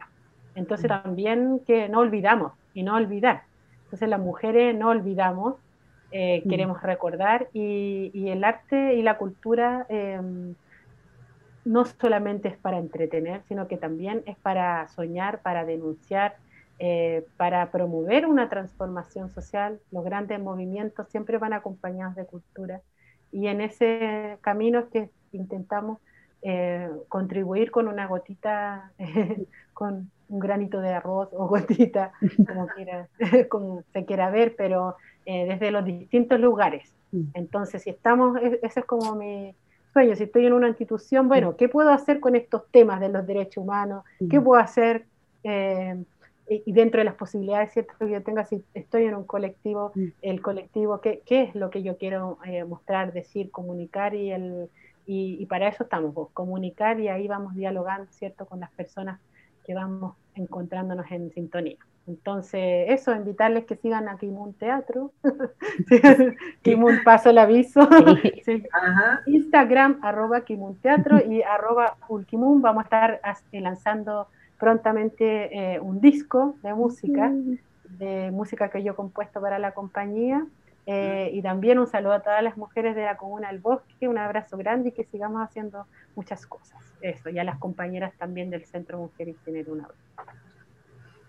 Entonces 0.53 0.87
también 0.87 1.61
que 1.65 1.89
no 1.89 2.01
olvidamos 2.01 2.51
y 2.75 2.83
no 2.83 2.95
olvidar. 2.95 3.41
Entonces 3.85 4.07
las 4.07 4.19
mujeres 4.19 4.75
no 4.77 4.89
olvidamos 4.89 5.55
eh, 6.15 6.43
mm. 6.45 6.49
queremos 6.49 6.81
recordar 6.83 7.49
y, 7.53 8.29
el 8.29 8.43
arte 8.43 8.93
y 8.93 9.01
la 9.01 9.17
cultura 9.17 9.87
em, 9.89 10.53
no 11.65 11.85
solamente 11.85 12.49
es 12.49 12.57
para 12.57 12.77
entretener, 12.77 13.41
sino 13.47 13.67
que 13.67 13.77
también 13.77 14.21
es 14.27 14.37
para 14.37 14.87
soñar, 14.89 15.41
para 15.41 15.65
denunciar, 15.65 16.35
eh, 16.77 17.25
para 17.35 17.71
promover 17.71 18.27
una 18.27 18.47
transformación 18.47 19.31
social. 19.33 19.79
Los 19.91 20.03
grandes 20.03 20.39
movimientos 20.39 21.09
siempre 21.09 21.39
van 21.39 21.53
acompañados 21.53 22.15
de 22.15 22.25
cultura 22.25 22.81
y 23.31 23.47
en 23.47 23.61
ese 23.61 24.37
camino 24.41 24.79
es 24.79 24.85
que 24.89 25.09
intentamos 25.31 25.97
eh, 26.43 26.91
contribuir 27.09 27.71
con 27.71 27.87
una 27.87 28.05
gotita, 28.05 28.91
con 29.73 30.11
un 30.29 30.39
granito 30.39 30.79
de 30.79 30.93
arroz 30.93 31.29
o 31.31 31.47
gotita, 31.47 32.11
como, 32.47 32.67
quiera, 32.67 33.07
como 33.49 33.81
se 33.93 34.05
quiera 34.05 34.29
ver, 34.29 34.53
pero 34.55 34.95
eh, 35.25 35.45
desde 35.45 35.71
los 35.71 35.85
distintos 35.85 36.39
lugares. 36.39 36.93
Entonces, 37.35 37.83
si 37.83 37.91
estamos, 37.91 38.41
e, 38.41 38.59
esa 38.63 38.79
es 38.79 38.85
como 38.87 39.15
mi, 39.15 39.53
sueño, 39.93 40.15
si 40.15 40.23
estoy 40.23 40.47
en 40.47 40.53
una 40.53 40.67
institución, 40.67 41.27
bueno, 41.27 41.55
¿qué 41.55 41.69
puedo 41.69 41.89
hacer 41.89 42.19
con 42.19 42.35
estos 42.35 42.67
temas 42.71 42.99
de 42.99 43.09
los 43.09 43.25
derechos 43.25 43.63
humanos? 43.63 44.03
¿Qué 44.29 44.41
puedo 44.41 44.59
hacer? 44.59 45.05
Eh, 45.43 46.03
y 46.47 46.73
dentro 46.73 46.99
de 46.99 47.05
las 47.05 47.15
posibilidades 47.15 47.71
¿cierto? 47.71 47.93
que 47.97 48.09
yo 48.09 48.21
tenga, 48.21 48.43
si 48.43 48.63
estoy 48.73 49.05
en 49.05 49.15
un 49.15 49.23
colectivo, 49.23 49.93
el 50.21 50.41
colectivo, 50.41 50.99
¿qué, 50.99 51.21
qué 51.25 51.43
es 51.43 51.55
lo 51.55 51.69
que 51.69 51.83
yo 51.83 51.97
quiero 51.97 52.37
eh, 52.45 52.63
mostrar, 52.65 53.13
decir, 53.13 53.49
comunicar? 53.49 54.13
Y, 54.13 54.31
el, 54.31 54.69
y, 55.05 55.45
para 55.45 55.67
eso 55.67 55.83
estamos, 55.83 56.13
vos, 56.13 56.27
pues, 56.27 56.33
comunicar 56.33 56.99
y 56.99 57.07
ahí 57.07 57.27
vamos 57.27 57.55
dialogando, 57.55 58.11
¿cierto?, 58.11 58.45
con 58.45 58.59
las 58.59 58.71
personas 58.71 59.21
que 59.65 59.73
vamos 59.73 60.15
encontrándonos 60.35 61.09
en 61.11 61.31
sintonía. 61.31 61.77
Entonces, 62.05 62.85
eso, 62.89 63.15
invitarles 63.15 63.65
que 63.65 63.75
sigan 63.75 64.09
a 64.09 64.17
Kimun 64.17 64.53
Teatro. 64.53 65.11
Kimun, 66.61 67.03
paso 67.03 67.29
el 67.29 67.37
aviso. 67.37 67.87
Instagram, 69.25 69.99
arroba 70.01 70.41
Kimun 70.41 70.75
Teatro 70.77 71.19
y 71.19 71.41
arroba 71.43 71.95
Ulkimun. 72.09 72.61
Vamos 72.61 72.81
a 72.81 72.85
estar 72.85 73.21
lanzando 73.51 74.27
prontamente 74.59 75.75
eh, 75.75 75.79
un 75.79 76.01
disco 76.01 76.55
de 76.61 76.73
música, 76.73 77.31
de 77.99 78.31
música 78.31 78.69
que 78.69 78.83
yo 78.83 78.93
he 78.93 78.95
compuesto 78.95 79.39
para 79.41 79.59
la 79.59 79.71
compañía. 79.71 80.45
Eh, 80.85 81.31
y 81.33 81.41
también 81.41 81.79
un 81.79 81.87
saludo 81.87 82.13
a 82.13 82.19
todas 82.19 82.43
las 82.43 82.57
mujeres 82.57 82.93
de 82.95 83.05
la 83.05 83.15
Comuna 83.15 83.47
del 83.47 83.59
Bosque, 83.59 84.09
un 84.09 84.17
abrazo 84.17 84.57
grande 84.57 84.89
y 84.89 84.91
que 84.91 85.05
sigamos 85.05 85.41
haciendo 85.41 85.87
muchas 86.15 86.45
cosas. 86.45 86.81
Eso, 87.01 87.29
y 87.29 87.39
a 87.39 87.45
las 87.45 87.57
compañeras 87.57 88.13
también 88.17 88.49
del 88.49 88.65
Centro 88.65 88.97
Mujer 88.97 89.29
y 89.29 89.33
Género 89.45 89.71
una 89.71 89.87
vez. 89.87 89.97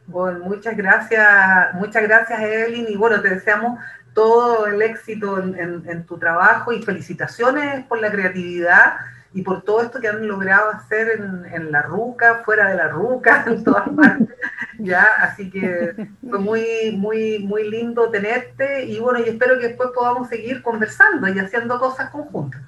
Bueno, 0.06 0.40
muchas 0.40 0.76
gracias, 0.76 1.74
muchas 1.74 2.02
gracias 2.02 2.40
Evelyn 2.40 2.86
y 2.88 2.96
bueno, 2.96 3.20
te 3.22 3.30
deseamos 3.30 3.78
todo 4.12 4.66
el 4.66 4.80
éxito 4.82 5.38
en, 5.38 6.04
tu 6.06 6.18
trabajo 6.18 6.72
y 6.72 6.82
felicitaciones 6.82 7.84
por 7.86 8.00
la 8.00 8.10
creatividad 8.10 8.96
y 9.32 9.42
por 9.42 9.62
todo 9.62 9.82
esto 9.82 10.00
que 10.00 10.08
han 10.08 10.28
logrado 10.28 10.70
hacer 10.70 11.20
en, 11.52 11.72
la 11.72 11.82
ruca, 11.82 12.42
fuera 12.44 12.68
de 12.68 12.76
la 12.76 12.88
ruca, 12.88 13.44
en 13.48 13.64
todas 13.64 13.88
partes, 13.88 14.36
ya, 14.78 15.04
así 15.18 15.50
que 15.50 16.08
fue 16.28 16.38
muy, 16.38 16.96
muy, 16.96 17.40
muy 17.40 17.68
lindo 17.68 18.10
tenerte 18.10 18.84
y 18.84 19.00
bueno, 19.00 19.18
y 19.18 19.28
espero 19.28 19.58
que 19.58 19.68
después 19.68 19.90
podamos 19.94 20.28
seguir 20.28 20.62
conversando 20.62 21.26
y 21.28 21.38
haciendo 21.38 21.80
cosas 21.80 22.10
conjuntas. 22.10 22.62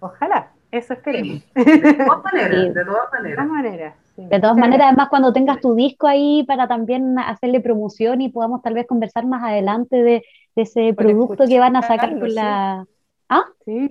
Ojalá, 0.00 0.48
eso 0.70 0.94
esperemos. 0.94 1.42
de 1.54 1.94
todas 2.06 2.24
maneras, 2.24 2.74
de 2.74 2.84
todas 2.84 3.12
maneras. 3.12 3.30
De 3.30 3.34
todas 3.34 3.48
maneras. 3.48 3.94
De 4.16 4.40
todas 4.40 4.56
maneras, 4.58 4.88
además 4.88 5.08
cuando 5.08 5.32
tengas 5.32 5.60
tu 5.60 5.74
disco 5.74 6.06
ahí 6.06 6.44
para 6.44 6.68
también 6.68 7.18
hacerle 7.18 7.60
promoción 7.60 8.20
y 8.20 8.28
podamos 8.28 8.62
tal 8.62 8.74
vez 8.74 8.86
conversar 8.86 9.26
más 9.26 9.42
adelante 9.42 10.02
de, 10.02 10.22
ese 10.54 10.92
producto 10.92 11.46
que 11.46 11.58
van 11.58 11.76
a 11.76 11.82
sacar 11.82 12.18
con 12.18 12.34
la... 12.34 12.86
¿Ah? 13.30 13.44
Sí, 13.64 13.88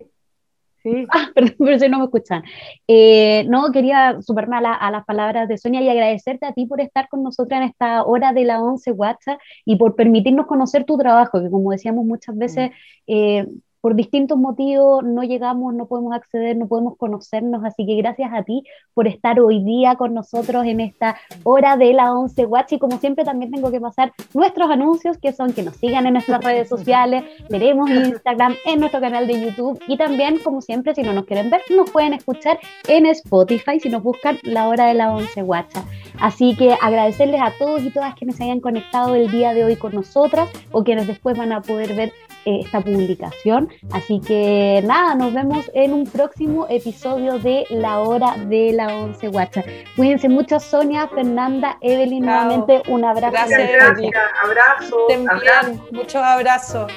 sí. 0.84 1.08
Ah, 1.10 1.30
perdón, 1.34 1.56
pero 1.58 1.80
si 1.80 1.90
no 1.90 1.98
me 1.98 2.06
escuchan. 2.06 2.44
Eh, 2.88 3.46
no, 3.50 3.72
quería 3.72 4.22
superarme 4.22 4.58
a, 4.58 4.92
las 4.92 5.06
palabras 5.06 5.48
de 5.48 5.58
Sonia 5.58 5.82
y 5.82 5.90
agradecerte 5.90 6.46
a 6.46 6.54
ti 6.54 6.68
por 6.68 6.80
estar 6.80 7.10
con 7.10 7.24
nosotros 7.24 7.60
en 7.60 7.68
esta 7.68 8.04
hora 8.04 8.32
de 8.32 8.46
la 8.46 8.62
11 8.62 8.92
WhatsApp 8.92 9.40
y 9.66 9.76
por 9.76 9.96
permitirnos 9.96 10.46
conocer 10.46 10.84
tu 10.84 10.98
trabajo, 10.98 11.42
que 11.42 11.50
como 11.50 11.72
decíamos 11.72 12.06
muchas 12.06 12.38
veces, 12.38 12.72
eh, 13.08 13.48
por 13.82 13.96
distintos 13.96 14.38
motivos 14.38 15.04
no 15.04 15.24
llegamos, 15.24 15.74
no 15.74 15.88
podemos 15.88 16.14
acceder, 16.14 16.56
no 16.56 16.68
podemos 16.68 16.96
conocernos, 16.98 17.64
así 17.66 17.86
que 17.86 17.96
gracias 17.96 18.32
a 18.34 18.44
ti 18.44 18.64
por 18.94 19.08
estar 19.08 19.40
hoy 19.40 19.64
día 19.64 19.96
con 19.96 20.14
nosotros 20.14 20.66
en 20.66 20.80
esta 20.80 21.18
hora 21.44 21.78
de 21.78 21.94
la 21.94 22.14
11 22.14 22.46
Watch 22.46 22.74
y 22.74 22.80
como 22.80 22.98
siempre 23.00 23.26
también 23.26 23.52
tengo 23.52 23.72
que 23.72 23.82
pasar 23.82 24.14
nuestros 24.34 24.70
anuncios 24.70 25.18
que 25.18 25.34
son 25.34 25.54
que 25.54 25.64
nos 25.64 25.76
sigan 25.76 26.06
en 26.06 26.14
nuestras 26.14 26.44
redes 26.44 26.70
sociales, 26.70 27.24
veremos 27.50 27.90
Instagram, 27.90 28.56
en 28.66 28.80
nuestro 28.80 29.02
canal 29.02 29.28
de 29.28 29.42
YouTube 29.42 29.82
y 29.88 29.98
también 29.98 30.38
como 30.44 30.62
siempre 30.62 30.96
si 30.96 31.02
no 31.02 31.14
nos 31.14 31.26
quieren 31.26 31.50
ver 31.50 31.62
nos 31.76 31.90
pueden 31.90 32.14
escuchar 32.14 32.60
en 32.88 33.06
Spotify 33.08 33.80
si 33.80 33.90
nos 33.90 34.04
buscan 34.04 34.38
la 34.44 34.68
hora 34.68 34.86
de 34.86 34.94
la 34.94 35.14
11 35.14 35.44
Watch. 35.44 35.76
Así 36.20 36.56
que 36.56 36.78
agradecerles 36.80 37.42
a 37.42 37.52
todos 37.58 37.82
y 37.84 37.90
todas 37.90 38.16
que 38.16 38.32
se 38.32 38.44
hayan 38.44 38.60
conectado 38.60 39.16
el 39.16 39.32
día 39.32 39.54
de 39.54 39.66
hoy 39.66 39.76
con 39.76 39.94
nosotras 39.94 40.50
o 40.72 40.84
quienes 40.84 41.08
después 41.08 41.38
van 41.38 41.52
a 41.52 41.62
poder 41.62 41.96
ver 41.96 42.14
eh, 42.46 42.62
esta 42.64 42.82
publicación. 42.82 43.70
Así 43.92 44.20
que 44.20 44.82
nada, 44.86 45.16
nos 45.16 45.34
vemos 45.34 45.70
en 45.74 45.94
un 45.94 46.06
próximo 46.06 46.68
episodio 46.70 47.40
de 47.40 47.66
La 47.70 48.00
Hora 48.00 48.36
de 48.38 48.74
la 48.74 48.88
Once 48.96 49.28
WhatsApp. 49.28 49.66
Cuídense 49.96 50.30
mucho, 50.30 50.60
Sonia, 50.60 51.08
Fernanda, 51.08 51.78
Evelyn, 51.82 52.26
nuevamente 52.26 52.84
un 52.88 53.06
abrazo. 53.06 53.32
Gracias, 53.32 53.72
gracias. 53.72 54.14
Abrazo. 54.44 55.08
abrazo. 55.30 55.88
Muchos 55.92 56.16
abrazos. 56.16 56.92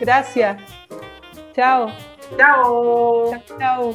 Gracias. 0.00 0.56
Chao. 1.54 1.88
Chao. 2.36 3.32
Chao. 3.58 3.94